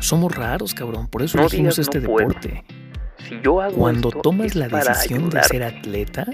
Somos 0.00 0.34
raros, 0.34 0.74
cabrón, 0.74 1.06
por 1.08 1.22
eso 1.22 1.38
elegimos 1.38 1.78
este 1.78 2.00
deporte. 2.00 2.64
Si 3.28 3.38
yo 3.42 3.60
hago 3.60 3.76
Cuando 3.76 4.10
tomas 4.10 4.54
la 4.56 4.66
decisión 4.68 5.30
de 5.30 5.42
ser 5.44 5.62
atleta, 5.62 6.26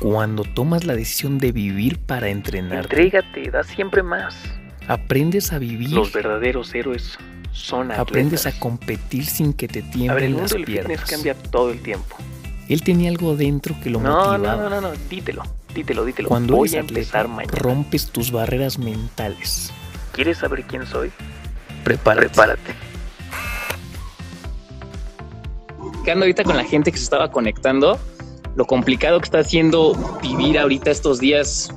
cuando 0.00 0.42
tomas 0.44 0.84
la 0.84 0.94
decisión 0.94 1.38
de 1.38 1.52
vivir 1.52 1.98
para 1.98 2.28
entrenar, 2.28 2.84
Entrégate, 2.84 3.50
da 3.50 3.62
siempre 3.62 4.02
más. 4.02 4.36
aprendes 4.88 5.52
a 5.52 5.58
vivir, 5.58 5.90
Los 5.90 6.12
verdaderos 6.12 6.74
héroes 6.74 7.18
son 7.52 7.92
atletas. 7.92 8.00
aprendes 8.00 8.46
a 8.46 8.58
competir 8.58 9.26
sin 9.26 9.52
que 9.52 9.68
te 9.68 9.80
el 9.80 9.90
tiemblen 9.90 10.36
las 10.36 10.52
fitness 10.52 10.66
piernas. 10.66 11.04
cambia 11.10 11.34
todo 11.34 11.70
el 11.70 11.80
tiempo. 11.80 12.16
Él 12.68 12.82
tenía 12.82 13.10
algo 13.10 13.36
dentro 13.36 13.74
que 13.82 13.90
lo 13.90 14.00
No, 14.00 14.10
motivaba. 14.10 14.38
no, 14.38 14.56
no, 14.56 14.70
no, 14.70 14.80
no, 14.80 14.92
dítelo, 15.08 15.42
dítelo, 15.74 16.04
dítelo. 16.04 16.28
Cuando 16.28 16.56
Voy 16.56 16.68
eres 16.70 16.84
atleta, 16.84 17.26
rompes 17.48 18.06
tus 18.10 18.30
barreras 18.32 18.78
mentales. 18.78 19.72
¿Quieres 20.12 20.38
saber 20.38 20.64
quién 20.64 20.86
soy? 20.86 21.10
Prepárate. 21.84 22.28
Prepárate. 22.28 22.74
ahorita 26.18 26.44
con 26.44 26.56
la 26.56 26.64
gente 26.64 26.90
que 26.90 26.98
se 26.98 27.04
estaba 27.04 27.30
conectando, 27.30 27.98
lo 28.56 28.64
complicado 28.66 29.20
que 29.20 29.24
está 29.24 29.38
haciendo 29.38 29.94
vivir 30.22 30.58
ahorita 30.58 30.90
estos 30.90 31.20
días 31.20 31.72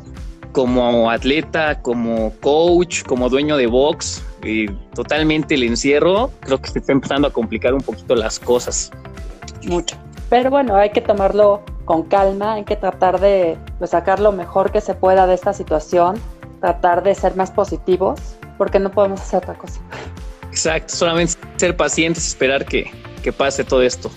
como 0.51 1.09
atleta, 1.09 1.81
como 1.81 2.33
coach, 2.41 3.03
como 3.03 3.29
dueño 3.29 3.57
de 3.57 3.67
box, 3.67 4.23
eh, 4.43 4.67
totalmente 4.93 5.55
el 5.55 5.63
encierro, 5.63 6.31
creo 6.41 6.61
que 6.61 6.69
se 6.69 6.79
está 6.79 6.91
empezando 6.91 7.27
a 7.27 7.31
complicar 7.31 7.73
un 7.73 7.81
poquito 7.81 8.15
las 8.15 8.39
cosas. 8.39 8.91
mucho. 9.63 9.95
Pero 10.29 10.49
bueno, 10.49 10.75
hay 10.75 10.89
que 10.91 11.01
tomarlo 11.01 11.61
con 11.85 12.03
calma, 12.03 12.53
hay 12.53 12.63
que 12.63 12.75
tratar 12.75 13.19
de 13.19 13.57
pues, 13.77 13.91
sacar 13.91 14.19
lo 14.19 14.31
mejor 14.31 14.71
que 14.71 14.81
se 14.81 14.93
pueda 14.93 15.27
de 15.27 15.35
esta 15.35 15.53
situación, 15.53 16.15
tratar 16.59 17.03
de 17.03 17.13
ser 17.13 17.35
más 17.35 17.51
positivos, 17.51 18.37
porque 18.57 18.79
no 18.79 18.91
podemos 18.91 19.21
hacer 19.21 19.37
otra 19.39 19.55
cosa. 19.55 19.79
Exacto, 20.49 20.95
solamente 20.95 21.33
ser 21.57 21.75
pacientes, 21.75 22.27
esperar 22.27 22.65
que, 22.65 22.91
que 23.23 23.33
pase 23.33 23.63
todo 23.63 23.81
esto. 23.81 24.11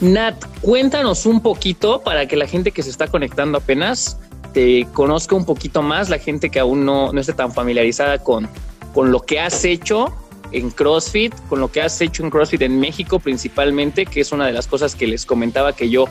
Nat, 0.00 0.42
cuéntanos 0.62 1.26
un 1.26 1.40
poquito 1.40 2.00
para 2.00 2.26
que 2.26 2.36
la 2.36 2.46
gente 2.46 2.72
que 2.72 2.82
se 2.82 2.90
está 2.90 3.06
conectando 3.06 3.58
apenas 3.58 4.18
te 4.52 4.86
conozca 4.92 5.34
un 5.36 5.44
poquito 5.44 5.82
más, 5.82 6.08
la 6.08 6.18
gente 6.18 6.50
que 6.50 6.58
aún 6.58 6.84
no, 6.84 7.12
no 7.12 7.20
esté 7.20 7.32
tan 7.32 7.52
familiarizada 7.52 8.18
con, 8.18 8.48
con 8.94 9.12
lo 9.12 9.20
que 9.20 9.40
has 9.40 9.64
hecho 9.64 10.12
en 10.52 10.70
CrossFit, 10.70 11.34
con 11.48 11.60
lo 11.60 11.70
que 11.70 11.82
has 11.82 12.00
hecho 12.00 12.22
en 12.22 12.30
CrossFit 12.30 12.62
en 12.62 12.80
México 12.80 13.18
principalmente, 13.18 14.06
que 14.06 14.20
es 14.20 14.32
una 14.32 14.46
de 14.46 14.52
las 14.52 14.66
cosas 14.66 14.94
que 14.94 15.06
les 15.06 15.24
comentaba 15.24 15.74
que 15.74 15.88
yo 15.88 16.06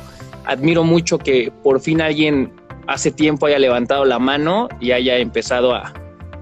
admiro 0.46 0.84
mucho 0.84 1.18
que 1.18 1.52
por 1.64 1.82
fin 1.82 2.02
alguien 2.02 2.52
hace 2.88 3.12
tiempo 3.12 3.46
haya 3.46 3.60
levantado 3.60 4.06
la 4.06 4.20
mano 4.20 4.70
y 4.80 4.92
haya 4.92 5.18
empezado 5.18 5.76
a, 5.76 5.94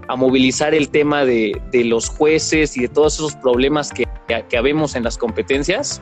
a 0.10 0.16
movilizar 0.16 0.74
el 0.74 0.90
tema 0.90 1.24
de, 1.24 1.62
de, 1.72 1.84
los 1.86 2.10
jueces 2.10 2.76
y 2.76 2.82
de 2.82 2.88
todos 2.88 3.14
esos 3.14 3.36
problemas 3.36 3.92
que, 3.92 4.08
que 4.50 4.58
habemos 4.58 4.96
en 4.96 5.04
las 5.04 5.20
competencias. 5.20 6.02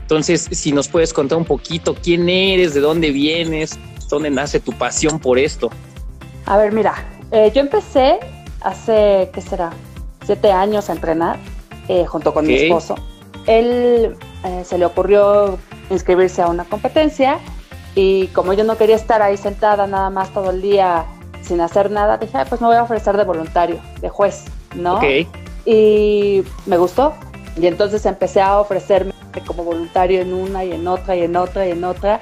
Entonces, 0.00 0.48
si 0.50 0.72
nos 0.72 0.88
puedes 0.88 1.12
contar 1.12 1.36
un 1.36 1.44
poquito 1.44 1.94
quién 2.02 2.30
eres, 2.30 2.72
de 2.72 2.80
dónde 2.80 3.10
vienes, 3.10 3.78
dónde 4.08 4.30
nace 4.30 4.58
tu 4.58 4.72
pasión 4.72 5.18
por 5.18 5.38
esto. 5.38 5.70
A 6.46 6.56
ver, 6.56 6.72
mira, 6.72 6.94
eh, 7.30 7.52
yo 7.54 7.60
empecé 7.60 8.20
hace, 8.62 9.30
¿qué 9.34 9.42
será? 9.42 9.70
Siete 10.24 10.50
años 10.50 10.88
a 10.88 10.94
entrenar 10.94 11.38
eh, 11.88 12.06
junto 12.06 12.32
con 12.32 12.46
okay. 12.46 12.56
mi 12.56 12.62
esposo. 12.62 12.94
Él 13.46 14.16
eh, 14.44 14.62
se 14.64 14.78
le 14.78 14.86
ocurrió 14.86 15.58
inscribirse 15.90 16.40
a 16.40 16.48
una 16.48 16.64
competencia 16.64 17.38
y 17.94 18.28
como 18.28 18.54
yo 18.54 18.64
no 18.64 18.78
quería 18.78 18.96
estar 18.96 19.20
ahí 19.20 19.36
sentada 19.36 19.86
nada 19.86 20.08
más 20.08 20.32
todo 20.32 20.52
el 20.52 20.62
día 20.62 21.04
sin 21.52 21.60
hacer 21.60 21.90
nada, 21.90 22.16
dije, 22.16 22.38
pues 22.48 22.62
me 22.62 22.66
voy 22.66 22.76
a 22.76 22.82
ofrecer 22.82 23.14
de 23.14 23.24
voluntario, 23.24 23.78
de 24.00 24.08
juez, 24.08 24.44
¿no? 24.74 24.96
Okay. 24.96 25.28
Y 25.66 26.42
me 26.64 26.78
gustó. 26.78 27.12
Y 27.60 27.66
entonces 27.66 28.06
empecé 28.06 28.40
a 28.40 28.58
ofrecerme 28.58 29.12
como 29.46 29.62
voluntario 29.62 30.22
en 30.22 30.32
una 30.32 30.64
y 30.64 30.72
en 30.72 30.88
otra 30.88 31.14
y 31.14 31.24
en 31.24 31.36
otra 31.36 31.68
y 31.68 31.72
en 31.72 31.84
otra. 31.84 32.20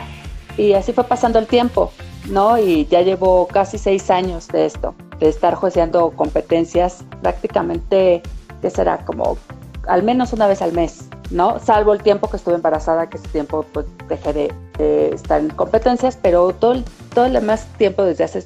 Y 0.56 0.72
así 0.72 0.92
fue 0.92 1.04
pasando 1.04 1.38
el 1.38 1.46
tiempo, 1.46 1.92
¿no? 2.28 2.58
Y 2.58 2.86
ya 2.86 3.02
llevo 3.02 3.46
casi 3.46 3.78
seis 3.78 4.10
años 4.10 4.48
de 4.48 4.66
esto, 4.66 4.96
de 5.20 5.28
estar 5.28 5.54
jueceando 5.54 6.10
competencias 6.10 7.04
prácticamente, 7.22 8.22
que 8.60 8.70
será 8.70 8.98
como 9.04 9.38
al 9.86 10.02
menos 10.02 10.32
una 10.32 10.48
vez 10.48 10.60
al 10.60 10.72
mes, 10.72 11.04
¿no? 11.30 11.60
Salvo 11.60 11.92
el 11.92 12.02
tiempo 12.02 12.28
que 12.28 12.36
estuve 12.36 12.56
embarazada, 12.56 13.08
que 13.08 13.16
ese 13.16 13.28
tiempo 13.28 13.64
pues 13.72 13.86
dejé 14.08 14.32
de, 14.32 14.54
de 14.76 15.10
estar 15.10 15.40
en 15.40 15.50
competencias, 15.50 16.18
pero 16.20 16.52
todo 16.52 16.72
el, 16.72 16.84
todo 17.14 17.26
el 17.26 17.34
demás 17.34 17.66
tiempo 17.78 18.02
desde 18.02 18.24
hace 18.24 18.44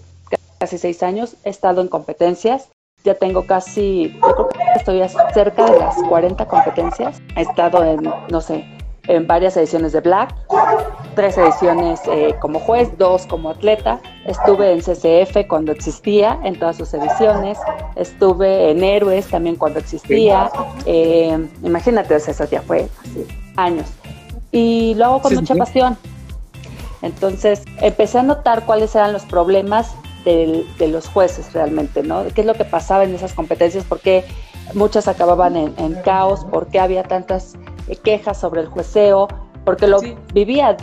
casi 0.65 0.79
seis 0.79 1.03
años 1.03 1.37
he 1.45 1.51
estado 1.51 1.83
en 1.83 1.89
competencias. 1.89 2.71
Ya 3.05 3.15
tengo 3.15 3.47
casi, 3.47 4.15
yo 4.15 4.21
creo 4.21 4.49
que 4.49 4.59
estoy 4.77 5.03
cerca 5.35 5.71
de 5.71 5.79
las 5.79 5.95
40 6.09 6.49
competencias. 6.49 7.21
He 7.37 7.43
estado 7.43 7.85
en, 7.85 8.11
no 8.31 8.41
sé, 8.41 8.65
en 9.09 9.27
varias 9.27 9.59
ediciones 9.59 9.93
de 9.93 10.01
Black, 10.01 10.35
tres 11.15 11.37
ediciones 11.37 12.01
eh, 12.11 12.35
como 12.41 12.61
juez, 12.61 12.97
dos 12.97 13.27
como 13.27 13.51
atleta. 13.51 14.01
Estuve 14.25 14.73
en 14.73 14.81
CCF 14.81 15.47
cuando 15.49 15.71
existía, 15.71 16.41
en 16.45 16.59
todas 16.59 16.79
sus 16.79 16.95
ediciones. 16.95 17.59
Estuve 17.95 18.71
en 18.71 18.83
Héroes 18.83 19.29
también 19.29 19.57
cuando 19.57 19.81
existía. 19.81 20.51
Eh, 20.87 21.47
imagínate, 21.63 22.17
eso 22.17 22.45
ya 22.47 22.63
fue 22.63 22.89
así, 23.03 23.27
años. 23.57 23.89
Y 24.51 24.95
lo 24.95 25.05
hago 25.05 25.21
con 25.21 25.33
sí, 25.33 25.37
mucha 25.37 25.53
sí. 25.53 25.61
pasión. 25.61 25.99
Entonces 27.03 27.65
empecé 27.83 28.21
a 28.21 28.23
notar 28.23 28.65
cuáles 28.65 28.95
eran 28.95 29.13
los 29.13 29.27
problemas 29.27 29.95
de, 30.25 30.65
de, 30.79 30.89
los 30.89 31.09
jueces 31.09 31.53
realmente, 31.53 32.03
¿no? 32.03 32.25
¿Qué 32.35 32.41
es 32.41 32.47
lo 32.47 32.55
que 32.55 32.65
pasaba 32.65 33.05
en 33.05 33.15
esas 33.15 33.33
competencias? 33.33 33.85
¿Por 33.85 34.01
qué 34.01 34.25
muchas 34.75 35.09
acababan 35.09 35.57
en, 35.57 35.75
en 35.79 35.95
caos? 36.03 36.45
¿Por 36.45 36.69
qué 36.69 36.81
había 36.81 37.03
tantas 37.03 37.55
quejas 38.03 38.39
sobre 38.41 38.63
el 38.63 38.69
jueceo? 38.69 39.29
Porque 39.65 39.87
lo 39.87 39.99
sí. 39.99 40.17
vivía 40.33 40.77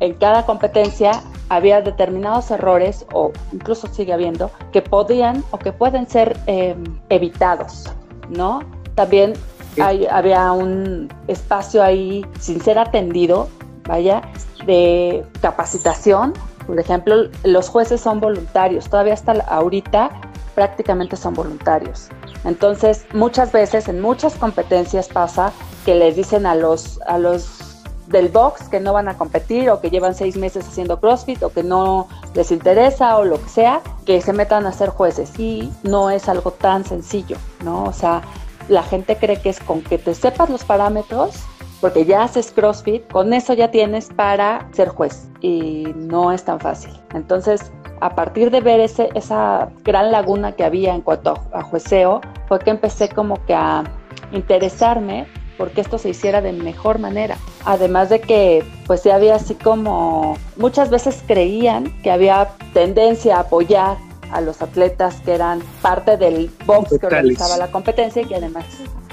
en 0.00 0.14
cada 0.14 0.46
competencia, 0.46 1.22
había 1.48 1.82
determinados 1.82 2.50
errores, 2.50 3.06
o 3.12 3.32
incluso 3.52 3.86
sigue 3.88 4.12
habiendo, 4.12 4.50
que 4.72 4.82
podían 4.82 5.44
o 5.50 5.58
que 5.58 5.72
pueden 5.72 6.08
ser 6.08 6.38
eh, 6.46 6.74
evitados, 7.08 7.84
¿no? 8.30 8.60
También 8.94 9.34
hay, 9.80 10.06
había 10.06 10.52
un 10.52 11.12
espacio 11.28 11.82
ahí 11.82 12.24
sin 12.38 12.60
ser 12.62 12.78
atendido, 12.78 13.48
vaya, 13.86 14.22
de 14.66 15.24
capacitación 15.40 16.34
por 16.70 16.78
ejemplo, 16.78 17.28
los 17.42 17.68
jueces 17.68 18.00
son 18.00 18.20
voluntarios, 18.20 18.88
todavía 18.88 19.14
hasta 19.14 19.32
ahorita 19.32 20.08
prácticamente 20.54 21.16
son 21.16 21.34
voluntarios. 21.34 22.06
Entonces, 22.44 23.06
muchas 23.12 23.50
veces 23.50 23.88
en 23.88 24.00
muchas 24.00 24.36
competencias 24.36 25.08
pasa 25.08 25.52
que 25.84 25.96
les 25.96 26.14
dicen 26.14 26.46
a 26.46 26.54
los, 26.54 27.00
a 27.08 27.18
los 27.18 27.82
del 28.06 28.28
box 28.28 28.68
que 28.68 28.78
no 28.78 28.92
van 28.92 29.08
a 29.08 29.18
competir 29.18 29.68
o 29.68 29.80
que 29.80 29.90
llevan 29.90 30.14
seis 30.14 30.36
meses 30.36 30.64
haciendo 30.64 31.00
CrossFit 31.00 31.42
o 31.42 31.48
que 31.48 31.64
no 31.64 32.06
les 32.34 32.52
interesa 32.52 33.16
o 33.18 33.24
lo 33.24 33.42
que 33.42 33.48
sea, 33.48 33.80
que 34.06 34.20
se 34.20 34.32
metan 34.32 34.64
a 34.64 34.70
ser 34.70 34.90
jueces. 34.90 35.36
Y 35.40 35.72
no 35.82 36.08
es 36.08 36.28
algo 36.28 36.52
tan 36.52 36.84
sencillo, 36.84 37.36
¿no? 37.64 37.82
O 37.82 37.92
sea, 37.92 38.22
la 38.68 38.84
gente 38.84 39.16
cree 39.16 39.40
que 39.40 39.48
es 39.48 39.58
con 39.58 39.82
que 39.82 39.98
te 39.98 40.14
sepas 40.14 40.48
los 40.48 40.62
parámetros 40.62 41.34
porque 41.80 42.04
ya 42.04 42.24
haces 42.24 42.52
CrossFit, 42.52 43.10
con 43.10 43.32
eso 43.32 43.54
ya 43.54 43.70
tienes 43.70 44.08
para 44.08 44.68
ser 44.72 44.88
juez 44.88 45.28
y 45.40 45.84
no 45.96 46.32
es 46.32 46.44
tan 46.44 46.60
fácil. 46.60 46.92
Entonces, 47.14 47.72
a 48.00 48.14
partir 48.14 48.50
de 48.50 48.60
ver 48.60 48.80
ese, 48.80 49.08
esa 49.14 49.70
gran 49.84 50.10
laguna 50.10 50.52
que 50.52 50.64
había 50.64 50.94
en 50.94 51.00
cuanto 51.00 51.38
a, 51.52 51.62
jueceo, 51.62 52.20
fue 52.48 52.58
que 52.58 52.70
empecé 52.70 53.08
como 53.08 53.44
que 53.46 53.54
a 53.54 53.84
interesarme 54.32 55.26
porque 55.58 55.82
esto 55.82 55.98
se 55.98 56.08
hiciera 56.08 56.40
de 56.40 56.52
mejor 56.52 56.98
manera. 56.98 57.36
Además 57.66 58.08
de 58.08 58.20
que 58.20 58.64
pues 58.86 59.04
ya 59.04 59.16
había 59.16 59.34
así 59.34 59.54
como 59.54 60.38
muchas 60.56 60.88
veces 60.88 61.22
creían 61.26 61.92
que 62.02 62.10
había 62.10 62.48
tendencia 62.72 63.36
a 63.36 63.40
apoyar 63.40 63.98
a 64.32 64.40
los 64.40 64.62
atletas 64.62 65.20
que 65.24 65.34
eran 65.34 65.60
parte 65.82 66.16
del 66.16 66.50
box 66.64 66.98
que 66.98 67.06
organizaba 67.06 67.58
la 67.58 67.70
competencia 67.70 68.22
y 68.22 68.24
que 68.24 68.36
además 68.36 68.64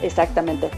exactamente 0.01 0.69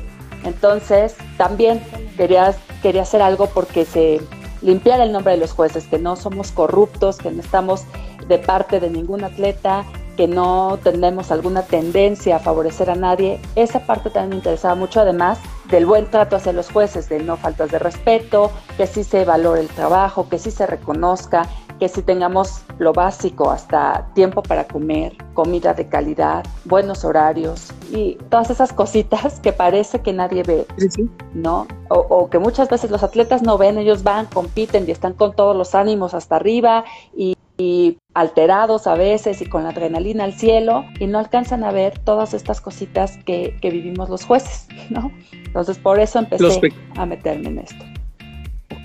entonces, 0.43 1.15
también 1.37 1.81
quería, 2.17 2.55
quería 2.81 3.03
hacer 3.03 3.21
algo 3.21 3.47
porque 3.47 3.85
se 3.85 4.21
limpiara 4.61 5.03
el 5.03 5.11
nombre 5.11 5.33
de 5.33 5.39
los 5.39 5.51
jueces, 5.51 5.87
que 5.87 5.99
no 5.99 6.15
somos 6.15 6.51
corruptos, 6.51 7.17
que 7.17 7.31
no 7.31 7.41
estamos 7.41 7.83
de 8.27 8.37
parte 8.37 8.79
de 8.79 8.89
ningún 8.89 9.23
atleta, 9.23 9.85
que 10.17 10.27
no 10.27 10.77
tenemos 10.83 11.31
alguna 11.31 11.63
tendencia 11.63 12.35
a 12.35 12.39
favorecer 12.39 12.89
a 12.89 12.95
nadie. 12.95 13.39
Esa 13.55 13.79
parte 13.85 14.09
también 14.09 14.29
me 14.31 14.35
interesaba 14.35 14.75
mucho, 14.75 14.99
además 14.99 15.39
del 15.69 15.85
buen 15.85 16.09
trato 16.09 16.35
hacia 16.35 16.51
los 16.51 16.69
jueces, 16.69 17.07
de 17.07 17.19
no 17.19 17.37
faltas 17.37 17.71
de 17.71 17.79
respeto, 17.79 18.51
que 18.75 18.85
sí 18.85 19.03
se 19.03 19.23
valore 19.23 19.61
el 19.61 19.69
trabajo, 19.69 20.27
que 20.27 20.37
sí 20.37 20.51
se 20.51 20.67
reconozca, 20.67 21.47
que 21.79 21.87
sí 21.87 22.01
tengamos 22.01 22.63
lo 22.79 22.93
básico, 22.93 23.51
hasta 23.51 24.07
tiempo 24.13 24.41
para 24.41 24.67
comer, 24.67 25.15
comida 25.33 25.73
de 25.73 25.87
calidad, 25.87 26.43
buenos 26.65 27.05
horarios 27.05 27.71
y 27.91 28.15
todas 28.29 28.49
esas 28.49 28.73
cositas 28.73 29.39
que 29.39 29.53
parece 29.53 29.99
que 29.99 30.13
nadie 30.13 30.43
ve, 30.43 30.65
sí. 30.77 31.09
¿no? 31.33 31.67
O, 31.89 31.99
o, 31.99 32.29
que 32.29 32.39
muchas 32.39 32.69
veces 32.69 32.89
los 32.89 33.03
atletas 33.03 33.41
no 33.41 33.57
ven, 33.57 33.77
ellos 33.77 34.03
van, 34.03 34.25
compiten 34.25 34.85
y 34.87 34.91
están 34.91 35.13
con 35.13 35.35
todos 35.35 35.55
los 35.55 35.75
ánimos 35.75 36.13
hasta 36.13 36.37
arriba 36.37 36.85
y 37.15 37.35
y 37.59 37.97
alterados 38.13 38.87
a 38.87 38.95
veces 38.95 39.41
y 39.41 39.45
con 39.45 39.63
la 39.63 39.69
adrenalina 39.69 40.23
al 40.23 40.33
cielo 40.33 40.85
y 40.97 41.07
no 41.07 41.19
alcanzan 41.19 41.65
a 41.65 41.71
ver 41.71 41.99
todas 41.99 42.33
estas 42.33 42.61
cositas 42.61 43.17
que, 43.25 43.57
que 43.61 43.69
vivimos 43.69 44.09
los 44.09 44.23
jueces, 44.23 44.67
¿no? 44.89 45.11
Entonces 45.33 45.77
por 45.77 45.99
eso 45.99 46.19
empecé 46.19 46.73
a 46.95 47.05
meterme 47.05 47.49
en 47.49 47.59
esto 47.59 47.85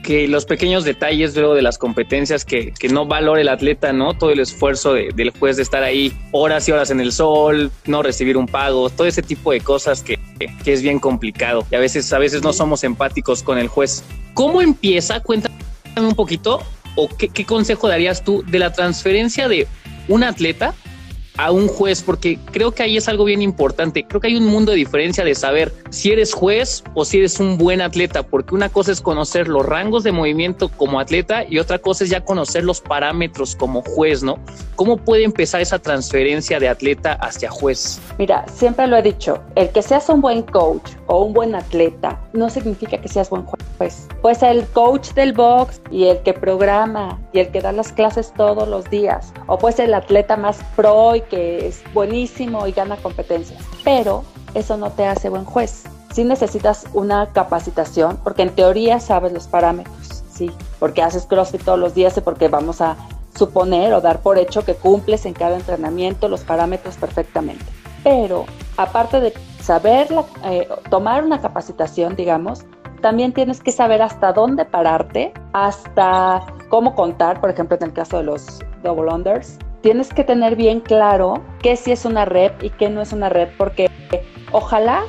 que 0.05 0.29
los 0.29 0.45
pequeños 0.45 0.85
detalles 0.85 1.35
luego 1.35 1.55
de 1.55 1.62
las 1.62 1.79
competencias 1.79 2.45
que, 2.45 2.73
que 2.73 2.89
no 2.89 3.06
valore 3.06 3.41
el 3.41 3.49
atleta, 3.49 3.93
¿no? 3.93 4.15
Todo 4.15 4.31
el 4.31 4.39
esfuerzo 4.39 4.93
del 4.93 5.31
juez 5.31 5.56
de 5.56 5.62
estar 5.62 5.83
ahí 5.83 6.12
horas 6.31 6.69
y 6.69 6.73
horas 6.73 6.91
en 6.91 7.01
el 7.01 7.11
sol, 7.11 7.73
no 7.87 8.03
recibir 8.03 8.37
un 8.37 8.47
pago, 8.47 8.91
todo 8.91 9.06
ese 9.06 9.23
tipo 9.23 9.51
de 9.51 9.61
cosas 9.61 10.03
que, 10.03 10.21
que 10.62 10.73
es 10.73 10.83
bien 10.83 11.01
complicado 11.01 11.67
y 11.71 11.75
a 11.75 11.81
veces, 11.81 12.12
a 12.12 12.19
veces 12.19 12.43
no 12.43 12.53
somos 12.53 12.85
empáticos 12.85 13.43
con 13.43 13.59
el 13.59 13.67
juez. 13.67 14.05
¿Cómo 14.35 14.61
empieza? 14.61 15.21
Cuéntame 15.21 15.56
un 15.97 16.15
poquito 16.15 16.61
o 16.97 17.09
qué, 17.09 17.29
qué 17.29 17.45
consejo 17.45 17.89
darías 17.89 18.23
tú 18.23 18.45
de 18.47 18.59
la 18.59 18.73
transferencia 18.73 19.49
de 19.49 19.67
un 20.09 20.23
atleta 20.23 20.75
a 21.36 21.50
un 21.50 21.69
juez, 21.69 22.02
porque 22.02 22.38
creo 22.52 22.72
que 22.72 22.82
ahí 22.82 22.96
es 22.96 23.08
algo 23.08 23.25
bien 23.25 23.42
importante. 23.42 24.06
Creo 24.06 24.20
que 24.20 24.28
hay 24.28 24.36
un 24.36 24.46
mundo 24.46 24.72
de 24.72 24.78
diferencia 24.78 25.25
de 25.25 25.34
saber 25.34 25.72
si 25.90 26.12
eres 26.12 26.32
juez 26.32 26.84
o 26.94 27.04
si 27.04 27.19
eres 27.19 27.40
un 27.40 27.58
buen 27.58 27.81
atleta, 27.81 28.22
porque 28.22 28.54
una 28.54 28.69
cosa 28.69 28.92
es 28.92 29.00
conocer 29.00 29.48
los 29.48 29.66
rangos 29.66 30.04
de 30.04 30.12
movimiento 30.12 30.69
como 30.69 31.00
atleta 31.00 31.44
y 31.48 31.58
otra 31.58 31.78
cosa 31.78 32.04
es 32.04 32.10
ya 32.10 32.20
conocer 32.20 32.64
los 32.64 32.81
parámetros 32.81 33.56
como 33.56 33.82
juez, 33.82 34.22
¿no? 34.22 34.38
¿Cómo 34.76 34.96
puede 34.96 35.25
empezar 35.25 35.60
esa 35.60 35.78
transferencia 35.78 36.60
de 36.60 36.69
atleta 36.69 37.14
hacia 37.14 37.50
juez? 37.50 38.00
Mira, 38.19 38.44
siempre 38.48 38.86
lo 38.86 38.96
he 38.96 39.02
dicho, 39.02 39.42
el 39.56 39.70
que 39.70 39.82
seas 39.82 40.08
un 40.08 40.20
buen 40.20 40.42
coach 40.42 40.90
o 41.06 41.25
un 41.25 41.32
buen 41.32 41.54
atleta 41.54 42.20
no 42.32 42.48
significa 42.50 43.00
que 43.00 43.08
seas 43.08 43.31
buen 43.31 43.44
juez. 43.44 43.63
Puedes 43.79 44.38
ser 44.38 44.56
el 44.56 44.67
coach 44.69 45.12
del 45.15 45.32
box 45.32 45.81
y 45.91 46.05
el 46.05 46.21
que 46.23 46.32
programa 46.32 47.19
y 47.32 47.41
el 47.41 47.49
que 47.49 47.61
da 47.61 47.73
las 47.73 47.93
clases 47.93 48.32
todos 48.37 48.69
los 48.69 48.88
días, 48.88 49.32
o 49.47 49.59
ser 49.71 49.87
el 49.87 49.94
atleta 49.94 50.37
más 50.37 50.59
pro 50.76 51.17
y 51.17 51.21
que 51.23 51.67
es 51.67 51.82
buenísimo 51.93 52.67
y 52.67 52.73
gana 52.73 52.97
competencias, 52.97 53.62
pero 53.82 54.25
eso 54.55 54.76
no 54.76 54.91
te 54.91 55.06
hace 55.06 55.29
buen 55.29 55.44
juez. 55.44 55.85
Sí 56.12 56.23
necesitas 56.23 56.87
una 56.93 57.32
capacitación, 57.32 58.19
porque 58.23 58.43
en 58.43 58.55
teoría 58.55 59.00
sabes 59.00 59.32
los 59.32 59.49
parámetros, 59.49 60.23
sí, 60.32 60.50
porque 60.79 61.03
haces 61.03 61.27
CrossFit 61.27 61.65
todos 61.65 61.79
los 61.79 61.94
días 61.94 62.17
y 62.17 62.20
porque 62.20 62.49
vamos 62.49 62.81
a 62.81 62.97
suponer 63.37 63.93
o 63.93 64.00
dar 64.00 64.20
por 64.20 64.38
hecho 64.38 64.65
que 64.65 64.75
cumples 64.75 65.27
en 65.27 65.32
cada 65.32 65.56
entrenamiento 65.56 66.29
los 66.29 66.43
parámetros 66.43 66.97
perfectamente. 66.97 67.65
Pero 68.05 68.44
aparte 68.77 69.19
de 69.19 69.35
saber 69.61 70.09
eh, 70.44 70.69
tomar 70.91 71.25
una 71.25 71.41
capacitación, 71.41 72.15
digamos, 72.15 72.65
también 73.05 73.35
tienes 73.35 73.61
que 73.61 73.71
saber 73.71 74.01
hasta 74.01 74.33
dónde 74.33 74.65
pararte, 74.65 75.35
hasta 75.53 76.41
cómo 76.71 76.95
contar, 76.95 77.39
por 77.39 77.51
ejemplo, 77.51 77.77
en 77.77 77.83
el 77.83 77.93
caso 77.93 78.17
de 78.17 78.23
los 78.23 78.61
double 78.83 79.12
unders, 79.12 79.59
tienes 79.83 80.09
que 80.09 80.25
tener 80.25 80.56
bien 80.56 80.81
claro 80.81 81.43
qué 81.61 81.77
sí 81.77 81.93
es 81.93 82.06
una 82.06 82.25
rep 82.25 82.62
y 82.62 82.71
qué 82.71 82.89
no 82.89 83.03
es 83.03 83.12
una 83.12 83.29
rep, 83.29 83.55
porque 83.59 83.91
ojalá, 84.53 85.03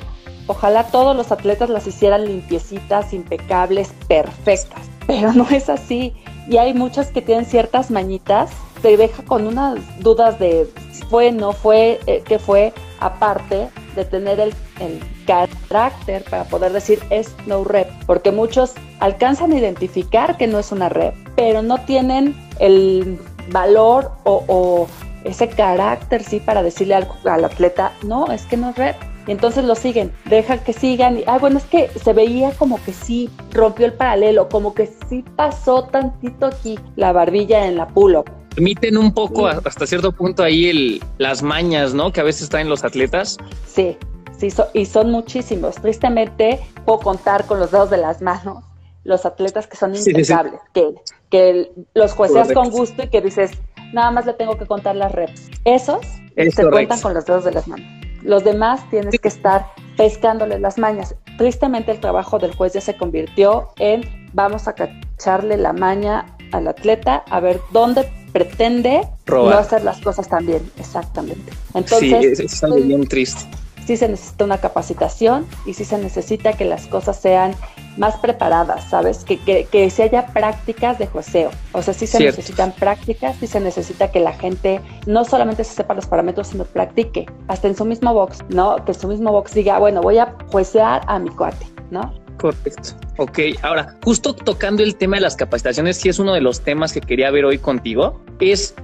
ojalá 0.48 0.84
todos 0.88 1.16
los 1.16 1.32
atletas 1.32 1.70
las 1.70 1.88
hicieran 1.88 2.26
limpiecitas, 2.26 3.14
impecables, 3.14 3.94
perfectas, 4.10 4.90
pero 5.08 5.32
no 5.32 5.48
es 5.50 5.70
así. 5.70 6.14
Y 6.50 6.58
hay 6.58 6.74
muchas 6.74 7.12
que 7.12 7.22
tienen 7.22 7.46
ciertas 7.46 7.92
mañitas, 7.92 8.52
te 8.82 8.98
deja 8.98 9.24
con 9.24 9.48
unas 9.48 9.80
dudas 10.02 10.38
de 10.38 10.68
fue, 11.10 11.32
no 11.32 11.54
fue, 11.54 12.02
eh, 12.08 12.22
qué 12.26 12.40
fue, 12.40 12.74
aparte 13.00 13.70
de 13.96 14.04
tener 14.04 14.42
el, 14.42 14.54
el 14.82 15.00
carácter 15.26 16.24
para 16.30 16.44
poder 16.46 16.72
decir 16.74 17.00
es 17.10 17.36
no 17.46 17.64
rep, 17.64 17.90
porque 18.06 18.32
muchos 18.32 18.74
alcanzan 19.00 19.52
a 19.52 19.58
identificar 19.58 20.38
que 20.38 20.48
no 20.48 20.60
es 20.60 20.72
una 20.72 20.90
rep, 20.90 21.16
pero 21.36 21.62
no 21.62 21.80
tienen 21.80 22.36
el 22.60 23.20
valor 23.52 24.12
o, 24.24 24.88
ese 25.24 25.50
carácter, 25.50 26.24
sí, 26.24 26.40
para 26.40 26.62
decirle 26.62 26.94
al, 26.94 27.46
atleta, 27.46 27.92
no, 28.04 28.32
es 28.32 28.44
que 28.44 28.58
no 28.58 28.70
es 28.70 28.76
red. 28.76 28.96
Y 29.28 29.32
entonces 29.32 29.66
lo 29.66 29.74
siguen, 29.74 30.12
dejan 30.26 30.60
que 30.60 30.72
sigan. 30.72 31.18
Y, 31.18 31.24
ah, 31.26 31.40
bueno, 31.40 31.58
es 31.58 31.64
que 31.64 31.90
se 31.90 32.14
veía 32.14 32.52
como 32.52 32.80
que 32.84 32.94
sí 32.94 33.32
rompió 33.52 33.88
el 33.88 33.94
paralelo, 33.94 34.48
como 34.50 34.76
que 34.76 34.88
sí 35.10 35.26
pasó 35.36 35.86
tantito 35.86 36.46
aquí 36.46 36.78
la 36.96 37.12
barbilla 37.12 37.66
en 37.66 37.78
la 37.78 37.88
pull 37.88 38.24
Permiten 38.54 38.98
un 38.98 39.14
poco 39.14 39.48
hasta 39.48 39.88
cierto 39.88 40.12
punto 40.12 40.44
ahí 40.44 40.70
el, 40.70 41.04
las 41.18 41.42
mañas, 41.42 41.94
¿no? 41.94 42.12
Que 42.12 42.22
a 42.22 42.24
veces 42.24 42.44
están 42.44 42.62
en 42.62 42.70
los 42.70 42.84
atletas. 42.84 43.38
Sí, 43.66 43.98
sí, 44.38 44.50
y 44.74 44.86
son 44.86 45.12
muchísimos. 45.12 45.76
Tristemente, 45.76 46.60
puedo 46.86 47.00
contar 47.00 47.46
con 47.46 47.60
los 47.60 47.72
dedos 47.72 47.90
de 47.90 47.98
las 47.98 48.22
manos 48.22 48.64
los 49.06 49.26
atletas 49.26 49.68
que 49.68 49.78
son 49.78 49.96
impecables, 49.96 50.60
Que, 50.74 50.96
que 51.30 51.72
los 51.94 52.14
jueces 52.14 52.52
con 52.54 52.72
gusto 52.72 53.04
y 53.04 53.08
que 53.08 53.22
dices, 53.22 53.52
nada 53.94 54.12
más 54.12 54.26
le 54.26 54.34
tengo 54.34 54.58
que 54.58 54.66
contar 54.66 54.96
las 54.96 55.12
reps. 55.12 55.50
Esos 55.64 56.06
se 56.36 56.70
cuentan 56.70 57.00
con 57.00 57.14
los 57.14 57.26
dedos 57.26 57.46
de 57.46 57.52
las 57.52 57.68
manos. 57.68 57.86
Los 58.24 58.44
demás 58.44 58.82
tienes 58.90 59.20
que 59.20 59.28
estar 59.28 59.68
pescándoles 59.96 60.60
las 60.60 60.80
mañas. 60.80 61.16
Tristemente 61.38 61.92
el 61.92 62.00
trabajo 62.00 62.40
del 62.40 62.56
juez 62.56 62.74
ya 62.74 62.82
se 62.82 62.98
convirtió 62.98 63.70
en 63.78 64.30
vamos 64.34 64.68
a 64.68 64.74
cacharle 64.74 65.58
la 65.58 65.72
maña 65.72 66.26
al 66.52 66.68
atleta 66.68 67.24
a 67.30 67.40
ver 67.40 67.62
dónde 67.72 68.10
pretende 68.34 69.08
no 69.28 69.50
hacer 69.50 69.84
las 69.84 70.02
cosas 70.02 70.28
tan 70.28 70.48
bien. 70.48 70.70
Exactamente. 70.78 71.54
Entonces, 71.76 72.38
sí, 72.40 72.46
es 72.46 72.64
algo 72.64 72.78
bien 72.78 73.08
triste. 73.08 73.46
Sí 73.86 73.98
se 73.98 74.08
necesita 74.10 74.46
una 74.46 74.58
capacitación 74.58 75.46
y 75.66 75.74
sí 75.74 75.86
se 75.86 75.98
necesita 75.98 76.54
que 76.54 76.66
las 76.66 76.88
cosas 76.88 77.20
sean 77.20 77.56
más 77.98 78.18
preparadas, 78.18 78.90
¿sabes? 78.90 79.24
Que, 79.24 79.38
que, 79.40 79.66
que 79.66 79.90
se 79.90 80.04
haya 80.04 80.28
prácticas 80.28 81.00
de 81.00 81.08
jueceo. 81.08 81.52
O 81.72 81.82
sea, 81.82 81.94
sí 81.94 82.08
se 82.08 82.20
necesitan 82.20 82.72
prácticas, 82.74 83.38
sí 83.40 83.48
se 83.48 83.60
necesita 83.60 84.12
que 84.12 84.20
la 84.20 84.34
gente 84.34 84.82
no 85.06 85.24
solamente 85.24 85.64
se 85.64 85.76
sepa 85.76 85.94
los 85.94 86.08
parámetros, 86.08 86.48
sino 86.48 86.66
practique, 86.66 87.26
hasta 87.48 87.68
en 87.68 87.76
su 87.76 87.86
mismo 87.86 88.14
box, 88.14 88.40
¿no? 88.50 88.84
Que 88.84 88.92
en 88.92 89.00
su 89.00 89.08
mismo 89.08 89.32
box 89.32 89.54
diga, 89.54 89.80
bueno, 89.80 90.02
voy 90.02 90.18
a 90.18 90.36
juecear 90.52 91.02
a 91.08 91.20
mi 91.20 91.30
cuate, 91.30 91.68
¿no? 91.92 92.25
Correcto. 92.38 92.96
Ok, 93.18 93.40
ahora, 93.62 93.98
justo 94.04 94.34
tocando 94.34 94.84
el 94.84 94.96
tema 94.96 95.18
de 95.18 95.22
las 95.22 95.36
capacitaciones, 95.36 95.98
sí 95.98 96.10
es 96.10 96.20
uno 96.20 96.34
de 96.34 96.42
los 96.42 96.62
temas 96.62 96.92
que 96.92 97.02
quería 97.02 97.32
ver 97.32 97.46
hoy 97.46 97.58
contigo, 97.58 98.22
es 98.40 98.76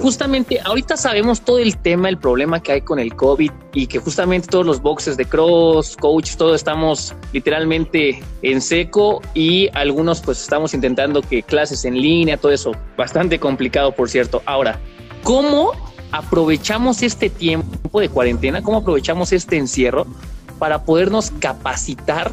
justamente, 0.00 0.60
ahorita 0.64 0.96
sabemos 0.96 1.40
todo 1.40 1.58
el 1.58 1.76
tema, 1.78 2.08
el 2.08 2.18
problema 2.18 2.60
que 2.60 2.72
hay 2.72 2.80
con 2.82 2.98
el 2.98 3.14
COVID 3.14 3.50
y 3.74 3.86
que 3.86 3.98
justamente 3.98 4.48
todos 4.48 4.64
los 4.64 4.80
boxes 4.80 5.16
de 5.16 5.24
cross, 5.24 5.96
coach, 5.96 6.36
todos 6.36 6.56
estamos 6.56 7.14
literalmente 7.32 8.22
en 8.42 8.60
seco 8.60 9.22
y 9.34 9.68
algunos 9.74 10.20
pues 10.20 10.40
estamos 10.40 10.74
intentando 10.74 11.20
que 11.20 11.42
clases 11.42 11.84
en 11.84 12.00
línea, 12.00 12.36
todo 12.36 12.52
eso, 12.52 12.72
bastante 12.96 13.38
complicado 13.40 13.92
por 13.92 14.08
cierto. 14.08 14.42
Ahora, 14.46 14.78
¿cómo 15.22 15.72
aprovechamos 16.12 17.02
este 17.02 17.28
tiempo 17.28 18.00
de 18.00 18.08
cuarentena? 18.08 18.62
¿Cómo 18.62 18.78
aprovechamos 18.78 19.32
este 19.32 19.56
encierro 19.56 20.06
para 20.58 20.84
podernos 20.84 21.32
capacitar 21.32 22.32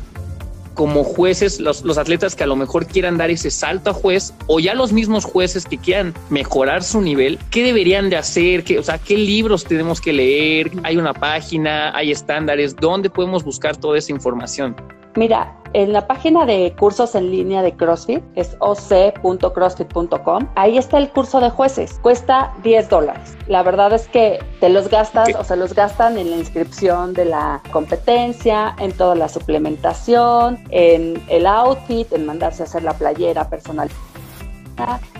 como 0.73 1.03
jueces, 1.03 1.59
los, 1.59 1.83
los, 1.83 1.97
atletas 1.97 2.35
que 2.35 2.43
a 2.43 2.47
lo 2.47 2.55
mejor 2.55 2.87
quieran 2.87 3.17
dar 3.17 3.29
ese 3.29 3.51
salto 3.51 3.91
a 3.91 3.93
juez 3.93 4.33
o 4.47 4.59
ya 4.59 4.73
los 4.73 4.91
mismos 4.91 5.25
jueces 5.25 5.65
que 5.65 5.77
quieran 5.77 6.13
mejorar 6.29 6.83
su 6.83 7.01
nivel, 7.01 7.39
¿qué 7.51 7.63
deberían 7.63 8.09
de 8.09 8.17
hacer? 8.17 8.63
¿Qué, 8.63 8.79
o 8.79 8.83
sea, 8.83 8.97
¿qué 8.97 9.17
libros 9.17 9.63
tenemos 9.63 10.01
que 10.01 10.13
leer? 10.13 10.71
¿Hay 10.83 10.97
una 10.97 11.13
página? 11.13 11.95
¿Hay 11.95 12.11
estándares? 12.11 12.75
¿Dónde 12.75 13.09
podemos 13.09 13.43
buscar 13.43 13.77
toda 13.77 13.97
esa 13.97 14.11
información? 14.11 14.75
Mira, 15.15 15.55
en 15.73 15.93
la 15.93 16.07
página 16.07 16.45
de 16.45 16.75
cursos 16.77 17.13
en 17.15 17.31
línea 17.31 17.61
de 17.61 17.75
CrossFit, 17.75 18.23
es 18.35 18.55
oc.crossfit.com, 18.59 20.47
ahí 20.55 20.77
está 20.77 20.97
el 20.97 21.09
curso 21.09 21.39
de 21.39 21.49
jueces, 21.49 21.99
cuesta 22.01 22.51
10 22.63 22.89
dólares. 22.89 23.35
La 23.47 23.61
verdad 23.63 23.93
es 23.93 24.07
que 24.07 24.39
te 24.59 24.69
los 24.69 24.89
gastas 24.89 25.29
o 25.35 25.43
se 25.43 25.55
los 25.55 25.73
gastan 25.73 26.17
en 26.17 26.31
la 26.31 26.37
inscripción 26.37 27.13
de 27.13 27.25
la 27.25 27.61
competencia, 27.71 28.75
en 28.79 28.91
toda 28.91 29.15
la 29.15 29.29
suplementación, 29.29 30.63
en 30.69 31.21
el 31.27 31.45
outfit, 31.45 32.11
en 32.13 32.25
mandarse 32.25 32.63
a 32.63 32.65
hacer 32.65 32.83
la 32.83 32.93
playera 32.93 33.49
personal, 33.49 33.89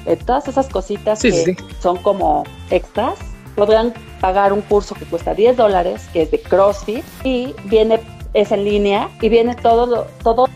en 0.05 0.19
todas 0.19 0.47
esas 0.47 0.69
cositas 0.69 1.21
que 1.21 1.55
son 1.79 1.97
como 1.97 2.43
extras 2.71 3.19
podrán 3.55 3.93
pagar 4.19 4.53
un 4.53 4.61
curso 4.61 4.95
que 4.95 5.05
cuesta 5.05 5.33
10 5.33 5.57
dólares, 5.57 6.07
que 6.13 6.23
es 6.23 6.31
de 6.31 6.41
CrossFit, 6.41 7.03
y 7.23 7.53
viene 7.65 7.99
es 8.33 8.51
en 8.51 8.65
línea 8.65 9.09
y 9.21 9.29
viene 9.29 9.55
todo, 9.55 10.07
todo 10.23 10.47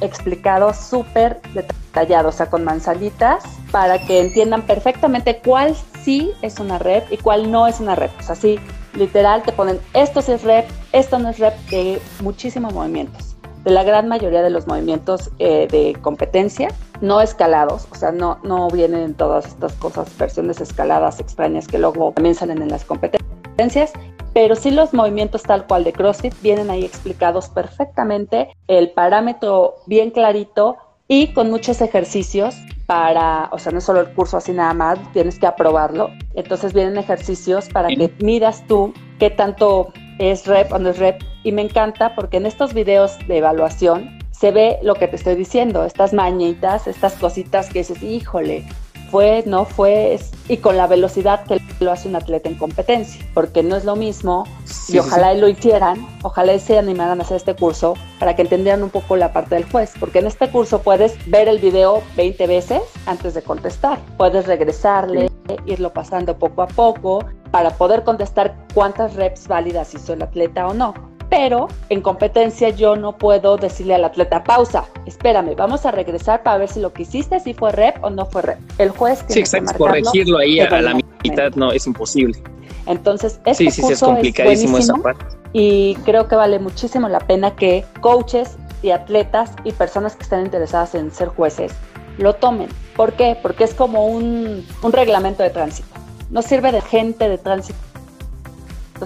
explicado 0.00 0.72
súper 0.74 1.40
detallado, 1.54 2.28
o 2.28 2.32
sea, 2.32 2.46
con 2.46 2.64
manzanitas, 2.64 3.44
para 3.70 3.98
que 3.98 4.20
entiendan 4.20 4.62
perfectamente 4.62 5.40
cuál 5.44 5.74
sí 6.02 6.32
es 6.42 6.58
una 6.58 6.78
red 6.78 7.04
y 7.10 7.16
cuál 7.16 7.50
no 7.50 7.66
es 7.66 7.80
una 7.80 7.94
red. 7.94 8.10
O 8.18 8.22
sea, 8.22 8.34
sí, 8.34 8.58
literal 8.94 9.42
te 9.42 9.52
ponen 9.52 9.80
esto 9.94 10.22
sí 10.22 10.32
es 10.32 10.42
red, 10.42 10.64
esto 10.92 11.18
no 11.18 11.30
es 11.30 11.38
red, 11.38 11.52
de 11.70 12.00
muchísimos 12.20 12.72
movimientos. 12.74 13.36
De 13.64 13.70
la 13.70 13.84
gran 13.84 14.08
mayoría 14.08 14.42
de 14.42 14.50
los 14.50 14.66
movimientos 14.66 15.30
eh, 15.38 15.68
de 15.70 15.96
competencia, 16.00 16.68
no 17.00 17.20
escalados, 17.20 17.86
o 17.90 17.94
sea, 17.94 18.10
no, 18.10 18.38
no 18.42 18.68
vienen 18.68 19.14
todas 19.14 19.46
estas 19.46 19.72
cosas, 19.74 20.08
versiones 20.18 20.60
escaladas 20.60 21.20
extrañas 21.20 21.68
que 21.68 21.78
luego 21.78 22.12
también 22.12 22.34
salen 22.34 22.60
en 22.60 22.68
las 22.68 22.84
competencias, 22.84 23.92
pero 24.34 24.54
sí 24.54 24.70
los 24.70 24.94
movimientos 24.94 25.42
tal 25.42 25.66
cual 25.66 25.84
de 25.84 25.92
CrossFit 25.92 26.34
vienen 26.42 26.70
ahí 26.70 26.84
explicados 26.84 27.48
perfectamente, 27.48 28.56
el 28.68 28.90
parámetro 28.90 29.76
bien 29.86 30.10
clarito 30.10 30.76
y 31.08 31.32
con 31.34 31.50
muchos 31.50 31.80
ejercicios 31.80 32.56
para, 32.86 33.48
o 33.52 33.58
sea, 33.58 33.72
no 33.72 33.78
es 33.78 33.84
solo 33.84 34.00
el 34.00 34.12
curso 34.14 34.36
así 34.36 34.52
nada 34.52 34.74
más, 34.74 34.98
tienes 35.12 35.38
que 35.38 35.46
aprobarlo. 35.46 36.10
Entonces 36.34 36.72
vienen 36.72 36.96
ejercicios 36.96 37.68
para 37.68 37.88
que 37.88 38.12
miras 38.20 38.66
tú 38.66 38.92
qué 39.18 39.30
tanto 39.30 39.92
es 40.18 40.46
rep 40.46 40.72
o 40.72 40.78
no 40.78 40.90
es 40.90 40.98
rep. 40.98 41.20
Y 41.44 41.52
me 41.52 41.62
encanta 41.62 42.14
porque 42.14 42.38
en 42.38 42.46
estos 42.46 42.72
videos 42.72 43.18
de 43.26 43.38
evaluación 43.38 44.18
se 44.30 44.50
ve 44.50 44.78
lo 44.82 44.94
que 44.94 45.08
te 45.08 45.16
estoy 45.16 45.36
diciendo, 45.36 45.84
estas 45.84 46.12
mañitas, 46.12 46.86
estas 46.86 47.14
cositas 47.14 47.68
que 47.68 47.80
dices, 47.80 48.02
híjole, 48.02 48.66
fue, 49.12 49.44
no 49.44 49.66
fue, 49.66 50.18
y 50.48 50.56
con 50.56 50.78
la 50.78 50.86
velocidad 50.86 51.44
que 51.44 51.60
lo 51.80 51.92
hace 51.92 52.08
un 52.08 52.16
atleta 52.16 52.48
en 52.48 52.54
competencia, 52.54 53.22
porque 53.34 53.62
no 53.62 53.76
es 53.76 53.84
lo 53.84 53.94
mismo, 53.94 54.44
y 54.88 54.98
ojalá 54.98 55.34
lo 55.34 55.48
hicieran, 55.48 56.04
ojalá 56.22 56.58
se 56.58 56.78
animaran 56.78 57.20
a 57.20 57.22
hacer 57.22 57.36
este 57.36 57.54
curso 57.54 57.92
para 58.18 58.34
que 58.34 58.40
entendieran 58.40 58.82
un 58.82 58.88
poco 58.88 59.16
la 59.16 59.34
parte 59.34 59.56
del 59.56 59.70
juez, 59.70 59.92
porque 60.00 60.20
en 60.20 60.28
este 60.28 60.48
curso 60.48 60.80
puedes 60.80 61.14
ver 61.30 61.46
el 61.46 61.58
video 61.58 62.02
20 62.16 62.46
veces 62.46 62.80
antes 63.04 63.34
de 63.34 63.42
contestar, 63.42 63.98
puedes 64.16 64.46
regresarle, 64.46 65.30
irlo 65.66 65.92
pasando 65.92 66.38
poco 66.38 66.62
a 66.62 66.66
poco 66.68 67.22
para 67.50 67.68
poder 67.76 68.04
contestar 68.04 68.56
cuántas 68.72 69.14
reps 69.14 69.46
válidas 69.46 69.92
hizo 69.92 70.14
el 70.14 70.22
atleta 70.22 70.66
o 70.66 70.72
no 70.72 71.11
pero 71.32 71.68
en 71.88 72.02
competencia 72.02 72.68
yo 72.68 72.94
no 72.94 73.16
puedo 73.16 73.56
decirle 73.56 73.94
al 73.94 74.04
atleta, 74.04 74.44
pausa, 74.44 74.84
espérame, 75.06 75.56
vamos 75.56 75.86
a 75.86 75.90
regresar 75.90 76.42
para 76.42 76.58
ver 76.58 76.68
si 76.68 76.78
lo 76.78 76.92
que 76.92 77.04
hiciste 77.04 77.40
sí 77.40 77.54
fue 77.54 77.72
rep 77.72 78.04
o 78.04 78.10
no 78.10 78.26
fue 78.26 78.42
rep. 78.42 78.58
El 78.76 78.90
juez 78.90 79.20
tiene 79.20 79.32
sí, 79.32 79.40
exacto, 79.40 79.78
corregirlo 79.78 80.36
ahí 80.36 80.60
a 80.60 80.82
la 80.82 80.94
mitad 81.24 81.52
no 81.54 81.72
es 81.72 81.86
imposible. 81.86 82.38
Entonces, 82.84 83.40
este 83.46 83.70
sí, 83.70 83.70
sí, 83.70 83.92
es 83.92 84.00
complicadísimo 84.00 84.76
esa 84.76 84.92
parte. 84.96 85.24
Y 85.54 85.94
creo 86.04 86.28
que 86.28 86.36
vale 86.36 86.58
muchísimo 86.58 87.08
la 87.08 87.20
pena 87.20 87.56
que 87.56 87.86
coaches 88.02 88.58
y 88.82 88.90
atletas 88.90 89.52
y 89.64 89.72
personas 89.72 90.16
que 90.16 90.24
están 90.24 90.44
interesadas 90.44 90.94
en 90.94 91.10
ser 91.10 91.28
jueces 91.28 91.72
lo 92.18 92.34
tomen. 92.34 92.68
¿Por 92.94 93.14
qué? 93.14 93.38
Porque 93.40 93.64
es 93.64 93.72
como 93.72 94.06
un, 94.06 94.66
un 94.82 94.92
reglamento 94.92 95.42
de 95.42 95.48
tránsito. 95.48 95.88
No 96.28 96.42
sirve 96.42 96.72
de 96.72 96.82
gente 96.82 97.30
de 97.30 97.38
tránsito 97.38 97.78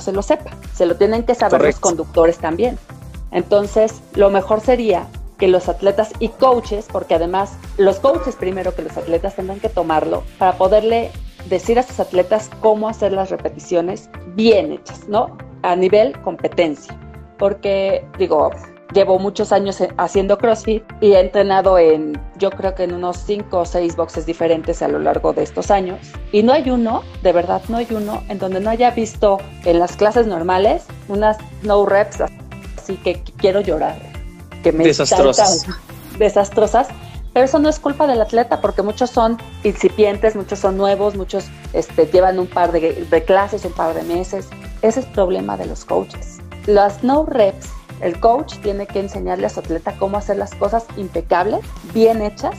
se 0.01 0.13
lo 0.13 0.23
sepa. 0.23 0.51
Se 0.75 0.87
lo 0.87 0.97
tienen 0.97 1.25
que 1.25 1.35
saber 1.35 1.61
los 1.63 1.81
conductores 1.81 2.39
también. 2.39 2.79
Entonces, 3.31 4.01
lo 4.15 4.31
mejor 4.31 4.61
sería 4.61 5.07
que 5.39 5.49
los 5.49 5.69
atletas 5.69 6.13
y 6.19 6.29
coaches, 6.29 6.87
porque 6.91 7.15
además 7.15 7.53
los 7.77 7.99
coaches 7.99 8.37
primero 8.37 8.75
que 8.75 8.83
los 8.83 8.97
atletas 8.97 9.37
tendrán 9.37 9.61
que 9.61 9.69
tomarlo 9.69 10.23
para 10.39 10.57
poderle 10.57 11.11
decir 11.49 11.79
a 11.79 11.83
sus 11.83 12.01
atletas 12.01 12.51
cómo 12.61 12.89
hacer 12.89 13.13
las 13.13 13.31
repeticiones 13.31 14.09
bien 14.35 14.73
hechas, 14.73 15.09
¿no? 15.09 15.37
A 15.63 15.77
nivel 15.77 16.19
competencia. 16.23 16.99
Porque, 17.39 18.07
digo, 18.19 18.51
Llevo 18.93 19.19
muchos 19.19 19.53
años 19.53 19.81
eh, 19.81 19.93
haciendo 19.97 20.39
CrossFit 20.39 20.85
y 21.01 21.13
he 21.13 21.21
entrenado 21.21 21.79
en, 21.79 22.21
yo 22.37 22.51
creo 22.51 22.75
que 22.75 22.85
en 22.85 22.95
unos 22.95 23.17
cinco 23.17 23.61
o 23.61 23.65
seis 23.65 23.97
boxes 23.97 24.27
diferentes 24.27 24.81
a 24.81 24.89
lo 24.89 24.99
largo 24.99 25.33
de 25.33 25.43
estos 25.43 25.71
años. 25.71 25.99
Y 26.33 26.43
no 26.43 26.53
hay 26.53 26.71
uno, 26.71 27.03
de 27.23 27.33
verdad 27.33 27.63
no 27.69 27.79
hay 27.79 27.89
uno, 27.91 28.23
en 28.29 28.39
donde 28.39 28.61
no 28.61 28.71
haya 28.71 28.91
visto 28.93 29.39
en 29.65 29.81
las 29.81 29.97
clases 29.97 30.27
normales 30.27 30.85
unas 31.09 31.37
no 31.63 31.85
reps 31.85 32.21
así 32.87 32.97
que 32.97 33.23
quiero 33.39 33.61
llorar. 33.61 33.99
Que 34.63 34.73
me 34.73 34.85
desastrosas. 34.85 35.67
desastrosas. 36.19 36.89
Pero 37.33 37.45
eso 37.45 37.59
no 37.59 37.69
es 37.69 37.79
culpa 37.79 38.07
del 38.07 38.23
atleta 38.23 38.63
porque 38.63 38.81
muchos 38.81 39.11
son 39.11 39.37
incipientes, 39.63 40.37
muchos 40.37 40.59
son 40.59 40.79
nuevos, 40.79 41.17
muchos 41.17 41.45
este, 41.75 42.07
llevan 42.07 42.39
un 42.39 42.47
par 42.47 42.73
de, 42.73 43.07
de 43.11 43.25
clases, 43.25 43.65
un 43.67 43.73
par 43.73 43.95
de 43.95 44.03
meses. 44.05 44.49
Ese 44.81 45.01
es 45.01 45.07
el 45.07 45.13
problema 45.13 45.57
de 45.59 45.67
los 45.67 45.85
coaches. 45.85 46.39
Las 46.65 47.05
no 47.05 47.27
reps 47.27 47.69
el 48.01 48.21
coach 48.21 48.57
tiene 48.63 48.87
que 48.87 49.01
enseñarle 49.01 49.47
a 49.47 49.51
su 49.51 49.61
atleta 49.61 49.95
cómo 49.99 50.17
hacer 50.17 50.37
las 50.37 50.55
cosas 50.55 50.87
impecables, 50.97 51.61
bien 51.95 52.23
hechas, 52.23 52.57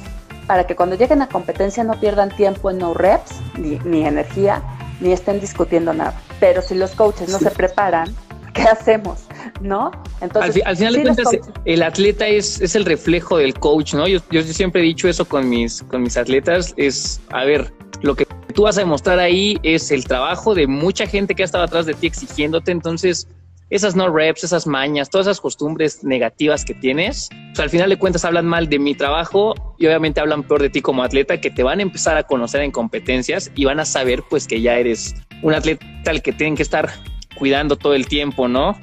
para 0.47 0.65
que 0.65 0.75
cuando 0.75 0.95
lleguen 0.95 1.21
a 1.21 1.27
competencia 1.27 1.83
no 1.83 1.99
pierdan 1.99 2.35
tiempo 2.35 2.71
en 2.71 2.79
no 2.79 2.93
reps, 2.93 3.35
ni, 3.57 4.05
energía, 4.05 4.63
ni 5.01 5.11
estén 5.11 5.39
discutiendo 5.39 5.93
nada. 5.93 6.19
Pero 6.39 6.61
si 6.61 6.75
los 6.75 6.91
coaches 6.91 7.29
no 7.29 7.39
se 7.39 7.51
preparan, 7.51 8.15
¿qué 8.53 8.63
hacemos? 8.63 9.25
¿No? 9.61 9.91
Entonces, 10.21 10.61
al, 10.65 10.77
final 10.77 10.93
de 10.93 11.01
cuentas, 11.03 11.27
el 11.65 11.83
atleta 11.83 12.27
es, 12.27 12.61
es, 12.61 12.75
el 12.75 12.85
reflejo 12.85 13.37
del 13.37 13.53
coach, 13.53 13.93
¿no? 13.93 14.07
Yo, 14.07 14.19
yo 14.31 14.41
siempre 14.43 14.81
he 14.81 14.85
dicho 14.85 15.07
eso 15.07 15.25
con 15.25 15.49
mis, 15.49 15.83
con 15.83 16.01
mis 16.01 16.17
atletas, 16.17 16.73
es, 16.77 17.19
a 17.29 17.43
ver, 17.43 17.71
lo 18.01 18.15
que 18.15 18.25
tú 18.53 18.63
vas 18.63 18.77
a 18.77 18.81
demostrar 18.81 19.19
ahí 19.19 19.57
es 19.63 19.91
el 19.91 20.05
trabajo 20.05 20.55
de 20.55 20.67
mucha 20.67 21.05
gente 21.07 21.35
que 21.35 21.43
ha 21.43 21.45
estado 21.45 21.63
atrás 21.63 21.85
de 21.85 21.93
ti 21.93 22.07
exigiéndote, 22.07 22.71
entonces 22.71 23.27
esas 23.69 23.95
no 23.95 24.09
reps, 24.09 24.43
esas 24.43 24.65
mañas, 24.65 25.09
todas 25.09 25.27
esas 25.27 25.41
costumbres 25.41 26.03
negativas 26.03 26.63
que 26.63 26.73
tienes, 26.73 27.29
pues 27.49 27.59
al 27.59 27.69
final 27.69 27.89
de 27.89 27.97
cuentas 27.97 28.23
hablan 28.23 28.45
mal 28.45 28.69
de 28.69 28.79
mi 28.79 28.95
trabajo 28.95 29.55
y 29.77 29.87
obviamente 29.87 30.21
hablan 30.21 30.43
peor 30.43 30.61
de 30.61 30.69
ti 30.69 30.81
como 30.81 31.03
atleta 31.03 31.41
que 31.41 31.51
te 31.51 31.63
van 31.63 31.79
a 31.79 31.81
empezar 31.81 32.17
a 32.17 32.23
conocer 32.23 32.61
en 32.61 32.71
competencias 32.71 33.51
y 33.55 33.65
van 33.65 33.79
a 33.79 33.85
saber 33.85 34.23
pues 34.29 34.47
que 34.47 34.61
ya 34.61 34.77
eres 34.77 35.15
un 35.41 35.53
atleta 35.53 35.85
al 36.05 36.21
que 36.21 36.31
tienen 36.31 36.55
que 36.55 36.63
estar 36.63 36.89
cuidando 37.37 37.75
todo 37.75 37.93
el 37.93 38.07
tiempo, 38.07 38.47
¿no? 38.47 38.77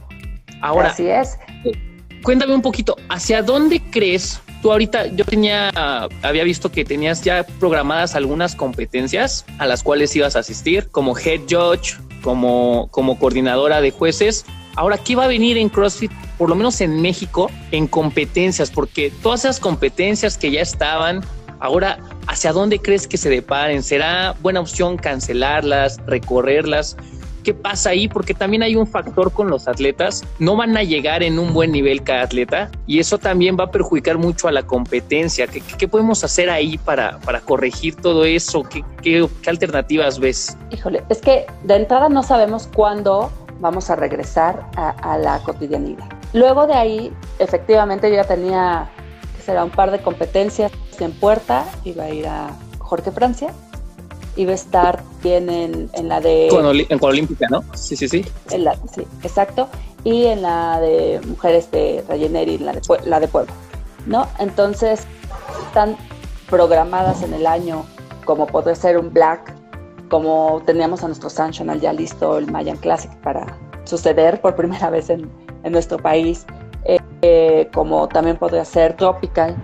Ahora, 0.60 0.90
así 0.90 1.06
es. 1.08 1.38
Cuéntame 2.22 2.54
un 2.54 2.62
poquito, 2.62 2.96
¿hacia 3.08 3.42
dónde 3.42 3.82
crees? 3.90 4.40
Tú 4.62 4.72
ahorita, 4.72 5.08
yo 5.08 5.26
tenía, 5.26 5.68
había 6.22 6.42
visto 6.42 6.72
que 6.72 6.86
tenías 6.86 7.22
ya 7.22 7.44
programadas 7.60 8.14
algunas 8.14 8.54
competencias 8.54 9.44
a 9.58 9.66
las 9.66 9.82
cuales 9.82 10.16
ibas 10.16 10.36
a 10.36 10.38
asistir, 10.38 10.88
como 10.90 11.18
head 11.18 11.42
judge, 11.50 11.98
como, 12.22 12.88
como 12.90 13.18
coordinadora 13.18 13.82
de 13.82 13.90
jueces. 13.90 14.46
Ahora, 14.76 14.98
¿qué 14.98 15.14
va 15.14 15.24
a 15.24 15.28
venir 15.28 15.56
en 15.56 15.68
CrossFit, 15.68 16.10
por 16.36 16.48
lo 16.48 16.56
menos 16.56 16.80
en 16.80 17.00
México, 17.00 17.50
en 17.70 17.86
competencias? 17.86 18.70
Porque 18.70 19.12
todas 19.22 19.40
esas 19.44 19.60
competencias 19.60 20.36
que 20.36 20.50
ya 20.50 20.62
estaban, 20.62 21.20
ahora, 21.60 21.98
¿hacia 22.26 22.52
dónde 22.52 22.80
crees 22.80 23.06
que 23.06 23.16
se 23.16 23.30
deparen? 23.30 23.82
¿Será 23.82 24.34
buena 24.42 24.60
opción 24.60 24.96
cancelarlas, 24.96 26.00
recorrerlas? 26.06 26.96
¿Qué 27.44 27.52
pasa 27.52 27.90
ahí? 27.90 28.08
Porque 28.08 28.32
también 28.32 28.62
hay 28.62 28.74
un 28.74 28.86
factor 28.86 29.30
con 29.30 29.48
los 29.50 29.68
atletas. 29.68 30.24
No 30.38 30.56
van 30.56 30.76
a 30.78 30.82
llegar 30.82 31.22
en 31.22 31.38
un 31.38 31.52
buen 31.52 31.72
nivel 31.72 32.02
cada 32.02 32.22
atleta 32.22 32.70
y 32.86 33.00
eso 33.00 33.18
también 33.18 33.54
va 33.60 33.64
a 33.64 33.70
perjudicar 33.70 34.16
mucho 34.16 34.48
a 34.48 34.52
la 34.52 34.62
competencia. 34.62 35.46
¿Qué, 35.46 35.86
podemos 35.86 36.24
hacer 36.24 36.48
ahí 36.48 36.78
para, 36.78 37.18
para 37.18 37.40
corregir 37.40 37.96
todo 37.96 38.24
eso? 38.24 38.62
¿Qué, 38.62 38.82
¿Qué, 39.02 39.28
alternativas 39.46 40.18
ves? 40.18 40.56
Híjole, 40.70 41.04
es 41.10 41.20
que 41.20 41.44
de 41.64 41.76
entrada 41.76 42.08
no 42.08 42.22
sabemos 42.22 42.66
cuándo 42.74 43.30
vamos 43.60 43.90
a 43.90 43.96
regresar 43.96 44.68
a, 44.76 45.18
la 45.18 45.38
cotidianidad. 45.40 46.04
Luego 46.32 46.66
de 46.66 46.74
ahí, 46.74 47.12
efectivamente, 47.38 48.08
yo 48.10 48.16
ya 48.16 48.24
tenía, 48.24 48.90
que 49.36 49.42
será 49.42 49.64
un 49.64 49.70
par 49.70 49.90
de 49.90 50.00
competencias 50.02 50.72
en 50.98 51.12
puerta, 51.12 51.64
iba 51.84 52.04
a 52.04 52.10
ir 52.10 52.26
a 52.26 52.50
Jorge 52.78 53.10
Francia, 53.10 53.52
iba 54.36 54.52
a 54.52 54.54
estar 54.54 55.02
bien 55.22 55.48
en, 55.48 55.90
en 55.92 56.08
la 56.08 56.20
de... 56.20 56.48
en 56.48 56.98
Olímpica, 57.02 57.46
¿no? 57.50 57.64
Sí, 57.74 57.96
sí, 57.96 58.08
sí. 58.08 58.24
la, 58.56 58.76
sí, 58.92 59.06
exacto. 59.22 59.68
Y 60.02 60.26
en 60.26 60.42
la 60.42 60.80
de 60.80 61.20
mujeres 61.26 61.70
de 61.70 62.04
Rayeneri, 62.08 62.58
la 62.58 62.72
de, 62.72 62.80
la 63.04 63.20
de 63.20 63.28
Puebla, 63.28 63.52
¿no? 64.06 64.26
Entonces, 64.38 65.06
están 65.66 65.96
programadas 66.50 67.22
en 67.22 67.32
el 67.32 67.46
año 67.46 67.84
como 68.24 68.46
puede 68.46 68.74
ser 68.74 68.98
un 68.98 69.12
Black 69.12 69.54
como 70.08 70.62
teníamos 70.64 71.02
a 71.02 71.06
nuestro 71.06 71.30
Sanctional 71.30 71.80
ya 71.80 71.92
listo 71.92 72.38
el 72.38 72.50
Mayan 72.50 72.76
Classic 72.76 73.10
para 73.20 73.58
suceder 73.84 74.40
por 74.40 74.56
primera 74.56 74.90
vez 74.90 75.10
en, 75.10 75.30
nuestro 75.70 75.96
país, 75.96 76.44
eh, 76.84 77.00
eh, 77.22 77.70
como 77.72 78.06
también 78.06 78.36
podría 78.36 78.66
ser 78.66 78.98
Tropical 78.98 79.56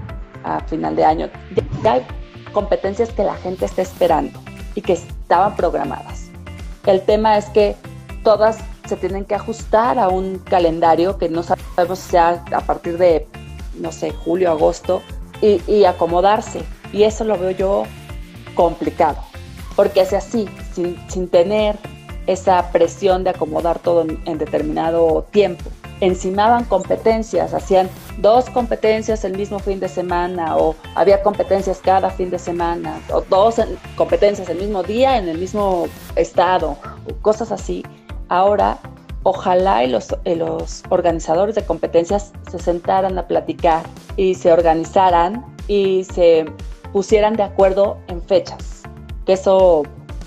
a 0.44 0.60
final 0.60 0.96
de 0.96 1.04
año. 1.04 1.28
Ya, 1.82 1.92
hay 1.92 2.06
competencias 2.54 3.10
que 3.10 3.22
la 3.22 3.34
gente 3.34 3.66
está 3.66 3.82
esperando 3.82 4.40
y 4.74 4.80
que 4.80 4.94
estaban 4.94 5.54
programadas. 5.56 6.30
El 6.86 7.02
tema 7.02 7.36
es 7.36 7.44
que 7.50 7.76
todas 8.24 8.60
se 8.86 8.96
tienen 8.96 9.26
que 9.26 9.34
ajustar 9.34 9.98
a 9.98 10.08
un 10.08 10.38
calendario 10.38 11.18
que 11.18 11.28
no 11.28 11.42
sabemos 11.42 11.98
si 11.98 12.12
sea 12.12 12.42
a 12.50 12.60
partir 12.62 12.96
de, 12.96 13.28
no 13.74 13.92
sé, 13.92 14.10
julio, 14.10 14.50
agosto, 14.50 15.02
y, 15.42 15.60
y 15.70 15.84
acomodarse. 15.84 16.62
Y 16.94 17.02
eso 17.02 17.24
lo 17.24 17.36
veo 17.36 17.50
yo 17.50 17.82
complicado 18.54 19.29
porque 19.80 20.02
es 20.02 20.12
así, 20.12 20.46
sin, 21.08 21.28
tener 21.28 21.74
esa 22.26 22.70
presión 22.70 23.24
de 23.24 23.30
acomodar 23.30 23.78
todo 23.78 24.02
en, 24.02 24.36
determinado 24.36 25.24
tiempo. 25.30 25.70
Encimaban 26.02 26.66
competencias, 26.66 27.54
hacían 27.54 27.88
dos 28.18 28.50
competencias 28.50 29.24
el 29.24 29.38
mismo 29.38 29.58
fin 29.58 29.80
de 29.80 29.88
semana 29.88 30.58
o 30.58 30.76
había 30.94 31.22
competencias 31.22 31.80
cada 31.82 32.10
fin 32.10 32.28
de 32.28 32.38
semana 32.38 33.00
o 33.10 33.22
dos 33.22 33.54
competencias 33.96 34.50
el 34.50 34.58
mismo 34.58 34.82
día 34.82 35.16
en 35.16 35.30
el 35.30 35.38
mismo 35.38 35.86
estado 36.14 36.76
cosas 37.22 37.50
así. 37.50 37.82
Ahora, 38.28 38.76
ojalá 39.22 39.82
y 39.82 39.88
los, 39.88 40.14
y 40.26 40.34
los 40.34 40.82
organizadores 40.90 41.54
de 41.54 41.64
competencias 41.64 42.34
se 42.50 42.58
sentaran 42.58 43.16
a 43.16 43.26
platicar 43.26 43.84
y 44.18 44.34
se 44.34 44.52
organizaran 44.52 45.42
y 45.68 46.04
se 46.04 46.44
pusieran 46.92 47.34
de 47.34 47.44
acuerdo 47.44 47.96
en 48.08 48.20
fechas 48.20 48.79
eso 49.32 49.82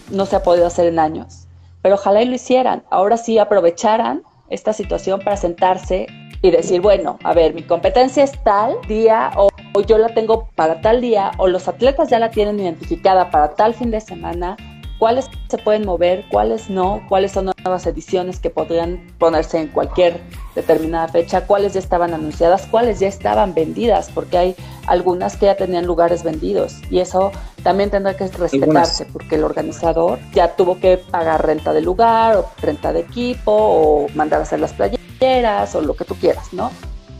no 0.09 0.25
se 0.25 0.35
ha 0.35 0.43
podido 0.43 0.67
hacer 0.67 0.87
en 0.87 0.99
años. 0.99 1.47
Pero 1.81 1.95
ojalá 1.95 2.21
y 2.21 2.25
lo 2.25 2.35
hicieran. 2.35 2.83
Ahora 2.89 3.17
sí 3.17 3.37
aprovecharan 3.37 4.23
esta 4.49 4.73
situación 4.73 5.19
para 5.19 5.37
sentarse 5.37 6.07
y 6.41 6.51
decir, 6.51 6.81
bueno, 6.81 7.17
a 7.23 7.33
ver, 7.33 7.53
mi 7.53 7.63
competencia 7.63 8.23
es 8.23 8.31
tal 8.43 8.75
día 8.87 9.31
o, 9.35 9.49
o, 9.73 9.81
yo 9.81 9.97
la 9.97 10.09
tengo 10.13 10.49
para 10.55 10.81
tal 10.81 11.01
día 11.01 11.31
o 11.37 11.47
los 11.47 11.67
atletas 11.67 12.09
ya 12.09 12.19
la 12.19 12.31
tienen 12.31 12.59
identificada 12.59 13.31
para 13.31 13.55
tal 13.55 13.73
fin 13.73 13.91
de 13.91 14.01
semana, 14.01 14.57
cuáles 14.99 15.29
se 15.49 15.57
pueden 15.57 15.85
mover, 15.85 16.25
cuáles 16.29 16.69
no, 16.69 17.01
cuáles 17.07 17.31
son 17.31 17.51
nuevas 17.63 17.85
ediciones 17.87 18.39
que 18.39 18.49
podrían 18.49 19.07
ponerse 19.19 19.59
en 19.59 19.69
cualquier 19.69 20.21
determinada 20.55 21.07
fecha, 21.07 21.47
cuáles 21.47 21.73
ya 21.73 21.79
estaban 21.79 22.13
anunciadas, 22.13 22.67
cuáles 22.67 22.99
ya 22.99 23.07
estaban 23.07 23.53
vendidas, 23.53 24.09
porque 24.13 24.37
hay 24.37 24.55
algunas 24.87 25.37
que 25.37 25.47
ya 25.47 25.55
tenían 25.55 25.85
lugares 25.85 26.23
vendidos 26.23 26.81
y 26.89 26.99
eso 26.99 27.31
también 27.63 27.89
tendrá 27.89 28.15
que 28.15 28.27
respetarse 28.27 29.05
porque 29.05 29.35
el 29.35 29.43
organizador 29.43 30.19
ya 30.33 30.55
tuvo 30.55 30.79
que 30.79 30.97
pagar 30.97 31.45
renta 31.45 31.73
de 31.73 31.81
lugar 31.81 32.35
o 32.35 32.45
renta 32.61 32.91
de 32.91 32.99
equipo 32.99 33.51
o 33.51 34.07
mandar 34.15 34.41
a 34.41 34.43
hacer 34.43 34.59
las 34.59 34.73
playeras 34.73 35.73
o 35.73 35.81
lo 35.81 35.95
que 35.95 36.03
tú 36.05 36.15
quieras, 36.15 36.51
¿no? 36.53 36.71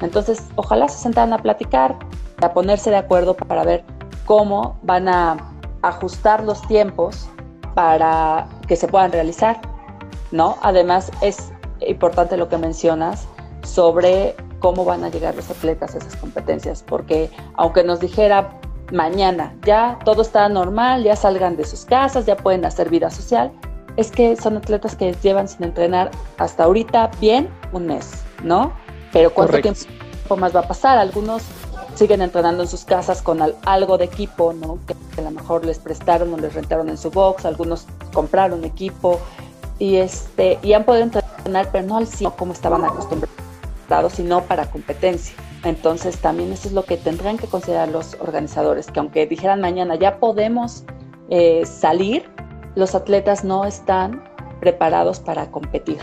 Entonces, 0.02 0.44
ojalá 0.56 0.90
se 0.90 1.00
sentaran 1.00 1.32
a 1.32 1.38
platicar, 1.38 1.96
a 2.42 2.54
ponerse 2.54 2.90
de 2.90 2.98
acuerdo 2.98 3.36
para 3.36 3.64
ver 3.64 3.86
cómo 4.26 4.78
van 4.84 5.08
a 5.08 5.38
ajustar 5.82 6.44
los 6.44 6.62
tiempos 6.68 7.28
para 7.74 8.48
que 8.68 8.76
se 8.76 8.88
puedan 8.88 9.12
realizar, 9.12 9.62
¿no? 10.32 10.58
Además, 10.62 11.10
es 11.22 11.52
importante 11.88 12.36
lo 12.36 12.50
que 12.50 12.58
mencionas 12.58 13.28
sobre 13.64 14.36
cómo 14.60 14.84
van 14.84 15.04
a 15.04 15.10
llegar 15.10 15.36
los 15.36 15.50
atletas 15.50 15.96
a 15.96 16.00
esas 16.00 16.16
competencias, 16.18 16.84
porque 16.84 17.30
aunque 17.56 17.84
nos 17.84 18.00
dijera 18.02 18.60
mañana 18.92 19.56
ya 19.66 19.98
todo 20.06 20.22
está 20.22 20.48
normal, 20.50 21.04
ya 21.04 21.16
salgan 21.16 21.56
de 21.56 21.66
sus 21.66 21.86
casas, 21.86 22.26
ya 22.26 22.36
pueden 22.36 22.66
hacer 22.66 22.90
vida 22.90 23.10
social, 23.10 23.52
es 23.98 24.12
que 24.12 24.36
son 24.36 24.58
atletas 24.58 24.96
que 24.96 25.14
llevan 25.22 25.48
sin 25.48 25.64
entrenar 25.64 26.12
hasta 26.38 26.64
ahorita 26.64 27.12
bien 27.20 27.50
un 27.72 27.88
mes, 27.88 28.24
¿no? 28.44 28.74
Pero 29.12 29.34
¿cuánto 29.34 29.54
Correcto. 29.54 29.86
tiempo 29.86 30.36
más 30.38 30.56
va 30.56 30.62
a 30.62 30.68
pasar? 30.68 30.98
Algunos 30.98 31.44
siguen 31.96 32.22
entrenando 32.22 32.64
en 32.64 32.70
sus 32.70 32.86
casas 32.86 33.22
con 33.22 33.42
al, 33.42 33.56
algo 33.66 33.98
de 33.98 34.06
equipo, 34.06 34.54
¿no? 34.54 34.80
Que, 34.88 34.96
que, 35.14 35.22
a 35.22 35.24
lo 35.24 35.32
mejor 35.32 35.66
les 35.66 35.78
prestaron 35.78 36.34
o 36.34 36.38
les 36.38 36.54
rentaron 36.56 36.90
en 36.90 36.98
su 36.98 37.12
box, 37.12 37.46
algunos 37.46 37.86
compraron 38.14 38.66
equipo 38.66 39.20
y 39.78 39.98
este 39.98 40.60
y 40.64 40.74
han 40.74 40.86
podido 40.86 41.04
entrenar, 41.04 41.70
pero 41.72 41.86
no 41.86 41.98
al 41.98 42.08
100 42.08 42.32
como 42.32 42.54
estaban 42.54 42.84
acostumbrados, 42.84 44.14
sino 44.14 44.42
para 44.42 44.70
competencia. 44.70 45.36
Entonces 45.64 46.18
también 46.18 46.52
eso 46.52 46.68
es 46.68 46.74
lo 46.74 46.84
que 46.84 46.98
tendrán 46.98 47.38
que 47.38 47.48
considerar 47.48 47.88
los 47.88 48.18
organizadores, 48.20 48.88
que 48.88 49.00
aunque 49.00 49.26
dijeran 49.26 49.62
mañana 49.62 49.96
ya 49.96 50.20
podemos 50.20 50.84
eh, 51.30 51.66
salir, 51.66 52.30
los 52.76 52.96
atletas 52.96 53.44
no 53.44 53.66
están 53.66 54.24
preparados 54.60 55.20
para 55.20 55.50
competir 55.52 56.00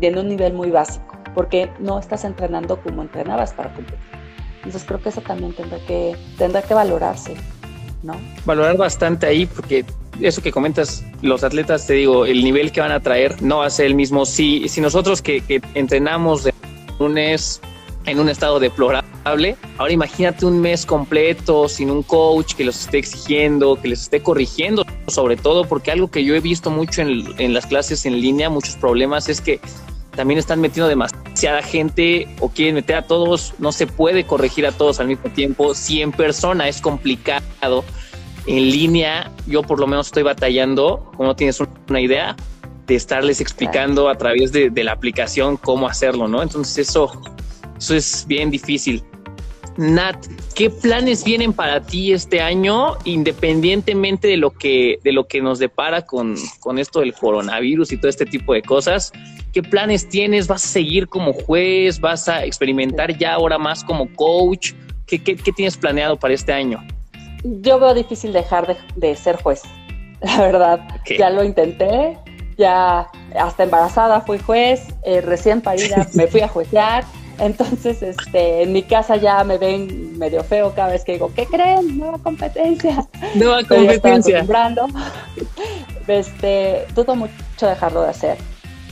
en 0.00 0.18
un 0.18 0.28
nivel 0.28 0.54
muy 0.54 0.70
básico, 0.70 1.18
porque 1.34 1.70
no 1.78 1.98
estás 1.98 2.24
entrenando 2.24 2.80
como 2.80 3.02
entrenabas 3.02 3.52
para 3.52 3.72
competir. 3.74 3.98
Entonces 4.58 4.84
creo 4.84 5.00
que 5.02 5.10
eso 5.10 5.20
también 5.20 5.52
tendrá 5.52 5.78
que, 5.86 6.16
tendrá 6.38 6.62
que 6.62 6.74
valorarse, 6.74 7.34
¿no? 8.02 8.14
Valorar 8.46 8.76
bastante 8.76 9.26
ahí, 9.26 9.46
porque 9.46 9.84
eso 10.20 10.42
que 10.42 10.50
comentas, 10.50 11.04
los 11.22 11.44
atletas, 11.44 11.86
te 11.86 11.94
digo, 11.94 12.26
el 12.26 12.42
nivel 12.42 12.72
que 12.72 12.80
van 12.80 12.92
a 12.92 13.00
traer 13.00 13.40
no 13.42 13.58
va 13.58 13.66
a 13.66 13.70
ser 13.70 13.86
el 13.86 13.94
mismo. 13.94 14.24
Si, 14.24 14.68
si 14.68 14.80
nosotros 14.80 15.22
que, 15.22 15.40
que 15.42 15.60
entrenamos 15.74 16.44
de 16.44 16.54
lunes 16.98 17.60
en 18.06 18.20
un 18.20 18.28
estado 18.28 18.58
deplorable, 18.60 19.56
ahora 19.76 19.92
imagínate 19.92 20.46
un 20.46 20.60
mes 20.60 20.86
completo 20.86 21.68
sin 21.68 21.90
un 21.90 22.02
coach 22.02 22.54
que 22.54 22.64
los 22.64 22.80
esté 22.80 22.98
exigiendo, 22.98 23.80
que 23.80 23.88
les 23.88 24.02
esté 24.02 24.22
corrigiendo, 24.22 24.84
sobre 25.08 25.36
todo, 25.36 25.64
porque 25.64 25.90
algo 25.90 26.10
que 26.10 26.24
yo 26.24 26.34
he 26.34 26.40
visto 26.40 26.70
mucho 26.70 27.02
en, 27.02 27.24
en 27.38 27.52
las 27.52 27.66
clases 27.66 28.06
en 28.06 28.20
línea, 28.20 28.48
muchos 28.48 28.76
problemas, 28.76 29.28
es 29.28 29.40
que 29.40 29.60
también 30.18 30.38
están 30.38 30.60
metiendo 30.60 30.88
demasiada 30.88 31.62
gente 31.62 32.26
o 32.40 32.48
quieren 32.48 32.74
meter 32.74 32.96
a 32.96 33.02
todos, 33.02 33.54
no 33.58 33.70
se 33.70 33.86
puede 33.86 34.24
corregir 34.24 34.66
a 34.66 34.72
todos 34.72 34.98
al 34.98 35.06
mismo 35.06 35.30
tiempo. 35.30 35.74
Si 35.76 36.02
en 36.02 36.10
persona 36.10 36.66
es 36.66 36.80
complicado, 36.80 37.84
en 38.46 38.70
línea 38.70 39.30
yo 39.46 39.62
por 39.62 39.78
lo 39.78 39.86
menos 39.86 40.06
estoy 40.06 40.24
batallando, 40.24 41.08
como 41.16 41.28
no 41.28 41.36
tienes 41.36 41.62
una 41.88 42.00
idea, 42.00 42.34
de 42.88 42.96
estarles 42.96 43.40
explicando 43.40 44.08
a 44.08 44.16
través 44.16 44.50
de, 44.50 44.70
de 44.70 44.82
la 44.82 44.92
aplicación 44.92 45.56
cómo 45.56 45.86
hacerlo, 45.86 46.26
¿no? 46.26 46.42
Entonces 46.42 46.88
eso, 46.88 47.12
eso 47.78 47.94
es 47.94 48.24
bien 48.26 48.50
difícil. 48.50 49.02
Nat, 49.76 50.26
¿qué 50.56 50.70
planes 50.70 51.22
vienen 51.22 51.52
para 51.52 51.80
ti 51.80 52.12
este 52.12 52.40
año, 52.40 52.96
independientemente 53.04 54.26
de 54.26 54.36
lo 54.36 54.50
que, 54.50 54.98
de 55.04 55.12
lo 55.12 55.28
que 55.28 55.40
nos 55.40 55.60
depara 55.60 56.02
con, 56.02 56.34
con 56.58 56.80
esto 56.80 56.98
del 56.98 57.14
coronavirus 57.14 57.92
y 57.92 57.96
todo 57.96 58.08
este 58.08 58.26
tipo 58.26 58.54
de 58.54 58.62
cosas? 58.62 59.12
¿Qué 59.52 59.62
planes 59.62 60.08
tienes? 60.08 60.48
¿Vas 60.48 60.64
a 60.64 60.68
seguir 60.68 61.06
como 61.06 61.32
juez? 61.32 62.00
¿Vas 62.00 62.28
a 62.28 62.44
experimentar 62.44 63.16
ya 63.16 63.34
ahora 63.34 63.56
más 63.56 63.84
como 63.84 64.12
coach? 64.14 64.72
¿Qué, 65.06 65.22
qué, 65.22 65.36
qué 65.36 65.52
tienes 65.52 65.76
planeado 65.76 66.18
para 66.18 66.34
este 66.34 66.52
año? 66.52 66.84
Yo 67.44 67.78
veo 67.78 67.94
difícil 67.94 68.32
dejar 68.32 68.66
de, 68.66 68.76
de 68.96 69.14
ser 69.14 69.40
juez, 69.40 69.62
la 70.20 70.40
verdad. 70.40 70.80
Okay. 71.00 71.18
Ya 71.18 71.30
lo 71.30 71.44
intenté, 71.44 72.18
ya 72.56 73.06
hasta 73.38 73.62
embarazada 73.62 74.22
fui 74.22 74.38
juez, 74.38 74.88
eh, 75.04 75.20
recién 75.20 75.60
parida 75.60 76.08
me 76.14 76.26
fui 76.26 76.40
a 76.40 76.48
juecear. 76.48 77.04
Entonces, 77.38 78.02
este, 78.02 78.62
en 78.62 78.72
mi 78.72 78.82
casa 78.82 79.16
ya 79.16 79.44
me 79.44 79.58
ven 79.58 80.18
medio 80.18 80.42
feo 80.42 80.74
cada 80.74 80.88
vez 80.90 81.04
que 81.04 81.12
digo, 81.12 81.32
¿qué 81.34 81.46
creen? 81.46 81.98
Nueva 81.98 82.18
competencia. 82.18 83.06
Nueva 83.34 83.62
competencia. 83.64 84.44
Este, 86.08 86.86
dudo 86.94 87.14
mucho 87.14 87.30
dejarlo 87.60 88.00
de 88.00 88.08
hacer. 88.08 88.38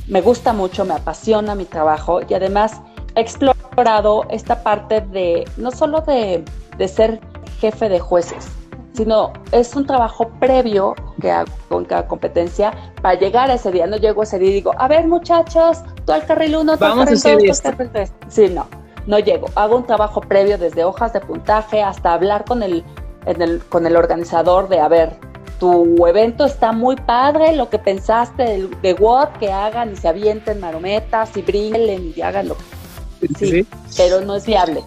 Me 0.06 0.20
gusta 0.20 0.52
mucho, 0.52 0.84
me 0.84 0.92
apasiona 0.92 1.54
mi 1.54 1.64
trabajo 1.64 2.20
y 2.28 2.34
además 2.34 2.82
he 3.14 3.22
explorado 3.22 4.26
esta 4.28 4.62
parte 4.62 5.00
de, 5.00 5.48
no 5.56 5.70
solo 5.70 6.02
de, 6.02 6.44
de 6.76 6.88
ser 6.88 7.20
jefe 7.58 7.88
de 7.88 8.00
jueces, 8.00 8.48
sino 8.96 9.32
es 9.52 9.74
un 9.76 9.86
trabajo 9.86 10.28
previo 10.40 10.94
que 11.20 11.30
hago 11.30 11.50
en 11.70 11.84
cada 11.84 12.08
competencia 12.08 12.72
para 13.02 13.18
llegar 13.18 13.50
a 13.50 13.54
ese 13.54 13.70
día. 13.70 13.86
No 13.86 13.96
llego 13.96 14.22
a 14.22 14.24
ese 14.24 14.38
día 14.38 14.50
y 14.50 14.54
digo, 14.54 14.72
a 14.78 14.88
ver 14.88 15.06
muchachos, 15.06 15.78
tú 16.04 16.12
al 16.12 16.24
carril 16.24 16.56
1, 16.56 16.76
tú 16.78 16.84
al 16.84 16.94
carril 16.96 17.14
2, 17.14 17.22
tú 17.22 17.28
al 17.28 17.76
carril 17.76 17.90
3. 17.92 18.12
Sí, 18.28 18.48
no, 18.48 18.66
no 19.06 19.18
llego. 19.18 19.48
Hago 19.54 19.76
un 19.76 19.86
trabajo 19.86 20.20
previo 20.20 20.56
desde 20.58 20.84
hojas 20.84 21.12
de 21.12 21.20
puntaje 21.20 21.82
hasta 21.82 22.14
hablar 22.14 22.44
con 22.44 22.62
el, 22.62 22.84
el, 23.26 23.62
con 23.68 23.86
el 23.86 23.96
organizador 23.96 24.68
de, 24.68 24.80
a 24.80 24.88
ver, 24.88 25.16
tu 25.58 26.06
evento 26.06 26.44
está 26.44 26.72
muy 26.72 26.96
padre, 26.96 27.54
lo 27.54 27.68
que 27.70 27.78
pensaste 27.78 28.42
de, 28.42 28.68
de 28.82 28.94
WOD, 28.94 29.28
que 29.38 29.52
hagan 29.52 29.92
y 29.92 29.96
se 29.96 30.08
avienten 30.08 30.60
marometas 30.60 31.36
y 31.36 31.42
brinquen 31.42 32.12
y 32.14 32.20
hagan 32.20 32.48
lo 32.48 32.56
que... 32.56 32.64
Sí, 33.38 33.46
sí, 33.46 33.66
pero 33.96 34.20
no 34.20 34.36
es 34.36 34.46
viable. 34.46 34.84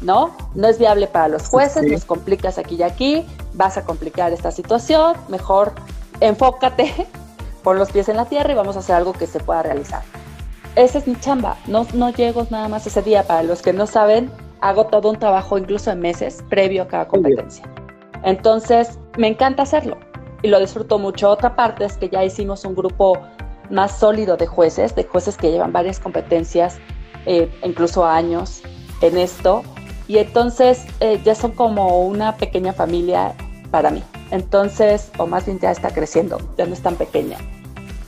¿No? 0.00 0.36
No 0.54 0.68
es 0.68 0.78
viable 0.78 1.06
para 1.06 1.28
los 1.28 1.48
jueces, 1.48 1.84
sí. 1.84 1.90
nos 1.90 2.04
complicas 2.04 2.58
aquí 2.58 2.76
y 2.76 2.82
aquí, 2.82 3.26
vas 3.54 3.76
a 3.76 3.84
complicar 3.84 4.32
esta 4.32 4.50
situación, 4.50 5.16
mejor 5.28 5.72
enfócate, 6.20 6.92
pon 7.62 7.78
los 7.78 7.90
pies 7.90 8.08
en 8.08 8.16
la 8.16 8.26
tierra 8.26 8.52
y 8.52 8.54
vamos 8.56 8.76
a 8.76 8.80
hacer 8.80 8.96
algo 8.96 9.12
que 9.12 9.26
se 9.26 9.40
pueda 9.40 9.62
realizar. 9.62 10.02
Esa 10.76 10.98
es 10.98 11.06
mi 11.06 11.18
chamba, 11.18 11.56
no, 11.66 11.86
no 11.94 12.10
llego 12.10 12.46
nada 12.50 12.68
más 12.68 12.86
ese 12.86 13.02
día. 13.02 13.24
Para 13.24 13.42
los 13.42 13.62
que 13.62 13.72
no 13.72 13.86
saben, 13.86 14.30
hago 14.60 14.86
todo 14.86 15.10
un 15.10 15.18
trabajo 15.18 15.58
incluso 15.58 15.90
en 15.90 16.00
meses 16.00 16.44
previo 16.48 16.82
a 16.84 16.88
cada 16.88 17.08
competencia. 17.08 17.64
Entonces, 18.22 18.98
me 19.16 19.28
encanta 19.28 19.64
hacerlo 19.64 19.98
y 20.42 20.48
lo 20.48 20.60
disfruto 20.60 20.98
mucho. 20.98 21.30
Otra 21.30 21.56
parte 21.56 21.84
es 21.84 21.96
que 21.96 22.08
ya 22.08 22.24
hicimos 22.24 22.64
un 22.64 22.74
grupo 22.74 23.18
más 23.70 23.98
sólido 23.98 24.36
de 24.36 24.46
jueces, 24.46 24.94
de 24.94 25.04
jueces 25.04 25.36
que 25.36 25.50
llevan 25.50 25.72
varias 25.72 26.00
competencias, 26.00 26.78
eh, 27.26 27.50
incluso 27.64 28.04
años 28.06 28.62
en 29.00 29.18
esto, 29.18 29.62
y 30.08 30.18
entonces 30.18 30.84
eh, 31.00 31.20
ya 31.24 31.34
son 31.34 31.52
como 31.52 32.00
una 32.06 32.36
pequeña 32.36 32.72
familia 32.72 33.34
para 33.70 33.90
mí. 33.90 34.02
Entonces, 34.30 35.10
o 35.18 35.26
más 35.26 35.46
bien 35.46 35.60
ya 35.60 35.70
está 35.70 35.90
creciendo, 35.90 36.38
ya 36.56 36.66
no 36.66 36.72
es 36.72 36.80
tan 36.80 36.96
pequeña. 36.96 37.36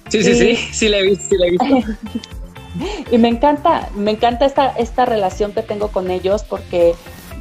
Sí, 0.09 0.19
y, 0.19 0.23
sí, 0.25 0.35
sí, 0.35 0.57
sí 0.73 0.89
la 0.89 0.99
he 0.99 1.03
visto, 1.03 1.25
sí 1.29 1.37
la 1.37 1.47
he 1.47 1.51
visto. 1.51 1.67
y 3.13 3.19
me 3.19 3.29
encanta, 3.29 3.89
me 3.95 4.13
encanta 4.13 4.47
esta, 4.47 4.69
esta 4.71 5.05
relación 5.05 5.53
que 5.53 5.63
tengo 5.63 5.89
con 5.89 6.11
ellos 6.11 6.43
porque 6.43 6.95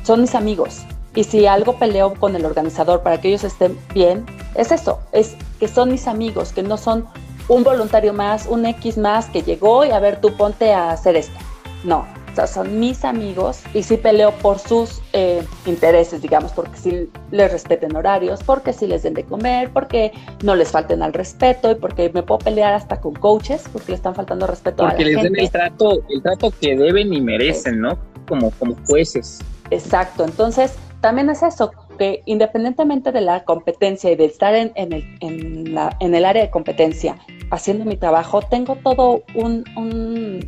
son 0.04 0.22
mis 0.22 0.36
amigos. 0.36 0.82
Y 1.16 1.24
si 1.24 1.48
algo 1.48 1.78
peleo 1.78 2.14
con 2.14 2.36
el 2.36 2.46
organizador 2.46 3.02
para 3.02 3.20
que 3.20 3.30
ellos 3.30 3.44
estén 3.44 3.78
bien, 3.94 4.26
es 4.56 4.72
eso, 4.72 5.00
es 5.12 5.36
que 5.60 5.68
son 5.68 5.90
mis 5.90 6.08
amigos, 6.08 6.52
que 6.54 6.64
no 6.64 6.78
son 6.78 7.08
un 7.48 7.64
voluntario 7.64 8.14
más, 8.14 8.46
un 8.46 8.66
X 8.66 8.98
más 8.98 9.26
que 9.28 9.42
llegó 9.42 9.84
y 9.84 9.90
a 9.90 10.00
ver, 10.00 10.22
tú 10.22 10.36
ponte 10.38 10.72
a 10.72 10.92
hacer 10.92 11.16
esto. 11.16 11.38
No, 11.84 12.06
son 12.48 12.80
mis 12.80 13.06
amigos 13.06 13.62
y 13.74 13.84
sí 13.84 13.98
peleo 13.98 14.32
por 14.32 14.60
sus 14.60 15.02
eh, 15.14 15.44
intereses, 15.66 16.22
digamos, 16.22 16.52
porque 16.52 16.78
sí 16.78 17.10
les 17.32 17.52
respeten 17.52 17.96
horarios, 17.96 18.42
porque 18.44 18.74
sí 18.74 18.88
les 18.88 19.04
den 19.04 19.14
de 19.14 19.24
comer, 19.24 19.72
porque 19.72 20.12
no 20.44 20.56
les 20.56 20.72
falten 20.72 21.02
al 21.02 21.14
respeto 21.14 21.72
y 21.72 21.76
porque 21.76 22.10
me 22.14 22.24
puedo 22.24 22.40
pelear 22.40 22.74
hasta 22.74 23.00
con 23.00 23.14
coaches 23.14 23.64
porque 23.72 23.92
le 23.92 23.96
están 23.96 24.16
faltando 24.16 24.48
respeto 24.48 24.84
porque 24.84 25.04
a 25.04 25.08
la 25.08 25.12
les 25.12 25.24
den 25.24 25.40
el 25.40 25.50
trato, 25.50 26.02
el 26.10 26.22
trato 26.22 26.52
que 26.60 26.76
deben 26.76 27.14
y 27.14 27.22
merecen, 27.22 27.74
sí. 27.74 27.80
¿no? 27.80 27.98
Como, 28.28 28.52
como 28.52 28.76
jueces. 28.88 29.40
Exacto, 29.72 30.24
entonces 30.24 30.76
también 31.02 31.30
es 31.30 31.44
eso, 31.44 31.72
que 31.98 32.24
independientemente 32.26 33.12
de 33.12 33.22
la 33.22 33.44
competencia 33.44 34.12
y 34.12 34.16
de 34.16 34.26
estar 34.26 34.54
en, 34.56 34.72
en, 34.76 34.94
el, 34.94 35.18
en, 35.22 35.74
la, 35.74 35.96
en 36.00 36.16
el 36.16 36.26
área 36.26 36.44
de 36.44 36.50
competencia 36.50 37.18
haciendo 37.52 37.86
mi 37.86 37.98
trabajo, 37.98 38.42
tengo 38.42 38.76
todo 38.78 39.24
un, 39.36 39.64
un 39.76 40.40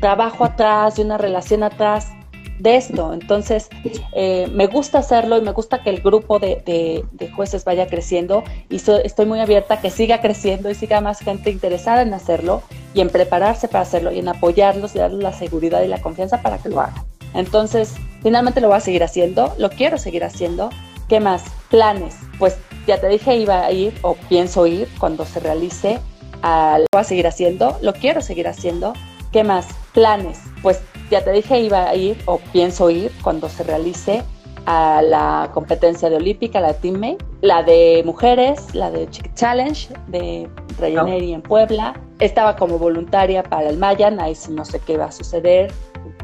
trabajo 0.00 0.44
atrás, 0.44 0.96
de 0.96 1.02
una 1.02 1.18
relación 1.18 1.62
atrás 1.62 2.08
de 2.58 2.76
esto. 2.76 3.12
Entonces, 3.12 3.68
eh, 4.12 4.48
me 4.52 4.66
gusta 4.66 4.98
hacerlo 4.98 5.38
y 5.38 5.42
me 5.42 5.52
gusta 5.52 5.82
que 5.82 5.90
el 5.90 6.00
grupo 6.00 6.38
de, 6.38 7.04
jueces 7.34 7.64
vaya 7.64 7.86
creciendo 7.86 8.44
y 8.68 8.76
estoy 8.76 9.26
muy 9.26 9.40
abierta 9.40 9.74
a 9.74 9.80
que 9.80 9.90
siga 9.90 10.20
creciendo 10.20 10.70
y 10.70 10.74
siga 10.74 11.00
más 11.00 11.20
gente 11.20 11.50
interesada 11.50 12.02
en 12.02 12.14
hacerlo 12.14 12.62
y 12.92 13.00
en 13.00 13.10
prepararse 13.10 13.66
para 13.68 13.82
hacerlo 13.82 14.12
y 14.12 14.18
en 14.18 14.28
apoyarlos 14.28 14.94
y 14.94 14.98
darles 14.98 15.22
la 15.22 15.32
seguridad 15.32 15.82
y 15.82 15.88
la 15.88 16.00
confianza 16.00 16.42
para 16.42 16.58
que 16.58 16.68
lo 16.68 16.80
hagan. 16.80 17.04
Entonces, 17.34 17.94
finalmente 18.22 18.60
lo 18.60 18.68
voy 18.68 18.76
a 18.76 18.80
seguir 18.80 19.02
haciendo, 19.02 19.54
lo 19.58 19.70
quiero 19.70 19.98
seguir 19.98 20.24
haciendo. 20.24 20.70
¿Qué 21.08 21.20
más? 21.20 21.42
Planes. 21.68 22.16
Pues 22.38 22.56
ya 22.86 23.00
te 23.00 23.08
dije, 23.08 23.36
iba 23.36 23.64
a 23.64 23.72
ir 23.72 23.92
o 24.02 24.14
pienso 24.28 24.66
ir 24.66 24.88
cuando 24.98 25.24
se 25.24 25.40
realice. 25.40 25.98
Lo 26.42 26.86
voy 26.92 27.00
a 27.00 27.04
seguir 27.04 27.26
haciendo, 27.26 27.78
lo 27.80 27.94
quiero 27.94 28.20
seguir 28.20 28.46
haciendo. 28.48 28.92
¿Qué 29.34 29.42
más? 29.42 29.66
Planes. 29.94 30.40
Pues 30.62 30.80
ya 31.10 31.24
te 31.24 31.32
dije, 31.32 31.58
iba 31.58 31.88
a 31.88 31.96
ir 31.96 32.16
o 32.26 32.38
pienso 32.52 32.88
ir 32.88 33.10
cuando 33.20 33.48
se 33.48 33.64
realice 33.64 34.22
a 34.66 35.02
la 35.02 35.50
competencia 35.52 36.08
de 36.08 36.14
olímpica, 36.14 36.60
la 36.60 36.72
teammate, 36.74 37.18
la 37.40 37.64
de 37.64 38.04
mujeres, 38.06 38.72
la 38.76 38.92
de 38.92 39.10
Chick 39.10 39.34
Challenge 39.34 39.92
de 40.06 40.48
Rayaneri 40.78 41.32
en 41.32 41.42
Puebla. 41.42 42.00
Estaba 42.20 42.54
como 42.54 42.78
voluntaria 42.78 43.42
para 43.42 43.70
el 43.70 43.76
Mayan, 43.76 44.20
ahí 44.20 44.36
sí 44.36 44.52
no 44.52 44.64
sé 44.64 44.78
qué 44.78 44.96
va 44.98 45.06
a 45.06 45.12
suceder 45.12 45.72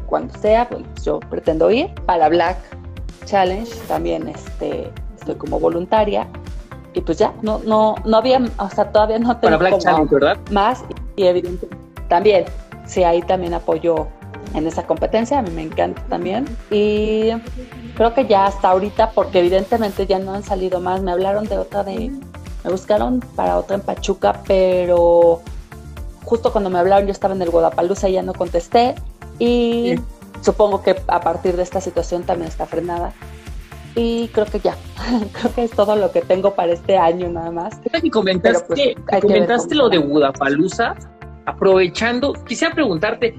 cuando 0.05 0.33
sea, 0.39 0.69
pues 0.69 0.81
yo 1.03 1.19
pretendo 1.19 1.69
ir. 1.69 1.93
Para 2.05 2.29
Black 2.29 2.59
Challenge 3.25 3.69
también 3.89 4.29
este, 4.29 4.89
estoy 5.19 5.35
como 5.35 5.59
voluntaria. 5.59 6.27
Y 6.93 7.01
pues 7.01 7.17
ya, 7.17 7.33
no, 7.41 7.59
no, 7.65 7.95
no 8.05 8.17
había, 8.17 8.41
o 8.57 8.69
sea, 8.69 8.89
todavía 8.89 9.19
no 9.19 9.35
tengo 9.35 9.57
Para 9.57 9.57
Black 9.57 9.79
Challenge, 9.79 10.15
¿verdad? 10.15 10.37
más 10.49 10.85
y 11.17 11.25
evidentemente 11.25 11.81
también, 12.11 12.43
sí, 12.91 13.03
ahí 13.03 13.21
también 13.21 13.53
apoyo 13.53 14.07
en 14.53 14.67
esa 14.67 14.83
competencia, 14.83 15.39
a 15.39 15.41
mí 15.41 15.49
me 15.51 15.63
encanta 15.63 16.03
también. 16.09 16.45
Y 16.69 17.29
creo 17.95 18.13
que 18.13 18.27
ya 18.27 18.45
hasta 18.45 18.69
ahorita, 18.69 19.11
porque 19.11 19.39
evidentemente 19.39 20.05
ya 20.05 20.19
no 20.19 20.33
han 20.33 20.43
salido 20.43 20.81
más, 20.81 21.01
me 21.01 21.11
hablaron 21.11 21.45
de 21.45 21.57
otra 21.57 21.83
de, 21.83 22.11
me 22.63 22.69
buscaron 22.69 23.21
para 23.35 23.57
otra 23.57 23.77
en 23.77 23.81
Pachuca, 23.81 24.41
pero 24.45 25.41
justo 26.25 26.51
cuando 26.51 26.69
me 26.69 26.79
hablaron 26.79 27.05
yo 27.05 27.11
estaba 27.11 27.33
en 27.33 27.41
el 27.41 27.49
Guadalajara 27.49 28.09
y 28.09 28.11
ya 28.11 28.23
no 28.23 28.33
contesté 28.33 28.95
y 29.39 29.95
supongo 30.41 30.83
que 30.83 30.95
a 31.07 31.21
partir 31.21 31.55
de 31.55 31.63
esta 31.63 31.79
situación 31.79 32.23
también 32.23 32.49
está 32.49 32.65
frenada. 32.65 33.13
Y 33.95 34.29
creo 34.29 34.45
que 34.45 34.59
ya, 34.59 34.75
creo 35.31 35.55
que 35.55 35.63
es 35.63 35.71
todo 35.71 35.95
lo 35.95 36.11
que 36.11 36.21
tengo 36.21 36.55
para 36.55 36.73
este 36.73 36.97
año 36.97 37.29
nada 37.29 37.51
más. 37.51 37.79
Y 38.03 38.09
comentaste, 38.09 38.95
pues, 39.05 39.21
comentaste 39.21 39.75
lo 39.75 39.89
de 39.89 39.97
Budapalooza, 39.97 40.95
aprovechando, 41.51 42.33
quisiera 42.45 42.73
preguntarte, 42.73 43.35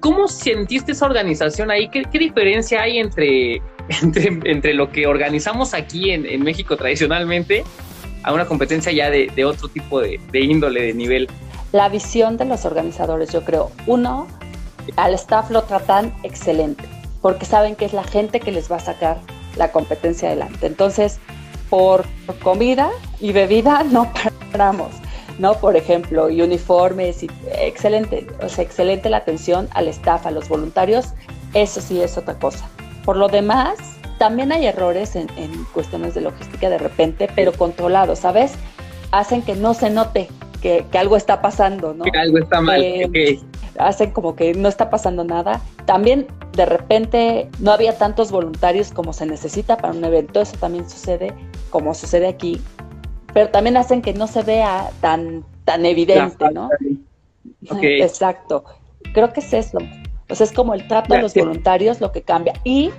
¿Cómo 0.00 0.28
sentiste 0.28 0.92
esa 0.92 1.06
organización 1.06 1.70
ahí? 1.70 1.88
¿Qué, 1.88 2.18
diferencia 2.18 2.82
hay 2.82 2.98
entre, 3.00 3.60
entre, 3.90 4.74
lo 4.74 4.90
que 4.90 5.06
organizamos 5.06 5.74
aquí 5.74 6.10
en, 6.10 6.42
México 6.42 6.76
tradicionalmente 6.76 7.64
a 8.22 8.32
una 8.32 8.46
competencia 8.46 8.92
ya 8.92 9.10
de, 9.10 9.44
otro 9.44 9.68
tipo 9.68 10.00
de, 10.00 10.20
índole, 10.32 10.82
de 10.82 10.94
nivel? 10.94 11.28
La 11.72 11.88
visión 11.88 12.36
de 12.36 12.44
los 12.44 12.64
organizadores, 12.64 13.32
yo 13.32 13.44
creo. 13.44 13.70
Uno, 13.86 14.28
al 14.96 15.14
staff 15.14 15.50
lo 15.50 15.64
tratan 15.64 16.14
excelente, 16.22 16.84
porque 17.20 17.44
saben 17.44 17.74
que 17.74 17.84
es 17.84 17.92
la 17.92 18.04
gente 18.04 18.40
que 18.40 18.52
les 18.52 18.70
va 18.70 18.76
a 18.76 18.80
sacar 18.80 19.18
la 19.56 19.72
competencia 19.72 20.28
adelante. 20.28 20.66
Entonces, 20.66 21.18
por 21.68 22.04
comida 22.42 22.90
y 23.20 23.32
bebida 23.32 23.82
no 23.90 24.12
paramos. 24.52 24.92
¿No? 25.38 25.54
Por 25.54 25.76
ejemplo, 25.76 26.30
y 26.30 26.42
uniformes, 26.42 27.22
y 27.22 27.30
excelente, 27.58 28.26
o 28.42 28.48
sea, 28.48 28.64
excelente 28.64 29.08
la 29.08 29.18
atención 29.18 29.68
al 29.72 29.88
staff, 29.88 30.26
a 30.26 30.30
los 30.30 30.48
voluntarios, 30.48 31.14
eso 31.54 31.80
sí 31.80 32.00
es 32.00 32.18
otra 32.18 32.34
cosa. 32.34 32.68
Por 33.04 33.16
lo 33.16 33.28
demás, 33.28 33.78
también 34.18 34.52
hay 34.52 34.66
errores 34.66 35.16
en, 35.16 35.28
cuestiones 35.72 36.14
de 36.14 36.22
logística 36.22 36.68
de 36.68 36.78
repente, 36.78 37.28
pero 37.34 37.52
controlados, 37.52 38.20
¿sabes? 38.20 38.52
Hacen 39.12 39.42
que 39.42 39.54
no 39.54 39.74
se 39.74 39.90
note 39.90 40.28
que, 40.60 40.84
algo 40.92 41.16
está 41.16 41.40
pasando, 41.40 41.94
¿no? 41.94 42.04
Que 42.04 42.18
algo 42.18 42.38
está 42.38 42.60
mal. 42.60 42.82
Eh, 42.82 43.40
hacen 43.78 44.10
como 44.10 44.34
que 44.34 44.54
no 44.54 44.68
está 44.68 44.90
pasando 44.90 45.24
nada. 45.24 45.60
También 45.86 46.26
de 46.52 46.66
repente 46.66 47.48
no 47.60 47.70
había 47.70 47.96
tantos 47.96 48.30
voluntarios 48.30 48.90
como 48.90 49.12
se 49.12 49.24
necesita 49.24 49.76
para 49.76 49.94
un 49.94 50.04
evento, 50.04 50.40
eso 50.40 50.56
también 50.58 50.88
sucede 50.90 51.32
como 51.70 51.94
sucede 51.94 52.26
aquí 52.26 52.60
pero 53.32 53.50
también 53.50 53.76
hacen 53.76 54.02
que 54.02 54.14
no 54.14 54.26
se 54.26 54.42
vea 54.42 54.90
tan, 55.00 55.44
tan 55.64 55.84
evidente, 55.86 56.50
¿no? 56.52 56.70
Exacto. 57.80 58.64
Creo 59.12 59.32
que 59.32 59.40
es 59.40 59.52
eso. 59.52 59.78
O 60.30 60.34
sea, 60.34 60.44
es 60.44 60.52
como 60.52 60.74
el 60.74 60.86
trato 60.88 61.14
de 61.14 61.22
los 61.22 61.34
voluntarios 61.34 62.00
lo 62.00 62.12
que 62.12 62.22
cambia. 62.22 62.54
Y 62.64 62.90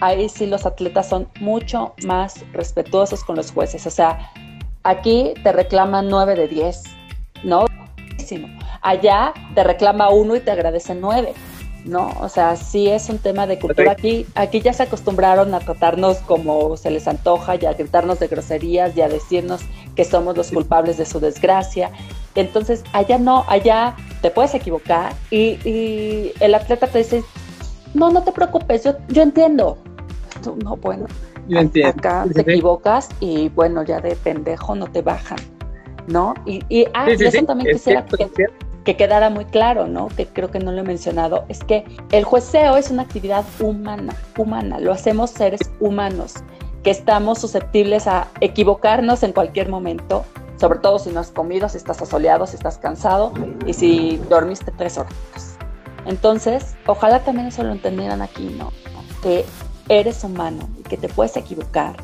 ahí 0.00 0.28
sí 0.28 0.46
los 0.46 0.66
atletas 0.66 1.08
son 1.08 1.28
mucho 1.40 1.94
más 2.04 2.44
respetuosos 2.52 3.24
con 3.24 3.36
los 3.36 3.50
jueces. 3.52 3.86
O 3.86 3.90
sea, 3.90 4.30
aquí 4.82 5.34
te 5.42 5.52
reclaman 5.52 6.08
9 6.08 6.34
de 6.34 6.48
10, 6.48 6.82
¿no? 7.44 7.66
Allá 8.82 9.32
te 9.54 9.64
reclama 9.64 10.10
uno 10.10 10.36
y 10.36 10.40
te 10.40 10.50
agradece 10.50 10.94
9. 10.94 11.32
¿No? 11.84 12.12
O 12.20 12.28
sea, 12.28 12.56
sí 12.56 12.88
es 12.88 13.08
un 13.08 13.18
tema 13.18 13.46
de 13.46 13.58
cultura. 13.58 13.92
Aquí, 13.92 14.26
aquí 14.34 14.60
ya 14.60 14.72
se 14.72 14.84
acostumbraron 14.84 15.54
a 15.54 15.60
tratarnos 15.60 16.18
como 16.18 16.76
se 16.76 16.90
les 16.90 17.06
antoja 17.06 17.56
y 17.56 17.66
a 17.66 17.72
gritarnos 17.74 18.18
de 18.18 18.28
groserías 18.28 18.96
y 18.96 19.02
a 19.02 19.08
decirnos 19.08 19.62
que 19.94 20.04
somos 20.04 20.36
los 20.36 20.50
culpables 20.50 20.96
de 20.96 21.04
su 21.04 21.20
desgracia. 21.20 21.90
Entonces, 22.34 22.82
allá 22.92 23.18
no, 23.18 23.44
allá 23.48 23.94
te 24.22 24.30
puedes 24.30 24.54
equivocar 24.54 25.12
y, 25.30 26.32
el 26.40 26.54
atleta 26.54 26.86
te 26.86 26.98
dice, 26.98 27.22
no, 27.92 28.10
no 28.10 28.22
te 28.22 28.32
preocupes, 28.32 28.84
yo, 28.84 28.94
yo 29.08 29.22
entiendo. 29.22 29.78
no, 30.64 30.76
bueno, 30.76 31.06
yo 31.48 31.58
entiendo. 31.58 31.98
acá 31.98 32.26
te 32.32 32.40
equivocas 32.40 33.08
y 33.20 33.50
bueno, 33.50 33.84
ya 33.84 34.00
de 34.00 34.16
pendejo 34.16 34.74
no 34.74 34.86
te 34.86 35.02
bajan, 35.02 35.38
¿no? 36.08 36.34
Y, 36.46 36.62
y 36.68 36.86
ah, 36.94 37.08
eso 37.08 37.44
también 37.44 37.74
quisiera 37.74 38.04
que, 38.06 38.28
que 38.84 38.96
quedara 38.96 39.30
muy 39.30 39.46
claro, 39.46 39.86
¿no? 39.86 40.08
Que 40.08 40.26
creo 40.26 40.50
que 40.50 40.58
no 40.58 40.70
lo 40.70 40.80
he 40.80 40.84
mencionado, 40.84 41.44
es 41.48 41.64
que 41.64 41.84
el 42.12 42.24
jueceo 42.24 42.76
es 42.76 42.90
una 42.90 43.02
actividad 43.02 43.44
humana, 43.60 44.14
humana, 44.36 44.78
lo 44.78 44.92
hacemos 44.92 45.30
seres 45.30 45.60
humanos, 45.80 46.34
que 46.82 46.90
estamos 46.90 47.40
susceptibles 47.40 48.06
a 48.06 48.28
equivocarnos 48.40 49.22
en 49.22 49.32
cualquier 49.32 49.70
momento, 49.70 50.24
sobre 50.60 50.78
todo 50.78 50.98
si 50.98 51.10
no 51.10 51.20
has 51.20 51.30
comido, 51.30 51.68
si 51.68 51.78
estás 51.78 52.00
asoleado, 52.02 52.46
si 52.46 52.56
estás 52.56 52.76
cansado 52.78 53.32
y 53.66 53.72
si 53.72 54.18
dormiste 54.28 54.70
tres 54.70 54.98
horas. 54.98 55.14
Entonces, 56.06 56.76
ojalá 56.86 57.20
también 57.20 57.48
eso 57.48 57.62
lo 57.64 57.72
entendieran 57.72 58.20
aquí, 58.20 58.54
¿no? 58.58 58.70
Que 59.22 59.46
eres 59.88 60.22
humano 60.24 60.68
y 60.78 60.82
que 60.82 60.98
te 60.98 61.08
puedes 61.08 61.36
equivocar 61.38 61.96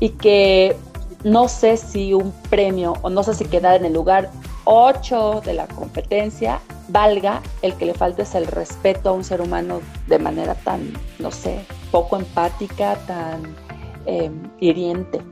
y 0.00 0.10
que 0.10 0.76
no 1.22 1.48
sé 1.48 1.76
si 1.76 2.14
un 2.14 2.32
premio 2.50 2.94
o 3.02 3.10
no 3.10 3.22
sé 3.22 3.34
si 3.34 3.44
quedar 3.44 3.76
en 3.76 3.86
el 3.86 3.92
lugar 3.92 4.30
8 4.70 5.40
de 5.46 5.54
la 5.54 5.66
competencia 5.66 6.60
valga 6.88 7.40
el 7.62 7.72
que 7.76 7.86
le 7.86 7.94
faltes 7.94 8.34
el 8.34 8.46
respeto 8.46 9.08
a 9.08 9.12
un 9.12 9.24
ser 9.24 9.40
humano 9.40 9.80
de 10.08 10.18
manera 10.18 10.54
tan, 10.56 10.92
no 11.18 11.30
sé, 11.30 11.64
poco 11.90 12.18
empática, 12.18 12.96
tan 13.06 13.56
em, 14.04 14.42
hiriente, 14.60 15.22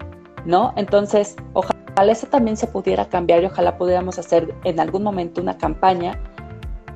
¿no? 0.47 0.73
Entonces, 0.77 1.37
ojalá 1.53 2.11
eso 2.11 2.27
también 2.29 2.57
se 2.57 2.67
pudiera 2.67 3.11
cambiar 3.11 3.43
y 3.43 3.47
ojalá 3.47 3.77
pudiéramos 3.77 4.19
hacer 4.19 4.55
en 4.65 4.81
algún 4.81 5.03
momento 5.03 5.43
una 5.43 5.59
campaña 5.59 6.19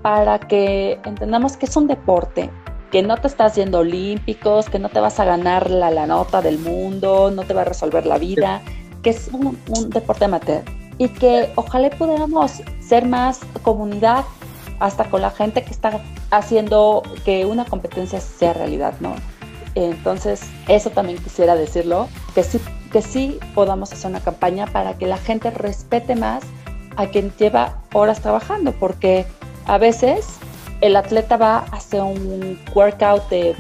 para 0.00 0.38
que 0.38 0.98
entendamos 1.04 1.58
que 1.58 1.66
es 1.66 1.76
un 1.76 1.88
deporte, 1.88 2.48
que 2.90 3.02
no 3.02 3.18
te 3.18 3.28
estás 3.28 3.54
yendo 3.56 3.80
olímpicos, 3.80 4.70
que 4.70 4.78
no 4.78 4.88
te 4.88 4.98
vas 4.98 5.20
a 5.20 5.26
ganar 5.26 5.68
la, 5.68 5.90
la 5.90 6.06
nota 6.06 6.40
del 6.40 6.58
mundo, 6.58 7.30
no 7.30 7.42
te 7.42 7.52
va 7.52 7.60
a 7.60 7.64
resolver 7.66 8.06
la 8.06 8.16
vida, 8.16 8.62
que 9.02 9.10
es 9.10 9.28
un, 9.28 9.58
un 9.68 9.90
deporte 9.90 10.24
amateur 10.24 10.79
y 11.00 11.08
que 11.08 11.50
ojalá 11.56 11.88
pudiéramos 11.88 12.62
ser 12.78 13.06
más 13.06 13.40
comunidad 13.62 14.26
hasta 14.80 15.08
con 15.08 15.22
la 15.22 15.30
gente 15.30 15.62
que 15.64 15.70
está 15.70 15.98
haciendo 16.30 17.02
que 17.24 17.46
una 17.46 17.64
competencia 17.64 18.20
sea 18.20 18.52
realidad, 18.52 18.92
¿no? 19.00 19.14
Entonces, 19.74 20.42
eso 20.68 20.90
también 20.90 21.16
quisiera 21.16 21.54
decirlo, 21.54 22.06
que 22.34 22.42
sí, 22.42 22.60
que 22.92 23.00
sí 23.00 23.38
podamos 23.54 23.90
hacer 23.94 24.10
una 24.10 24.20
campaña 24.20 24.66
para 24.66 24.98
que 24.98 25.06
la 25.06 25.16
gente 25.16 25.50
respete 25.50 26.16
más 26.16 26.44
a 26.96 27.06
quien 27.06 27.32
lleva 27.38 27.78
horas 27.94 28.20
trabajando, 28.20 28.72
porque 28.72 29.24
a 29.64 29.78
veces 29.78 30.26
el 30.82 30.96
atleta 30.96 31.38
va 31.38 31.58
a 31.60 31.76
hacer 31.76 32.02
un 32.02 32.60
workout 32.74 33.26
de 33.30 33.56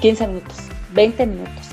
15 0.00 0.28
minutos, 0.28 0.56
20 0.92 1.26
minutos, 1.26 1.66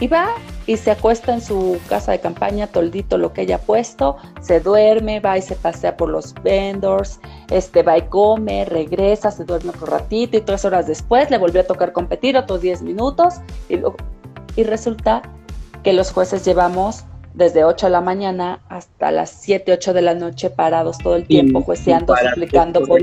y 0.00 0.06
va 0.06 0.28
y 0.66 0.76
se 0.76 0.90
acuesta 0.90 1.32
en 1.32 1.40
su 1.40 1.78
casa 1.88 2.12
de 2.12 2.20
campaña, 2.20 2.66
toldito 2.66 3.18
lo 3.18 3.32
que 3.32 3.42
haya 3.42 3.58
puesto, 3.58 4.16
se 4.40 4.60
duerme, 4.60 5.20
va 5.20 5.38
y 5.38 5.42
se 5.42 5.54
pasea 5.54 5.96
por 5.96 6.08
los 6.08 6.34
vendors, 6.42 7.20
este, 7.50 7.82
va 7.82 7.98
y 7.98 8.02
come, 8.02 8.64
regresa, 8.64 9.30
se 9.30 9.44
duerme 9.44 9.70
otro 9.70 9.86
ratito 9.86 10.36
y 10.36 10.40
tres 10.40 10.64
horas 10.64 10.86
después 10.86 11.30
le 11.30 11.38
volvió 11.38 11.62
a 11.62 11.64
tocar 11.64 11.92
competir 11.92 12.36
otros 12.36 12.60
10 12.60 12.82
minutos 12.82 13.34
y, 13.68 13.78
y 14.56 14.64
resulta 14.64 15.22
que 15.82 15.92
los 15.92 16.12
jueces 16.12 16.44
llevamos 16.44 17.04
desde 17.34 17.64
8 17.64 17.86
de 17.86 17.92
la 17.92 18.00
mañana 18.00 18.60
hasta 18.68 19.10
las 19.10 19.30
7, 19.30 19.72
8 19.72 19.92
de 19.92 20.02
la 20.02 20.14
noche 20.14 20.50
parados 20.50 20.98
todo 20.98 21.16
el 21.16 21.26
tiempo, 21.26 21.62
jueceando, 21.62 22.14
explicando 22.14 22.82
por, 22.82 23.00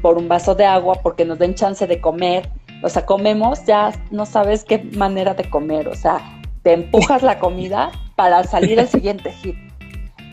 por 0.00 0.18
un 0.18 0.28
vaso 0.28 0.54
de 0.54 0.64
agua 0.64 1.00
porque 1.02 1.24
nos 1.24 1.38
den 1.38 1.54
chance 1.54 1.86
de 1.86 2.00
comer. 2.00 2.48
O 2.82 2.88
sea, 2.88 3.06
comemos, 3.06 3.64
ya 3.64 3.92
no 4.10 4.26
sabes 4.26 4.64
qué 4.64 4.78
manera 4.78 5.34
de 5.34 5.48
comer. 5.48 5.88
O 5.88 5.94
sea, 5.94 6.20
te 6.66 6.72
empujas 6.72 7.22
la 7.22 7.38
comida 7.38 7.92
para 8.16 8.42
salir 8.42 8.80
al 8.80 8.88
siguiente 8.88 9.30
hit. 9.30 9.54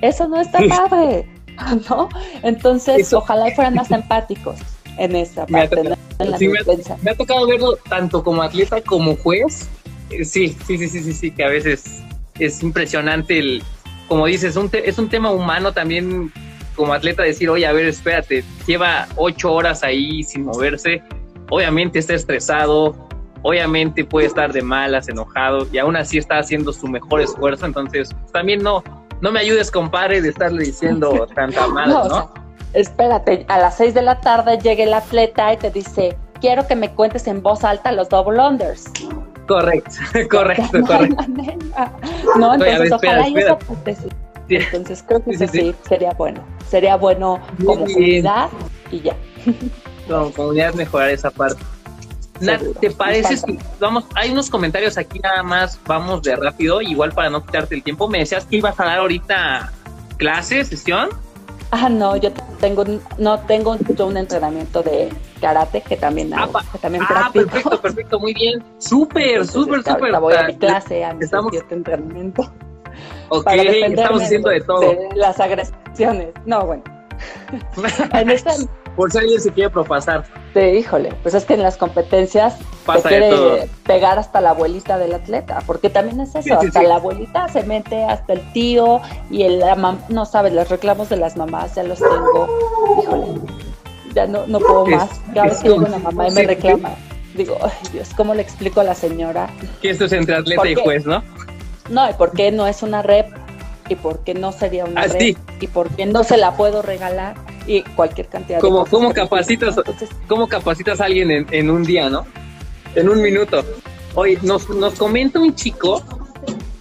Eso 0.01 0.27
no 0.27 0.41
está 0.41 0.61
padre, 0.67 1.27
¿no? 1.89 2.09
Entonces, 2.41 3.13
ojalá 3.13 3.51
fueran 3.53 3.75
más 3.75 3.91
empáticos 3.91 4.57
en 4.97 5.15
esa 5.15 5.45
parte, 5.45 5.75
sí, 6.39 6.47
me, 6.47 6.57
ha, 6.57 6.97
me, 7.03 7.11
ha, 7.11 7.15
tocado 7.15 7.45
verlo 7.45 7.75
tanto 7.87 8.23
como 8.23 8.41
atleta 8.41 8.81
como 8.81 9.15
juez. 9.17 9.69
Sí, 10.09 10.57
sí, 10.65 10.79
sí, 10.79 10.89
sí, 10.89 11.03
sí, 11.03 11.13
sí, 11.13 11.29
que 11.29 11.43
a 11.43 11.49
veces 11.49 12.01
es 12.39 12.63
impresionante 12.63 13.37
el, 13.37 13.61
como 14.07 14.25
dices, 14.25 14.55
un 14.55 14.71
es 14.73 14.97
un 14.97 15.09
tema 15.09 15.29
humano 15.29 15.71
también 15.71 16.33
como 16.75 16.93
atleta 16.93 17.21
decir, 17.21 17.47
oye, 17.51 17.67
a 17.67 17.73
ver, 17.73 17.85
espérate, 17.85 18.43
lleva 18.65 19.07
ocho 19.17 19.53
horas 19.53 19.83
ahí 19.83 20.23
sin 20.23 20.45
moverse, 20.45 21.03
obviamente 21.51 21.99
está 21.99 22.15
estresado, 22.15 22.95
obviamente 23.43 24.03
puede 24.03 24.27
estar 24.27 24.51
de 24.51 24.61
malas, 24.61 25.07
enojado, 25.07 25.67
y 25.71 25.77
aún 25.77 25.95
así 25.95 26.17
está 26.17 26.39
haciendo 26.39 26.73
su 26.73 26.87
mejor 26.87 27.21
esfuerzo, 27.21 27.65
entonces 27.65 28.09
también 28.31 28.63
no, 28.63 28.83
no 29.21 29.31
me 29.31 29.39
ayudes, 29.39 29.69
compadre, 29.69 30.21
de 30.21 30.29
estarle 30.29 30.65
diciendo 30.65 31.27
tanta 31.35 31.67
mal, 31.67 31.89
¿no? 31.89 32.07
¿no? 32.07 32.43
espérate, 32.73 33.45
a 33.47 33.59
las 33.59 33.77
seis 33.77 33.93
de 33.93 34.01
la 34.01 34.19
tarde 34.19 34.57
llega 34.57 34.83
el 34.83 34.93
atleta 34.93 35.53
y 35.53 35.57
te 35.57 35.71
dice, 35.71 36.17
quiero 36.41 36.67
que 36.67 36.75
me 36.75 36.91
cuentes 36.91 37.27
en 37.27 37.41
voz 37.41 37.63
alta 37.63 37.91
los 37.91 38.09
double 38.09 38.39
unders. 38.39 38.85
Correcto, 39.47 39.95
correcto, 40.29 40.81
correcto. 40.87 41.23
No, 42.37 42.53
entonces 42.53 42.91
ojalá 42.91 43.27
espera, 43.27 43.57
Entonces 44.49 45.03
creo 45.07 45.23
que 45.23 45.37
sí, 45.37 45.43
eso 45.43 45.53
sí, 45.53 45.75
sería 45.87 46.11
bueno. 46.11 46.43
Sería 46.67 46.95
bueno 46.95 47.39
como 47.57 47.85
comunidad 47.85 48.49
y 48.91 49.01
ya. 49.01 49.15
Como 50.07 50.31
comunidad 50.31 50.73
mejorar 50.73 51.09
esa 51.09 51.29
parte. 51.29 51.61
¿Te 52.79 52.91
parece? 52.91 53.37
Si, 53.37 53.59
vamos, 53.79 54.05
hay 54.15 54.31
unos 54.31 54.49
comentarios 54.49 54.97
aquí 54.97 55.19
nada 55.19 55.43
más, 55.43 55.79
vamos 55.85 56.23
de 56.23 56.35
rápido, 56.35 56.81
igual 56.81 57.11
para 57.11 57.29
no 57.29 57.45
quitarte 57.45 57.75
el 57.75 57.83
tiempo. 57.83 58.07
Me 58.07 58.19
decías 58.19 58.45
que 58.45 58.57
ibas 58.57 58.79
a 58.79 58.85
dar 58.85 58.99
ahorita 58.99 59.71
clase, 60.17 60.65
sesión. 60.65 61.09
Ah, 61.71 61.89
no, 61.89 62.15
yo 62.17 62.31
tengo, 62.59 62.83
no 63.17 63.39
tengo 63.41 63.75
un 64.05 64.17
entrenamiento 64.17 64.83
de 64.83 65.09
karate 65.41 65.81
que 65.81 65.97
también 65.97 66.33
hago, 66.33 66.59
ah, 66.59 66.63
que 66.71 66.77
también 66.77 67.03
ah, 67.09 67.31
perfecto, 67.33 67.81
perfecto, 67.81 68.19
muy 68.19 68.33
bien. 68.33 68.63
Súper, 68.77 69.45
súper, 69.47 69.83
súper. 69.83 70.19
Voy 70.19 70.35
a 70.35 70.43
mi 70.43 70.55
clase, 70.55 71.03
a 71.03 71.13
mi 71.13 71.25
estamos... 71.25 71.51
entrenamiento. 71.69 72.51
Ok, 73.29 73.47
estamos 73.49 74.21
haciendo 74.21 74.49
de, 74.49 74.61
todo. 74.61 74.81
De 74.81 75.09
las 75.15 75.39
agresiones. 75.39 76.29
No, 76.45 76.65
bueno. 76.65 76.83
en 78.13 78.29
esta, 78.29 78.53
por 78.95 79.11
si 79.11 79.17
alguien 79.17 79.41
se 79.41 79.51
quiere 79.51 79.69
propasar. 79.69 80.25
Sí, 80.53 80.59
híjole, 80.59 81.13
pues 81.23 81.33
es 81.33 81.45
que 81.45 81.55
en 81.55 81.63
las 81.63 81.77
competencias 81.77 82.57
Pasa 82.85 83.09
te 83.09 83.17
quiere 83.17 83.69
pegar 83.85 84.19
hasta 84.19 84.39
la 84.41 84.51
abuelita 84.51 84.97
del 84.97 85.13
atleta, 85.13 85.59
porque 85.65 85.89
también 85.89 86.19
es 86.19 86.35
eso, 86.35 86.59
hasta 86.59 86.83
la 86.83 86.95
abuelita 86.95 87.47
se 87.49 87.63
mete, 87.63 88.03
hasta 88.03 88.33
el 88.33 88.53
tío 88.53 89.01
y 89.31 89.43
el 89.43 89.63
no 90.09 90.25
sabes, 90.25 90.53
los 90.53 90.69
reclamos 90.69 91.09
de 91.09 91.17
las 91.17 91.35
mamás 91.37 91.75
ya 91.75 91.83
los 91.83 91.99
tengo, 91.99 92.47
híjole, 93.01 93.25
ya 94.13 94.27
no, 94.27 94.45
no 94.47 94.59
puedo 94.59 94.85
más. 94.85 95.09
Cada 95.33 95.47
vez 95.47 95.59
que 95.59 95.69
viene 95.69 95.85
una 95.85 95.97
mamá 95.97 96.27
y 96.27 96.31
me 96.31 96.43
reclama, 96.43 96.91
digo, 97.35 97.57
ay 97.61 97.71
Dios, 97.91 98.11
¿cómo 98.15 98.35
le 98.35 98.41
explico 98.41 98.81
a 98.81 98.83
la 98.83 98.95
señora? 98.95 99.49
Que 99.81 99.89
esto 99.89 100.05
es 100.05 100.11
entre 100.11 100.35
atleta 100.35 100.69
y 100.69 100.75
juez, 100.75 101.05
¿no? 101.05 101.23
No, 101.89 102.09
y 102.09 102.13
por 102.13 102.31
qué 102.31 102.51
no 102.51 102.67
es 102.67 102.83
una 102.83 103.01
rep, 103.01 103.27
y 103.89 103.95
por 103.95 104.19
qué 104.19 104.33
no 104.33 104.51
sería 104.51 104.85
una 104.85 105.01
ah, 105.01 105.07
rep, 105.07 105.37
y 105.59 105.67
por 105.67 105.89
qué 105.89 106.05
no 106.05 106.23
se 106.23 106.37
la 106.37 106.55
puedo 106.55 106.81
regalar 106.81 107.35
y 107.67 107.81
cualquier 107.81 108.27
cantidad 108.27 108.57
de 108.57 108.61
cosas 108.61 108.89
¿Cómo 108.89 109.13
capacitas, 109.13 109.75
¿Cómo 110.27 110.47
capacitas 110.47 111.01
a 111.01 111.05
alguien 111.05 111.47
en, 111.49 111.69
un 111.69 111.83
día, 111.83 112.09
no? 112.09 112.25
En 112.95 113.09
un 113.09 113.21
minuto. 113.21 113.63
Oye, 114.15 114.37
nos, 114.41 114.69
nos 114.69 114.95
comenta 114.95 115.39
un 115.39 115.55
chico, 115.55 116.03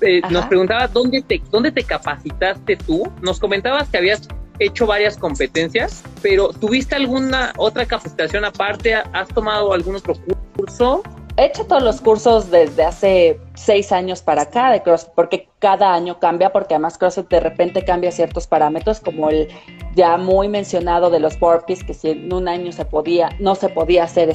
eh, 0.01 0.21
nos 0.31 0.47
preguntaba 0.47 0.89
dónde 0.89 1.23
te, 1.23 1.43
dónde 1.51 1.73
te 1.73 1.85
capacitaste 1.85 2.77
tú. 2.77 3.11
Nos 3.23 3.39
comentabas 3.39 3.89
que 3.89 3.99
habías 3.99 4.29
hecho 4.59 4.87
varias 4.87 5.17
competencias, 5.17 6.03
pero 6.21 6.49
¿tuviste 6.49 6.95
alguna 6.95 7.53
otra 7.57 7.87
capacitación 7.87 8.45
aparte? 8.45 8.95
¿Has 8.95 9.29
tomado 9.29 9.73
algún 9.73 9.97
otro 9.97 10.15
curso? 10.57 11.03
He 11.39 11.47
hecho 11.47 11.65
todos 11.65 11.83
los 11.83 12.03
cursos 12.03 12.51
desde 12.51 12.85
hace 12.85 13.41
seis 13.55 13.91
años 13.91 14.21
para 14.21 14.43
acá 14.43 14.71
de 14.71 14.83
CrossFit, 14.83 15.15
porque 15.15 15.49
cada 15.61 15.95
año 15.95 16.19
cambia, 16.19 16.53
porque 16.53 16.75
además 16.75 16.99
CrossFit 16.99 17.29
de 17.29 17.41
repente 17.41 17.85
cambia 17.85 18.13
ciertos 18.13 18.47
parámetros, 18.47 19.01
como 19.01 19.31
el 19.31 19.49
ya 19.95 20.19
muy 20.19 20.49
mencionado 20.49 21.09
de 21.09 21.21
los 21.21 21.39
burpees, 21.41 21.85
que 21.85 21.95
si 21.95 22.11
en 22.11 22.33
un 22.33 22.49
año 22.49 22.71
se 22.73 22.85
podía, 22.85 23.31
no 23.39 23.55
se 23.55 23.71
podía 23.71 24.05
hacer. 24.05 24.35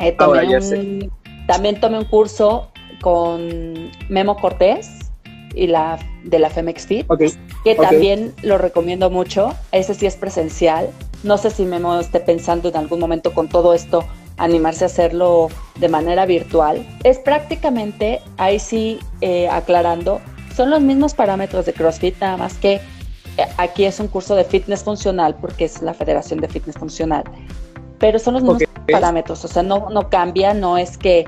Eh, 0.00 0.16
también 1.46 1.80
tomé 1.80 1.98
un 1.98 2.04
curso 2.06 2.72
con 3.00 3.90
Memo 4.08 4.36
Cortés 4.36 5.12
y 5.54 5.68
la 5.68 5.98
de 6.24 6.38
la 6.40 6.50
Femex 6.50 6.86
Fit, 6.86 7.06
que 7.62 7.74
también 7.76 8.34
lo 8.42 8.58
recomiendo 8.58 9.08
mucho. 9.08 9.54
Ese 9.70 9.94
sí 9.94 10.06
es 10.06 10.16
presencial. 10.16 10.88
No 11.22 11.38
sé 11.38 11.50
si 11.50 11.64
Memo 11.64 12.00
esté 12.00 12.18
pensando 12.18 12.68
en 12.68 12.76
algún 12.76 12.98
momento 12.98 13.32
con 13.32 13.48
todo 13.48 13.72
esto 13.72 14.04
animarse 14.38 14.84
a 14.84 14.86
hacerlo 14.86 15.48
de 15.78 15.88
manera 15.88 16.26
virtual. 16.26 16.86
Es 17.04 17.18
prácticamente, 17.18 18.20
ahí 18.38 18.58
sí 18.58 18.98
eh, 19.20 19.48
aclarando, 19.48 20.20
son 20.54 20.70
los 20.70 20.80
mismos 20.80 21.14
parámetros 21.14 21.66
de 21.66 21.72
CrossFit, 21.72 22.20
nada 22.20 22.36
más 22.36 22.54
que 22.54 22.74
eh, 22.74 23.46
aquí 23.56 23.84
es 23.84 23.98
un 24.00 24.08
curso 24.08 24.34
de 24.34 24.44
fitness 24.44 24.84
funcional 24.84 25.34
porque 25.40 25.64
es 25.64 25.80
la 25.80 25.94
Federación 25.94 26.40
de 26.40 26.48
Fitness 26.48 26.76
Funcional. 26.76 27.24
Pero 27.98 28.18
son 28.18 28.34
los 28.34 28.42
mismos 28.42 28.62
parámetros, 28.90 29.44
o 29.44 29.48
sea, 29.48 29.62
no, 29.62 29.88
no 29.90 30.10
cambia, 30.10 30.52
no 30.54 30.76
es 30.76 30.98
que 30.98 31.24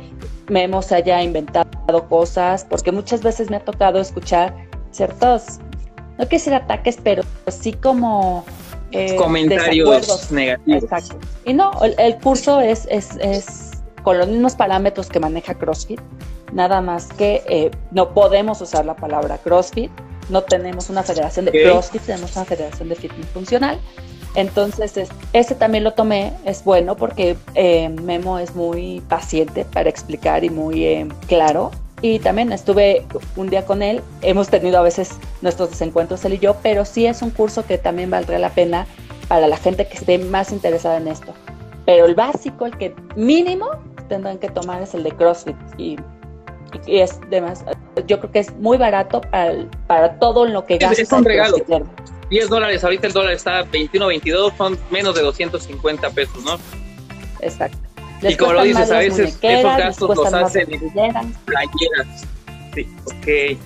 Memo 0.49 0.83
se 0.83 0.97
haya 0.97 1.23
inventado 1.23 2.09
cosas, 2.09 2.67
porque 2.69 2.91
muchas 2.91 3.23
veces 3.23 3.49
me 3.49 3.57
ha 3.57 3.61
tocado 3.61 4.01
escuchar 4.01 4.55
ciertos, 4.91 5.61
no 6.19 6.27
quiero 6.27 6.31
decir 6.31 6.55
ataques, 6.55 6.99
pero 7.03 7.23
sí 7.47 7.73
como 7.73 8.45
eh, 8.95 9.17
comentarios 9.17 10.31
negativos. 10.31 10.83
Exacto. 10.83 11.19
Y 11.45 11.53
no, 11.53 11.73
el, 11.83 12.17
curso 12.19 12.61
es, 12.61 12.87
es, 12.91 13.17
es, 13.21 13.71
con 14.03 14.19
los 14.19 14.29
mismos 14.29 14.55
parámetros 14.55 15.09
que 15.09 15.21
maneja 15.21 15.55
CrossFit, 15.55 16.01
nada 16.53 16.81
más 16.81 17.09
que 17.09 17.43
eh, 17.49 17.71
no 17.91 18.15
podemos 18.15 18.61
usar 18.61 18.87
la 18.87 18.95
palabra 18.95 19.39
CrossFit, 19.39 19.91
no 20.31 20.43
tenemos 20.43 20.89
una 20.89 21.03
federación 21.03 21.45
de 21.47 21.53
CrossFit, 21.53 22.03
tenemos 22.03 22.35
una 22.37 22.45
federación 22.45 22.89
de 22.89 22.95
fitness 22.95 23.27
funcional. 23.29 23.79
Entonces, 24.35 25.09
ese 25.33 25.55
también 25.55 25.85
lo 25.85 25.93
tomé, 25.93 26.33
es 26.45 26.65
bueno 26.65 26.97
porque 26.97 27.37
eh, 27.55 27.89
Memo 27.89 28.39
es 28.39 28.55
muy 28.55 29.01
paciente 29.09 29.65
para 29.65 29.89
explicar 29.89 30.45
y 30.45 30.51
muy 30.51 31.09
claro. 31.29 31.71
Y 32.05 32.19
también 32.19 32.53
estuve 32.53 33.07
un 33.35 33.49
día 33.49 33.65
con 33.65 33.83
él, 33.83 34.03
hemos 34.21 34.51
tenido 34.51 34.77
a 34.77 34.83
veces 34.83 35.13
nuestros 35.41 35.71
desencuentros 35.71 36.23
él 36.27 36.35
y 36.35 36.39
yo, 36.39 36.55
pero 36.63 36.85
sí 36.85 37.07
es 37.07 37.23
un 37.23 37.31
curso 37.31 37.65
que 37.65 37.79
también 37.79 38.11
valdría 38.11 38.39
la 38.39 38.51
pena 38.51 38.87
para 39.27 39.49
la 39.49 39.57
gente 39.57 39.89
que 39.89 39.95
esté 39.95 40.19
más 40.19 40.53
interesada 40.53 40.99
en 40.99 41.09
esto. 41.09 41.33
Pero 41.87 42.05
el 42.05 42.15
básico, 42.15 42.67
el 42.67 42.77
que 42.77 42.95
mínimo 43.17 43.71
tendrán 44.11 44.37
que 44.37 44.51
tomar 44.51 44.83
es 44.83 44.93
el 44.93 45.03
de 45.03 45.13
CrossFit 45.13 45.57
y 45.79 45.97
y 46.87 46.99
es 46.99 47.19
demás, 47.31 47.65
yo 48.07 48.19
creo 48.19 48.31
que 48.31 48.41
es 48.41 48.55
muy 48.57 48.77
barato 48.77 49.23
para, 49.23 49.55
para 49.87 50.19
todo 50.19 50.45
lo 50.45 50.67
que 50.67 50.77
gastas. 50.77 50.99
Es 50.99 51.13
un 51.13 51.25
regalo. 51.25 51.57
10 52.29 52.49
dólares, 52.51 52.85
ahorita 52.85 53.07
el 53.07 53.15
dólar 53.15 53.33
está 53.33 53.63
21, 53.63 54.09
22, 54.09 54.53
son 54.59 54.79
menos 54.91 55.15
de 55.15 55.23
250 55.23 56.11
pesos, 56.11 56.45
¿no? 56.45 56.59
Exacto. 57.41 57.79
Y 58.23 58.37
como 58.37 58.53
lo 58.53 58.63
dices, 58.63 58.91
a 58.91 58.99
veces 58.99 59.39
esos 59.41 59.77
gastos 59.77 60.17
los 60.17 60.33
hacen 60.33 60.73
en 60.73 60.81
playeras. 61.45 62.27
Sí, 62.75 62.89
ok. 63.05 63.59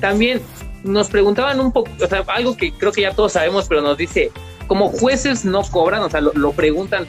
También 0.00 0.40
nos 0.84 1.08
preguntaban 1.08 1.60
un 1.60 1.72
poco, 1.72 1.90
o 2.00 2.06
sea, 2.06 2.24
algo 2.28 2.56
que 2.56 2.72
creo 2.72 2.92
que 2.92 3.02
ya 3.02 3.12
todos 3.12 3.32
sabemos, 3.32 3.66
pero 3.68 3.80
nos 3.82 3.96
dice, 3.96 4.30
como 4.66 4.88
jueces 4.88 5.44
no 5.44 5.62
cobran, 5.62 6.02
o 6.02 6.10
sea, 6.10 6.20
lo, 6.20 6.32
lo 6.34 6.52
preguntan. 6.52 7.06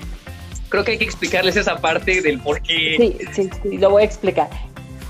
Creo 0.70 0.84
que 0.84 0.92
hay 0.92 0.98
que 0.98 1.06
explicarles 1.06 1.56
esa 1.56 1.78
parte 1.78 2.22
del 2.22 2.40
por 2.40 2.62
qué. 2.62 2.96
Sí, 2.98 3.18
sí, 3.32 3.50
sí, 3.62 3.78
lo 3.78 3.92
voy 3.92 4.04
a 4.04 4.06
explicar. 4.06 4.50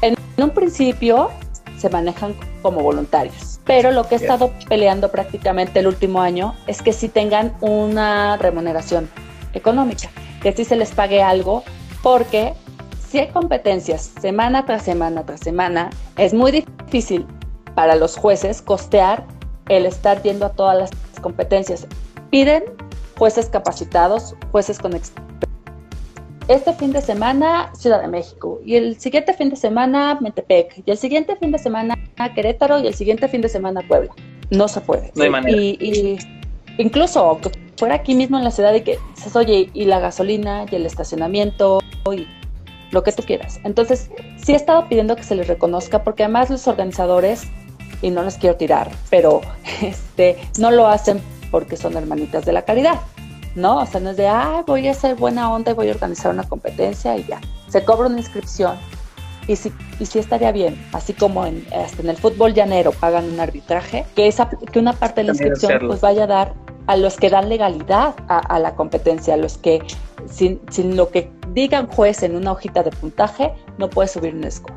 En 0.01 0.15
un 0.37 0.49
principio 0.49 1.29
se 1.77 1.89
manejan 1.89 2.35
como 2.61 2.81
voluntarios, 2.81 3.59
pero 3.65 3.91
lo 3.91 4.07
que 4.07 4.15
he 4.15 4.17
estado 4.17 4.53
peleando 4.67 5.11
prácticamente 5.11 5.79
el 5.79 5.87
último 5.87 6.21
año 6.21 6.55
es 6.67 6.81
que 6.81 6.93
sí 6.93 7.09
tengan 7.09 7.53
una 7.61 8.37
remuneración 8.37 9.09
económica, 9.53 10.09
que 10.43 10.51
sí 10.51 10.65
se 10.65 10.75
les 10.75 10.91
pague 10.91 11.23
algo, 11.23 11.63
porque 12.03 12.53
si 13.09 13.19
hay 13.19 13.29
competencias 13.29 14.11
semana 14.21 14.65
tras 14.65 14.83
semana 14.83 15.25
tras 15.25 15.39
semana, 15.39 15.89
es 16.17 16.33
muy 16.33 16.51
difícil 16.51 17.25
para 17.73 17.95
los 17.95 18.17
jueces 18.17 18.61
costear 18.61 19.25
el 19.69 19.85
estar 19.85 20.21
yendo 20.21 20.45
a 20.45 20.49
todas 20.49 20.77
las 20.77 20.91
competencias. 21.21 21.87
Piden 22.29 22.63
jueces 23.17 23.47
capacitados, 23.47 24.35
jueces 24.51 24.77
con 24.77 24.93
experiencia 24.93 25.33
este 26.47 26.73
fin 26.73 26.91
de 26.91 27.01
semana 27.01 27.71
Ciudad 27.73 28.01
de 28.01 28.07
México 28.07 28.59
y 28.65 28.75
el 28.75 28.99
siguiente 28.99 29.33
fin 29.33 29.49
de 29.49 29.55
semana 29.55 30.17
Metepec 30.19 30.83
y 30.85 30.91
el 30.91 30.97
siguiente 30.97 31.35
fin 31.37 31.51
de 31.51 31.57
semana 31.57 31.97
Querétaro 32.35 32.79
y 32.79 32.87
el 32.87 32.93
siguiente 32.93 33.27
fin 33.27 33.41
de 33.41 33.49
semana 33.49 33.81
Puebla. 33.87 34.13
No 34.49 34.67
se 34.67 34.81
puede. 34.81 35.11
No 35.15 35.23
hay 35.23 35.29
manera. 35.29 35.57
Y, 35.57 36.17
incluso 36.77 37.39
que 37.41 37.51
fuera 37.77 37.95
aquí 37.95 38.15
mismo 38.15 38.37
en 38.37 38.43
la 38.43 38.51
ciudad 38.51 38.73
y 38.73 38.81
que 38.81 38.99
dices, 39.15 39.35
oye, 39.35 39.69
y 39.73 39.85
la 39.85 39.99
gasolina 39.99 40.65
y 40.69 40.75
el 40.75 40.85
estacionamiento 40.85 41.81
y 42.15 42.27
lo 42.91 43.03
que 43.03 43.11
tú 43.11 43.23
quieras. 43.23 43.59
Entonces, 43.63 44.09
sí 44.37 44.53
he 44.53 44.55
estado 44.55 44.87
pidiendo 44.87 45.15
que 45.15 45.23
se 45.23 45.35
les 45.35 45.47
reconozca 45.47 46.03
porque 46.03 46.23
además 46.23 46.49
los 46.49 46.67
organizadores, 46.67 47.47
y 48.01 48.11
no 48.11 48.21
les 48.23 48.37
quiero 48.37 48.55
tirar, 48.57 48.91
pero 49.09 49.41
este, 49.81 50.37
no 50.59 50.69
lo 50.69 50.87
hacen 50.87 51.21
porque 51.49 51.77
son 51.77 51.95
hermanitas 51.97 52.45
de 52.45 52.53
la 52.53 52.63
caridad, 52.63 52.99
¿no? 53.55 53.79
O 53.79 53.85
sea, 53.85 53.99
no 53.99 54.11
es 54.11 54.17
de, 54.17 54.27
ah, 54.27 54.63
voy 54.67 54.87
a 54.87 54.91
hacer 54.91 55.15
buena 55.15 55.51
onda 55.51 55.71
y 55.71 55.75
voy 55.75 55.89
a 55.89 55.93
organizar 55.93 56.31
una 56.31 56.43
competencia 56.43 57.17
y 57.17 57.25
ya. 57.25 57.39
Se 57.69 57.83
cobra 57.83 58.07
una 58.07 58.19
inscripción 58.19 58.77
y 59.47 59.55
sí, 59.55 59.71
y 59.99 60.05
sí 60.05 60.19
estaría 60.19 60.51
bien, 60.51 60.81
así 60.93 61.13
como 61.13 61.45
en, 61.45 61.65
hasta 61.73 62.01
en 62.01 62.09
el 62.09 62.17
fútbol 62.17 62.53
llanero 62.53 62.91
pagan 62.91 63.25
un 63.25 63.39
arbitraje, 63.39 64.05
que, 64.15 64.27
esa, 64.27 64.49
que 64.49 64.79
una 64.79 64.93
parte 64.93 65.21
de 65.21 65.27
la 65.27 65.33
inscripción 65.33 65.87
pues 65.87 66.01
vaya 66.01 66.23
a 66.23 66.27
dar 66.27 66.53
a 66.87 66.97
los 66.97 67.17
que 67.17 67.29
dan 67.29 67.49
legalidad 67.49 68.15
a, 68.27 68.59
la 68.59 68.75
competencia, 68.75 69.35
a 69.35 69.37
los 69.37 69.57
que 69.57 69.81
sin, 70.29 70.59
sin, 70.69 70.97
lo 70.97 71.09
que 71.09 71.29
digan 71.49 71.87
juez 71.87 72.23
en 72.23 72.35
una 72.35 72.51
hojita 72.51 72.83
de 72.83 72.91
puntaje 72.91 73.53
no 73.77 73.89
puedes 73.89 74.11
subir 74.11 74.33
un 74.35 74.49
score. 74.51 74.75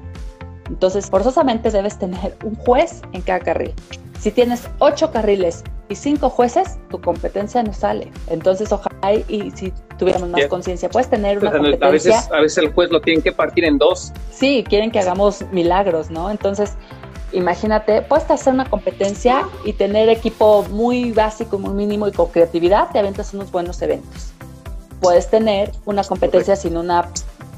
Entonces, 0.68 1.08
forzosamente 1.08 1.70
debes 1.70 1.98
tener 1.98 2.36
un 2.44 2.54
juez 2.56 3.02
en 3.12 3.22
cada 3.22 3.40
carril. 3.40 3.72
Si 4.18 4.30
tienes 4.30 4.68
ocho 4.78 5.12
carriles 5.12 5.62
y 5.88 5.94
cinco 5.94 6.28
jueces, 6.30 6.78
tu 6.90 7.00
competencia 7.00 7.62
no 7.62 7.72
sale. 7.72 8.10
Entonces, 8.28 8.72
ojalá 8.72 9.14
y, 9.28 9.52
si 9.52 9.72
tuviéramos 9.98 10.30
más 10.30 10.46
conciencia, 10.46 10.88
puedes 10.88 11.08
tener 11.08 11.38
una 11.38 11.52
competencia. 11.52 11.86
A 11.86 11.90
veces, 11.90 12.14
a 12.32 12.40
veces 12.40 12.58
el 12.58 12.72
juez 12.72 12.90
lo 12.90 13.00
tiene 13.00 13.22
que 13.22 13.32
partir 13.32 13.64
en 13.64 13.78
dos. 13.78 14.12
Sí, 14.30 14.64
quieren 14.68 14.90
que 14.90 14.98
hagamos 14.98 15.42
milagros, 15.52 16.10
¿no? 16.10 16.30
Entonces, 16.30 16.76
imagínate, 17.36 18.02
puedes 18.02 18.30
hacer 18.30 18.54
una 18.54 18.68
competencia 18.68 19.46
y 19.64 19.72
tener 19.74 20.08
equipo 20.08 20.64
muy 20.70 21.12
básico, 21.12 21.58
muy 21.58 21.74
mínimo 21.74 22.08
y 22.08 22.12
con 22.12 22.28
creatividad, 22.28 22.90
te 22.90 22.98
aventas 22.98 23.34
unos 23.34 23.50
buenos 23.50 23.80
eventos. 23.82 24.32
Puedes 25.00 25.28
tener 25.28 25.72
una 25.84 26.02
competencia 26.02 26.56
sin 26.56 26.76
una 26.76 27.08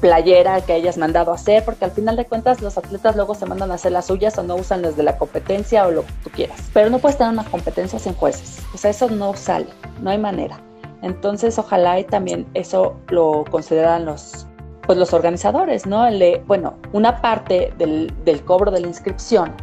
playera 0.01 0.61
que 0.61 0.73
hayas 0.73 0.97
mandado 0.97 1.31
a 1.31 1.35
hacer, 1.35 1.63
porque 1.63 1.85
al 1.85 1.91
final 1.91 2.15
de 2.15 2.25
cuentas 2.25 2.61
los 2.61 2.77
atletas 2.77 3.15
luego 3.15 3.35
se 3.35 3.45
mandan 3.45 3.71
a 3.71 3.75
hacer 3.75 3.91
las 3.91 4.07
suyas 4.07 4.37
o 4.37 4.43
no 4.43 4.55
usan 4.55 4.81
las 4.81 4.97
de 4.97 5.03
la 5.03 5.17
competencia 5.17 5.87
o 5.87 5.91
lo 5.91 6.05
que 6.05 6.13
tú 6.23 6.29
quieras. 6.29 6.59
Pero 6.73 6.89
no 6.89 6.99
puedes 6.99 7.17
tener 7.17 7.33
una 7.33 7.45
competencia 7.45 7.99
sin 7.99 8.13
jueces. 8.13 8.59
O 8.73 8.77
sea, 8.77 8.91
eso 8.91 9.09
no 9.09 9.35
sale, 9.35 9.67
no 10.01 10.09
hay 10.09 10.17
manera. 10.17 10.59
Entonces, 11.01 11.57
ojalá 11.57 11.99
y 11.99 12.03
también 12.03 12.47
eso 12.53 12.97
lo 13.07 13.45
consideran 13.49 14.05
los, 14.05 14.45
pues 14.89 14.97
los 14.97 15.13
organizadores, 15.13 15.85
¿no? 15.85 16.07
El 16.07 16.41
bueno, 16.47 16.73
una 16.93 17.21
parte 17.21 17.71
del, 17.77 18.11
del 18.25 18.43
cobro 18.43 18.71
de 18.71 18.81
la 18.81 18.87
inscripción 18.87 19.53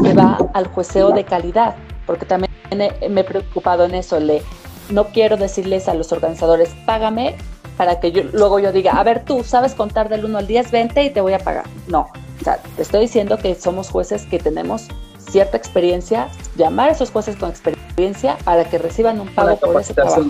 se 0.00 0.14
va 0.14 0.38
al 0.54 0.68
jueceo 0.68 1.10
de 1.10 1.24
calidad, 1.24 1.74
porque 2.06 2.24
también 2.24 2.52
me 2.70 3.20
he 3.20 3.24
preocupado 3.24 3.84
en 3.84 3.96
eso, 3.96 4.20
le, 4.20 4.42
no 4.88 5.08
quiero 5.08 5.36
decirles 5.36 5.88
a 5.88 5.94
los 5.94 6.12
organizadores, 6.12 6.70
págame 6.86 7.34
para 7.76 7.98
que 7.98 8.12
yo, 8.12 8.22
luego 8.32 8.60
yo 8.60 8.70
diga, 8.70 8.92
a 8.92 9.02
ver, 9.02 9.24
tú 9.24 9.42
sabes 9.42 9.74
contar 9.74 10.08
del 10.08 10.24
1 10.24 10.38
al 10.38 10.46
10, 10.46 10.70
20 10.70 11.02
y 11.02 11.10
te 11.10 11.20
voy 11.20 11.32
a 11.32 11.40
pagar. 11.40 11.64
No, 11.88 12.02
o 12.40 12.44
sea, 12.44 12.58
te 12.76 12.82
estoy 12.82 13.00
diciendo 13.00 13.38
que 13.38 13.56
somos 13.56 13.90
jueces 13.90 14.24
que 14.26 14.38
tenemos 14.38 14.86
cierta 15.18 15.56
experiencia, 15.56 16.28
llamar 16.54 16.90
a 16.90 16.92
esos 16.92 17.10
jueces 17.10 17.34
con 17.34 17.50
experiencia 17.50 18.38
para 18.44 18.70
que 18.70 18.78
reciban 18.78 19.18
un 19.18 19.34
pago 19.34 19.56
por 19.56 19.80
ese 19.80 19.94
trabajo. 19.94 20.22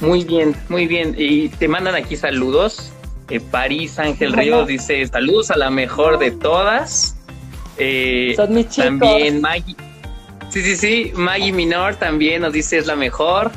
Muy 0.00 0.24
bien, 0.24 0.56
muy 0.70 0.86
bien. 0.86 1.14
Y 1.18 1.50
te 1.50 1.68
mandan 1.68 1.94
aquí 1.94 2.16
saludos. 2.16 2.90
Eh, 3.30 3.40
París 3.40 3.98
Ángel 3.98 4.32
Ríos 4.32 4.66
dice 4.66 5.06
saludos 5.06 5.50
a 5.50 5.56
la 5.56 5.70
mejor 5.70 6.18
de 6.18 6.30
todas. 6.30 7.16
Eh, 7.78 8.34
Son 8.36 8.52
mis 8.54 8.68
chicos. 8.68 9.00
También 9.00 9.40
Maggie. 9.40 9.76
Sí, 10.50 10.62
sí, 10.62 10.76
sí. 10.76 11.12
Maggie 11.14 11.52
Minor 11.52 11.96
también 11.96 12.42
nos 12.42 12.52
dice 12.52 12.78
es 12.78 12.86
la 12.86 12.96
mejor. 12.96 13.50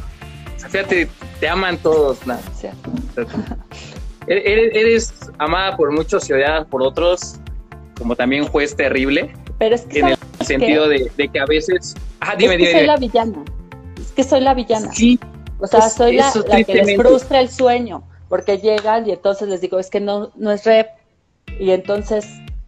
fíjate, 0.57 1.09
te 1.39 1.49
aman 1.49 1.77
todos. 1.77 2.19
Eres, 4.27 5.13
amada 5.37 5.77
por 5.77 5.91
muchos 5.91 6.29
y 6.29 6.33
odiada 6.33 6.65
por 6.65 6.83
otros, 6.83 7.35
como 7.97 8.15
también 8.15 8.45
juez 8.45 8.75
terrible. 8.75 9.33
Pero 9.57 9.75
es 9.75 9.81
que 9.83 9.99
en 9.99 10.07
el 10.07 10.17
sentido 10.41 10.87
de, 10.89 11.09
que 11.15 11.39
a 11.39 11.45
veces. 11.45 11.95
Ah, 12.19 12.35
dime, 12.37 12.55
es 12.55 12.61
que 12.61 12.71
soy 12.73 12.87
la 12.87 12.97
villana. 12.97 13.45
Es 13.99 14.11
que 14.11 14.23
soy 14.23 14.41
la 14.41 14.53
villana. 14.53 14.91
Sí. 14.93 15.19
O 15.59 15.67
sea, 15.67 15.89
soy 15.89 16.17
la, 16.17 16.31
que 16.63 16.73
les 16.73 16.97
frustra 16.97 17.39
el 17.39 17.49
sueño, 17.49 18.03
porque 18.29 18.57
llegan 18.57 19.07
y 19.07 19.11
entonces 19.11 19.47
les 19.47 19.61
digo, 19.61 19.79
es 19.79 19.89
que 19.89 19.99
no, 19.99 20.31
no 20.35 20.51
es 20.51 20.65
rep. 20.65 20.87
Y 21.59 21.71
entonces 21.71 22.27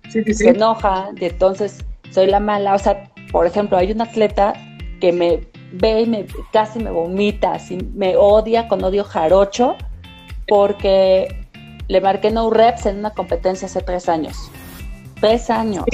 se 0.09 0.49
enoja, 0.49 1.09
y 1.19 1.25
entonces 1.25 1.85
soy 2.11 2.27
la 2.27 2.39
mala. 2.39 2.73
O 2.73 2.79
sea, 2.79 3.11
por 3.31 3.45
ejemplo, 3.45 3.77
hay 3.77 3.91
un 3.91 4.01
atleta 4.01 4.53
que 4.99 5.11
me 5.11 5.47
ve 5.71 6.01
y 6.01 6.05
me, 6.07 6.25
casi 6.51 6.79
me 6.79 6.91
vomita, 6.91 7.53
así, 7.53 7.77
me 7.93 8.15
odia 8.15 8.67
con 8.67 8.83
odio 8.83 9.03
jarocho 9.03 9.75
porque 10.47 11.45
le 11.87 12.01
marqué 12.01 12.31
no 12.31 12.49
reps 12.49 12.87
en 12.87 12.99
una 12.99 13.11
competencia 13.11 13.67
hace 13.67 13.81
tres 13.81 14.09
años. 14.09 14.35
Tres 15.19 15.49
años. 15.49 15.85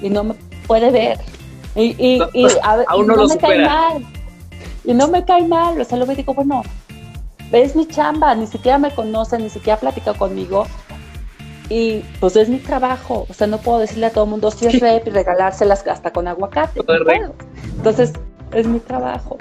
Y 0.00 0.10
no 0.10 0.24
me 0.24 0.34
puede 0.66 0.90
ver. 0.90 1.18
Y, 1.74 1.96
y, 1.98 2.22
y, 2.32 2.46
no, 3.04 3.26
me 3.26 3.36
cae 3.38 3.66
mal. 3.66 4.06
Y 4.84 4.94
no 4.94 5.08
me 5.08 5.24
cae 5.24 5.46
mal. 5.46 5.80
O 5.80 5.84
sea, 5.84 5.98
luego 5.98 6.14
digo, 6.14 6.34
bueno, 6.34 6.62
es 7.52 7.76
mi 7.76 7.86
chamba, 7.86 8.34
ni 8.34 8.46
siquiera 8.46 8.78
me 8.78 8.90
conoce, 8.94 9.38
ni 9.38 9.50
siquiera 9.50 9.78
platica 9.78 10.14
conmigo. 10.14 10.66
Y 11.68 12.04
pues 12.20 12.36
es 12.36 12.48
mi 12.48 12.58
trabajo. 12.58 13.26
O 13.28 13.34
sea, 13.34 13.46
no 13.46 13.58
puedo 13.58 13.78
decirle 13.78 14.06
a 14.06 14.10
todo 14.10 14.24
el 14.24 14.30
mundo 14.30 14.50
si 14.50 14.66
es 14.66 14.80
rep 14.80 15.06
y 15.06 15.10
regalárselas 15.10 15.86
hasta 15.86 16.12
con 16.12 16.28
aguacate. 16.28 16.80
Entonces, 17.76 18.12
es 18.52 18.66
mi 18.66 18.80
trabajo. 18.80 19.38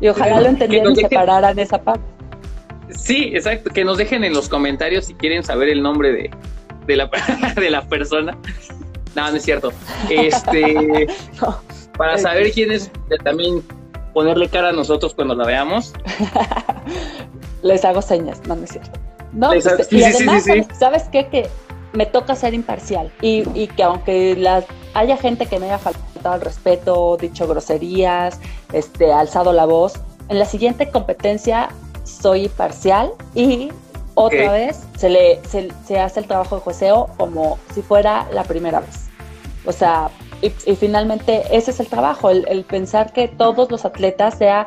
Y 0.00 0.08
ojalá 0.08 0.40
lo 0.40 0.48
entendieran 0.48 0.92
y 0.92 0.96
separaran 0.96 1.58
esa 1.58 1.82
parte. 1.82 2.04
Sí, 2.90 3.32
exacto. 3.34 3.70
Que 3.70 3.84
nos 3.84 3.98
dejen 3.98 4.24
en 4.24 4.32
los 4.32 4.48
comentarios 4.48 5.06
si 5.06 5.14
quieren 5.14 5.42
saber 5.42 5.68
el 5.68 5.82
nombre 5.82 6.12
de, 6.12 6.30
de, 6.86 6.96
la, 6.96 7.10
de 7.56 7.70
la 7.70 7.86
persona. 7.86 8.36
No, 9.14 9.30
no 9.30 9.36
es 9.36 9.42
cierto. 9.42 9.72
Este, 10.10 11.06
para 11.96 12.18
saber 12.18 12.52
quién 12.52 12.72
es, 12.72 12.90
también 13.22 13.62
ponerle 14.14 14.48
cara 14.48 14.70
a 14.70 14.72
nosotros 14.72 15.12
cuando 15.14 15.34
la 15.34 15.44
veamos. 15.44 15.92
Les 17.62 17.84
hago 17.84 18.00
señas, 18.00 18.40
no, 18.46 18.56
no 18.56 18.64
es 18.64 18.70
cierto. 18.70 18.98
No, 19.32 19.48
pues, 19.48 19.92
y 19.92 20.04
además, 20.04 20.46
¿sabes 20.78 21.04
qué? 21.10 21.26
Que 21.26 21.48
me 21.92 22.06
toca 22.06 22.34
ser 22.36 22.54
imparcial 22.54 23.10
y, 23.20 23.44
y 23.58 23.66
que 23.68 23.82
aunque 23.82 24.36
las, 24.36 24.64
haya 24.94 25.16
gente 25.16 25.46
que 25.46 25.58
me 25.58 25.66
haya 25.66 25.78
faltado 25.78 26.36
el 26.36 26.40
respeto, 26.40 27.16
dicho 27.20 27.46
groserías, 27.46 28.40
este, 28.72 29.12
alzado 29.12 29.52
la 29.52 29.64
voz, 29.64 29.94
en 30.28 30.38
la 30.38 30.46
siguiente 30.46 30.88
competencia 30.90 31.68
soy 32.04 32.48
parcial 32.48 33.12
y 33.34 33.70
otra 34.14 34.52
vez 34.52 34.84
se, 34.96 35.08
le, 35.08 35.40
se, 35.44 35.98
hace 35.98 36.20
el 36.20 36.26
trabajo 36.26 36.56
de 36.56 36.62
jueceo 36.62 37.10
como 37.16 37.58
si 37.74 37.82
fuera 37.82 38.28
la 38.32 38.44
primera 38.44 38.80
vez. 38.80 39.08
O 39.66 39.72
sea, 39.72 40.10
y, 40.66 40.76
finalmente 40.76 41.42
ese 41.50 41.70
es 41.70 41.80
el 41.80 41.86
trabajo, 41.86 42.30
el, 42.30 42.64
pensar 42.64 43.12
que 43.12 43.28
todos 43.28 43.70
los 43.70 43.84
atletas, 43.84 44.38
sea 44.38 44.66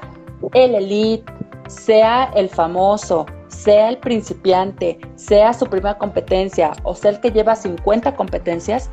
el 0.53 0.75
elite, 0.75 1.31
sea 1.67 2.31
el 2.35 2.49
famoso, 2.49 3.25
sea 3.47 3.89
el 3.89 3.97
principiante, 3.97 4.99
sea 5.15 5.53
su 5.53 5.65
primera 5.65 5.97
competencia 5.97 6.73
o 6.83 6.95
sea 6.95 7.11
el 7.11 7.19
que 7.19 7.31
lleva 7.31 7.55
50 7.55 8.15
competencias, 8.15 8.89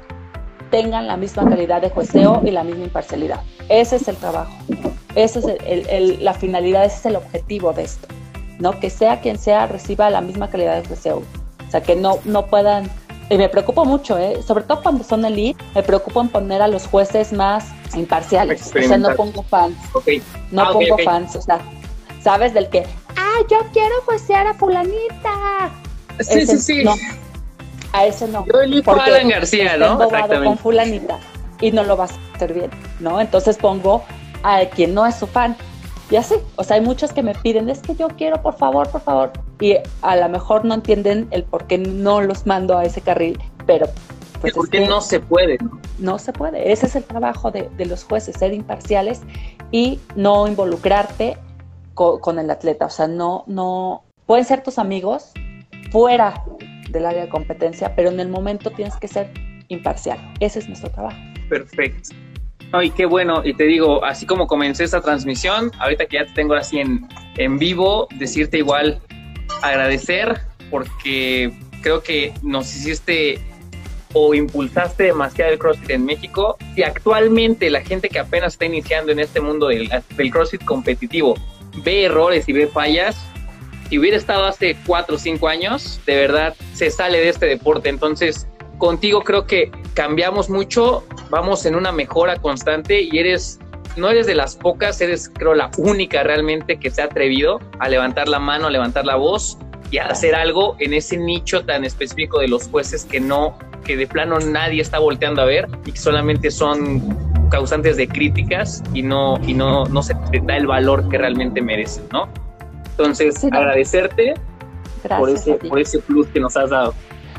tengan 0.71 1.07
la 1.07 1.17
misma 1.17 1.49
calidad 1.49 1.83
de 1.83 1.91
jueceo 1.91 2.41
y 2.45 2.51
la 2.51 2.65
misma 2.65 2.85
imparcialidad. 2.85 3.41
Ese 3.69 3.97
es 3.97 4.09
el 4.09 4.17
trabajo, 4.17 4.53
esa 5.15 5.41
es 5.67 6.21
la 6.21 6.35
finalidad, 6.35 6.85
ese 6.85 6.97
es 6.97 7.07
el 7.07 7.17
objetivo 7.17 7.73
de 7.73 7.85
esto. 7.85 8.09
¿no? 8.59 8.79
Que 8.79 8.91
sea 8.91 9.21
quien 9.21 9.39
sea 9.39 9.67
reciba 9.67 10.11
la 10.11 10.21
misma 10.21 10.49
calidad 10.49 10.83
de 10.83 10.89
deseo. 10.89 11.23
O 11.67 11.71
sea, 11.71 11.83
que 11.83 11.97
no, 11.97 12.19
no 12.25 12.47
puedan... 12.47 12.91
Y 13.35 13.37
me 13.37 13.49
preocupo 13.49 13.85
mucho, 13.85 14.17
¿eh? 14.17 14.41
sobre 14.47 14.63
todo 14.63 14.81
cuando 14.81 15.03
son 15.03 15.25
elite, 15.25 15.61
me 15.75 15.83
preocupo 15.83 16.21
en 16.21 16.29
poner 16.29 16.63
a 16.63 16.69
los 16.69 16.87
jueces 16.87 17.33
más 17.33 17.65
imparciales. 17.97 18.69
O 18.73 18.81
sea, 18.81 18.97
no 18.97 19.13
pongo 19.17 19.43
fans. 19.43 19.77
No 20.53 20.63
ah, 20.63 20.73
pongo 20.73 20.97
fans, 20.99 21.35
o 21.35 21.43
sea, 21.43 21.59
¿sabes? 22.23 22.55
Del 22.55 22.69
que, 22.69 22.87
ah, 23.17 23.39
yo 23.51 23.59
quiero 23.73 23.93
juecear 24.05 24.47
a 24.47 24.55
fulanita. 24.55 25.69
Sí, 26.21 26.47
sí, 26.47 26.59
sí. 26.59 26.85
a 27.93 28.07
ese 28.07 28.29
no. 28.29 28.47
Yo 28.47 28.61
elijo 28.61 28.93
a 28.93 29.05
Alan 29.05 29.29
García, 29.29 29.79
¿no? 29.79 30.01
Exactamente. 30.01 30.47
con 30.47 30.57
fulanita 30.57 31.19
y 31.61 31.73
no 31.73 31.83
lo 31.83 31.97
vas 31.97 32.13
a 32.13 32.37
hacer 32.37 32.55
bien, 32.55 32.71
¿no? 33.01 33.21
Entonces 33.21 33.57
pongo 33.57 34.05
a 34.45 34.61
quien 34.67 34.95
no 34.95 35.05
es 35.07 35.17
su 35.17 35.27
fan. 35.27 35.57
Y 36.09 36.15
así, 36.15 36.37
o 36.55 36.63
sea, 36.63 36.77
hay 36.77 36.83
muchos 36.83 37.13
que 37.13 37.25
me 37.25 37.35
piden, 37.35 37.69
es 37.69 37.81
que 37.81 37.97
yo 37.97 38.07
quiero, 38.11 38.41
por 38.43 38.57
favor, 38.57 38.89
por 38.91 39.01
favor. 39.01 39.33
Y 39.65 39.79
a 40.03 40.17
lo 40.17 40.29
mejor 40.29 40.67
no 40.67 40.75
entienden 40.75 41.27
el 41.31 41.43
por 41.43 41.67
qué 41.67 41.79
no 41.79 42.21
los 42.21 42.45
mando 42.45 42.77
a 42.77 42.85
ese 42.85 43.01
carril, 43.01 43.41
pero... 43.65 43.87
Pues 44.43 44.53
porque 44.53 44.87
no 44.87 45.01
se 45.01 45.21
puede. 45.21 45.57
¿no? 45.99 46.19
se 46.19 46.35
puede. 46.35 46.71
Ese 46.71 46.85
es 46.85 46.97
el 46.97 47.05
trabajo 47.05 47.51
de, 47.51 47.71
los 47.87 48.05
jueces, 48.05 48.37
ser 48.39 48.53
imparciales 48.53 49.23
y 49.71 50.01
no 50.17 50.47
involucrarte 50.47 51.39
con, 51.95 52.39
el 52.39 52.51
atleta. 52.51 52.85
O 52.85 52.91
sea, 52.91 53.09
no, 53.09 53.45
no... 53.47 54.05
Pueden 54.27 54.45
ser 54.45 54.63
tus 54.63 54.79
amigos 54.79 55.33
fuera 55.91 56.45
del 56.91 57.07
área 57.07 57.23
de 57.23 57.31
competencia, 57.31 57.97
pero 57.97 58.11
en 58.11 58.21
el 58.21 58.29
momento 58.29 58.71
tienes 58.71 58.97
que 58.97 59.09
ser 59.09 59.33
imparcial. 59.69 60.19
Ese 60.41 60.59
es 60.59 60.69
nuestro 60.69 60.91
trabajo. 60.91 61.17
Perfecto. 61.49 62.11
Ay, 62.73 62.91
qué 62.91 63.07
bueno. 63.07 63.41
Y 63.43 63.55
te 63.55 63.65
digo, 63.65 64.05
así 64.05 64.27
como 64.27 64.47
comencé 64.47 64.85
esta 64.85 65.01
transmisión, 65.01 65.73
ahorita 65.79 66.05
que 66.05 66.19
ya 66.19 66.27
te 66.27 66.35
tengo 66.35 66.53
así 66.53 66.81
en, 66.81 67.09
en 67.39 67.59
vivo, 67.59 68.09
decirte 68.19 68.59
igual 68.59 69.01
agradecer 69.69 70.41
porque 70.71 71.53
creo 71.83 72.03
que 72.03 72.33
nos 72.43 72.75
hiciste 72.75 73.41
o 74.13 74.35
impulsaste 74.35 75.05
demasiado 75.05 75.53
el 75.53 75.59
CrossFit 75.59 75.91
en 75.91 76.05
México 76.05 76.57
y 76.77 76.83
actualmente 76.83 77.69
la 77.69 77.83
gente 77.83 78.09
que 78.09 78.19
apenas 78.21 78.55
está 78.55 78.65
iniciando 78.65 79.11
en 79.11 79.19
este 79.19 79.41
mundo 79.41 79.69
del, 79.69 79.91
del 80.17 80.31
CrossFit 80.31 80.65
competitivo 80.65 81.35
ve 81.83 82.05
errores 82.05 82.49
y 82.49 82.53
ve 82.53 82.67
fallas, 82.67 83.17
si 83.89 83.99
hubiera 83.99 84.17
estado 84.17 84.45
hace 84.45 84.77
cuatro 84.87 85.17
o 85.17 85.19
cinco 85.19 85.49
años, 85.49 86.01
de 86.07 86.17
verdad 86.17 86.55
se 86.75 86.91
sale 86.91 87.19
de 87.19 87.29
este 87.29 87.47
deporte. 87.47 87.89
Entonces, 87.89 88.47
contigo 88.79 89.23
creo 89.23 89.47
que 89.47 89.71
cambiamos 89.95 90.49
mucho, 90.49 91.05
vamos 91.31 91.67
en 91.67 91.75
una 91.75 91.93
mejora 91.93 92.37
constante 92.37 93.03
y 93.03 93.19
eres, 93.19 93.59
no 93.97 94.11
eres 94.11 94.27
de 94.27 94.35
las 94.35 94.57
pocas, 94.57 95.01
eres 95.01 95.29
creo 95.29 95.55
la 95.55 95.71
única 95.79 96.23
realmente 96.23 96.79
que 96.79 96.91
se 96.91 97.03
ha 97.03 97.07
atrevido 97.07 97.61
a 97.79 97.89
levantar 97.89 98.29
la 98.29 98.39
mano, 98.39 98.67
a 98.67 98.71
levantar 98.71 99.05
la 99.05 99.17
voz 99.17 99.59
y 99.91 99.99
a 99.99 100.07
hacer 100.07 100.35
algo 100.35 100.77
en 100.81 100.95
ese 100.95 101.17
nicho 101.17 101.65
tan 101.65 101.85
específico 101.85 102.41
de 102.41 102.49
los 102.49 102.69
jueces 102.69 103.05
que 103.05 103.21
no, 103.21 103.57
que 103.85 103.97
de 103.97 104.07
plano 104.07 104.39
nadie 104.41 104.81
está 104.81 104.99
volteando 104.99 105.43
a 105.43 105.45
ver 105.45 105.69
y 105.85 105.93
que 105.93 105.99
solamente 105.99 106.51
son 106.51 107.03
causantes 107.51 107.97
de 107.97 108.09
críticas 108.09 108.83
y 108.93 109.03
no, 109.03 109.39
y 109.47 109.55
no, 109.55 109.85
no 109.87 110.03
se 110.03 110.15
da 110.43 110.57
el 110.57 110.67
valor 110.67 111.09
que 111.09 111.19
realmente 111.19 111.61
merecen, 111.61 112.05
¿no? 112.13 112.29
Entonces, 112.91 113.45
agradecerte 113.45 114.35
por 115.09 115.31
ese, 115.31 115.55
por 115.55 115.79
ese 115.79 115.99
plus 116.01 116.27
que 116.29 116.41
nos 116.41 116.57
has 116.57 116.71
dado. 116.71 116.95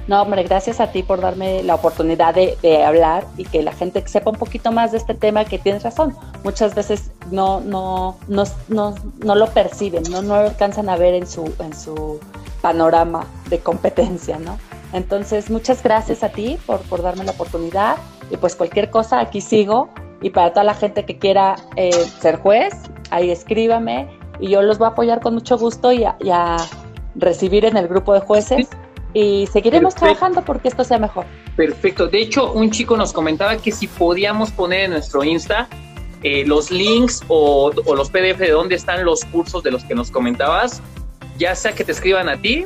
No, 0.07 0.21
hombre, 0.21 0.43
gracias 0.43 0.79
a 0.79 0.91
ti 0.91 1.01
por 1.01 1.19
darme 1.19 1.63
la 1.63 1.75
oportunidad 1.75 2.35
de, 2.35 2.83
hablar 2.83 3.25
y 3.37 3.43
que 3.45 3.63
la 3.63 3.71
gente 3.71 4.07
sepa 4.07 4.29
un 4.29 4.35
poquito 4.35 4.71
más 4.71 4.91
de 4.91 4.99
este 4.99 5.15
tema 5.15 5.45
que 5.45 5.57
tienes 5.57 5.83
razón. 5.83 6.15
Muchas 6.43 6.75
veces 6.75 7.11
no, 7.31 7.59
no, 7.61 8.17
no, 8.27 8.43
no, 8.67 8.95
no 9.23 9.35
lo 9.35 9.47
perciben, 9.47 10.03
no, 10.11 10.21
no 10.21 10.35
lo 10.35 10.49
alcanzan 10.49 10.89
a 10.89 10.95
ver 10.95 11.15
en 11.15 11.25
su, 11.25 11.51
en 11.59 11.75
su 11.75 12.19
panorama 12.61 13.25
de 13.49 13.59
competencia, 13.59 14.37
¿no? 14.37 14.59
Entonces, 14.93 15.49
muchas 15.49 15.81
gracias 15.81 16.23
a 16.23 16.29
ti 16.29 16.57
por, 16.67 16.81
por 16.81 17.01
darme 17.01 17.23
la 17.23 17.31
oportunidad 17.31 17.97
y 18.29 18.37
pues 18.37 18.55
cualquier 18.55 18.91
cosa 18.91 19.19
aquí 19.19 19.41
sigo 19.41 19.89
y 20.21 20.29
para 20.29 20.51
toda 20.51 20.63
la 20.63 20.75
gente 20.75 21.03
que 21.03 21.17
quiera 21.17 21.55
eh, 21.75 21.91
ser 22.19 22.39
juez, 22.39 22.73
ahí 23.09 23.31
escríbame 23.31 24.07
y 24.39 24.49
yo 24.49 24.61
los 24.61 24.77
voy 24.77 24.85
a 24.85 24.89
apoyar 24.89 25.19
con 25.19 25.33
mucho 25.33 25.57
gusto 25.57 25.91
y 25.91 26.03
a, 26.03 26.15
y 26.19 26.29
a 26.29 26.57
recibir 27.15 27.65
en 27.65 27.77
el 27.77 27.87
grupo 27.87 28.13
de 28.13 28.19
jueces. 28.19 28.67
Y 29.15 29.47
seguiremos 29.47 29.93
Perfecto. 29.93 30.17
trabajando 30.17 30.45
porque 30.45 30.67
esto 30.67 30.83
sea 30.83 30.99
mejor. 30.99 31.25
Perfecto. 31.55 32.07
De 32.07 32.21
hecho, 32.21 32.51
un 32.51 32.69
chico 32.69 32.97
nos 32.97 33.13
comentaba 33.13 33.55
que 33.55 33.71
si 33.71 33.87
podíamos 33.87 34.51
poner 34.51 34.81
en 34.81 34.91
nuestro 34.91 35.23
Insta 35.23 35.69
eh, 36.21 36.43
los 36.45 36.69
links 36.69 37.23
o, 37.29 37.71
o, 37.85 37.95
los 37.95 38.09
PDF 38.09 38.37
de 38.39 38.51
dónde 38.51 38.75
están 38.75 39.05
los 39.05 39.23
cursos 39.23 39.63
de 39.63 39.71
los 39.71 39.85
que 39.85 39.95
nos 39.95 40.11
comentabas, 40.11 40.81
ya 41.37 41.55
sea 41.55 41.71
que 41.71 41.85
te 41.85 41.93
escriban 41.93 42.27
a 42.27 42.35
ti 42.35 42.65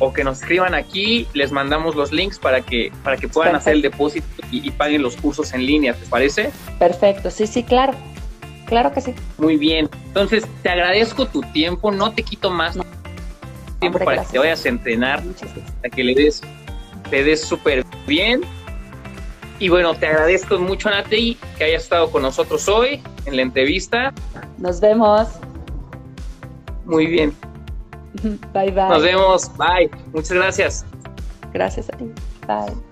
o 0.00 0.12
que 0.12 0.24
nos 0.24 0.40
escriban 0.40 0.74
aquí, 0.74 1.28
les 1.34 1.52
mandamos 1.52 1.94
los 1.94 2.10
links 2.10 2.40
para 2.40 2.62
que, 2.62 2.90
para 3.04 3.16
que 3.16 3.28
puedan 3.28 3.52
Perfecto. 3.52 3.70
hacer 3.70 3.74
el 3.74 3.82
depósito 3.82 4.26
y, 4.50 4.66
y 4.66 4.70
paguen 4.72 5.02
los 5.02 5.16
cursos 5.16 5.54
en 5.54 5.64
línea, 5.64 5.94
¿te 5.94 6.04
parece? 6.06 6.50
Perfecto, 6.80 7.30
sí, 7.30 7.46
sí, 7.46 7.62
claro. 7.62 7.94
Claro 8.66 8.92
que 8.92 9.00
sí. 9.00 9.14
Muy 9.38 9.56
bien. 9.56 9.88
Entonces, 10.08 10.44
te 10.62 10.68
agradezco 10.68 11.26
tu 11.26 11.40
tiempo, 11.52 11.92
no 11.92 12.12
te 12.12 12.24
quito 12.24 12.50
más. 12.50 12.74
No 12.74 12.84
tiempo 13.80 13.98
para 13.98 14.12
gracias. 14.12 14.28
que 14.28 14.32
te 14.32 14.38
vayas 14.38 14.64
a 14.64 14.68
entrenar, 14.68 15.22
para 15.82 15.94
que 15.94 16.04
le 16.04 16.14
des, 16.14 16.42
le 17.10 17.24
des 17.24 17.40
súper 17.42 17.84
bien. 18.06 18.42
Y 19.58 19.68
bueno, 19.68 19.94
te 19.94 20.06
agradezco 20.06 20.58
mucho, 20.58 20.90
Nati, 20.90 21.38
que 21.56 21.64
hayas 21.64 21.84
estado 21.84 22.10
con 22.10 22.22
nosotros 22.22 22.68
hoy 22.68 23.02
en 23.24 23.36
la 23.36 23.42
entrevista. 23.42 24.12
Nos 24.58 24.80
vemos. 24.80 25.28
Muy 26.84 27.06
bien. 27.06 27.34
Bye, 28.52 28.70
bye. 28.70 28.88
Nos 28.88 29.02
vemos. 29.02 29.50
Bye. 29.56 29.90
Muchas 30.12 30.32
gracias. 30.32 30.86
Gracias 31.52 31.88
a 31.88 31.96
ti. 31.96 32.04
Bye. 32.46 32.85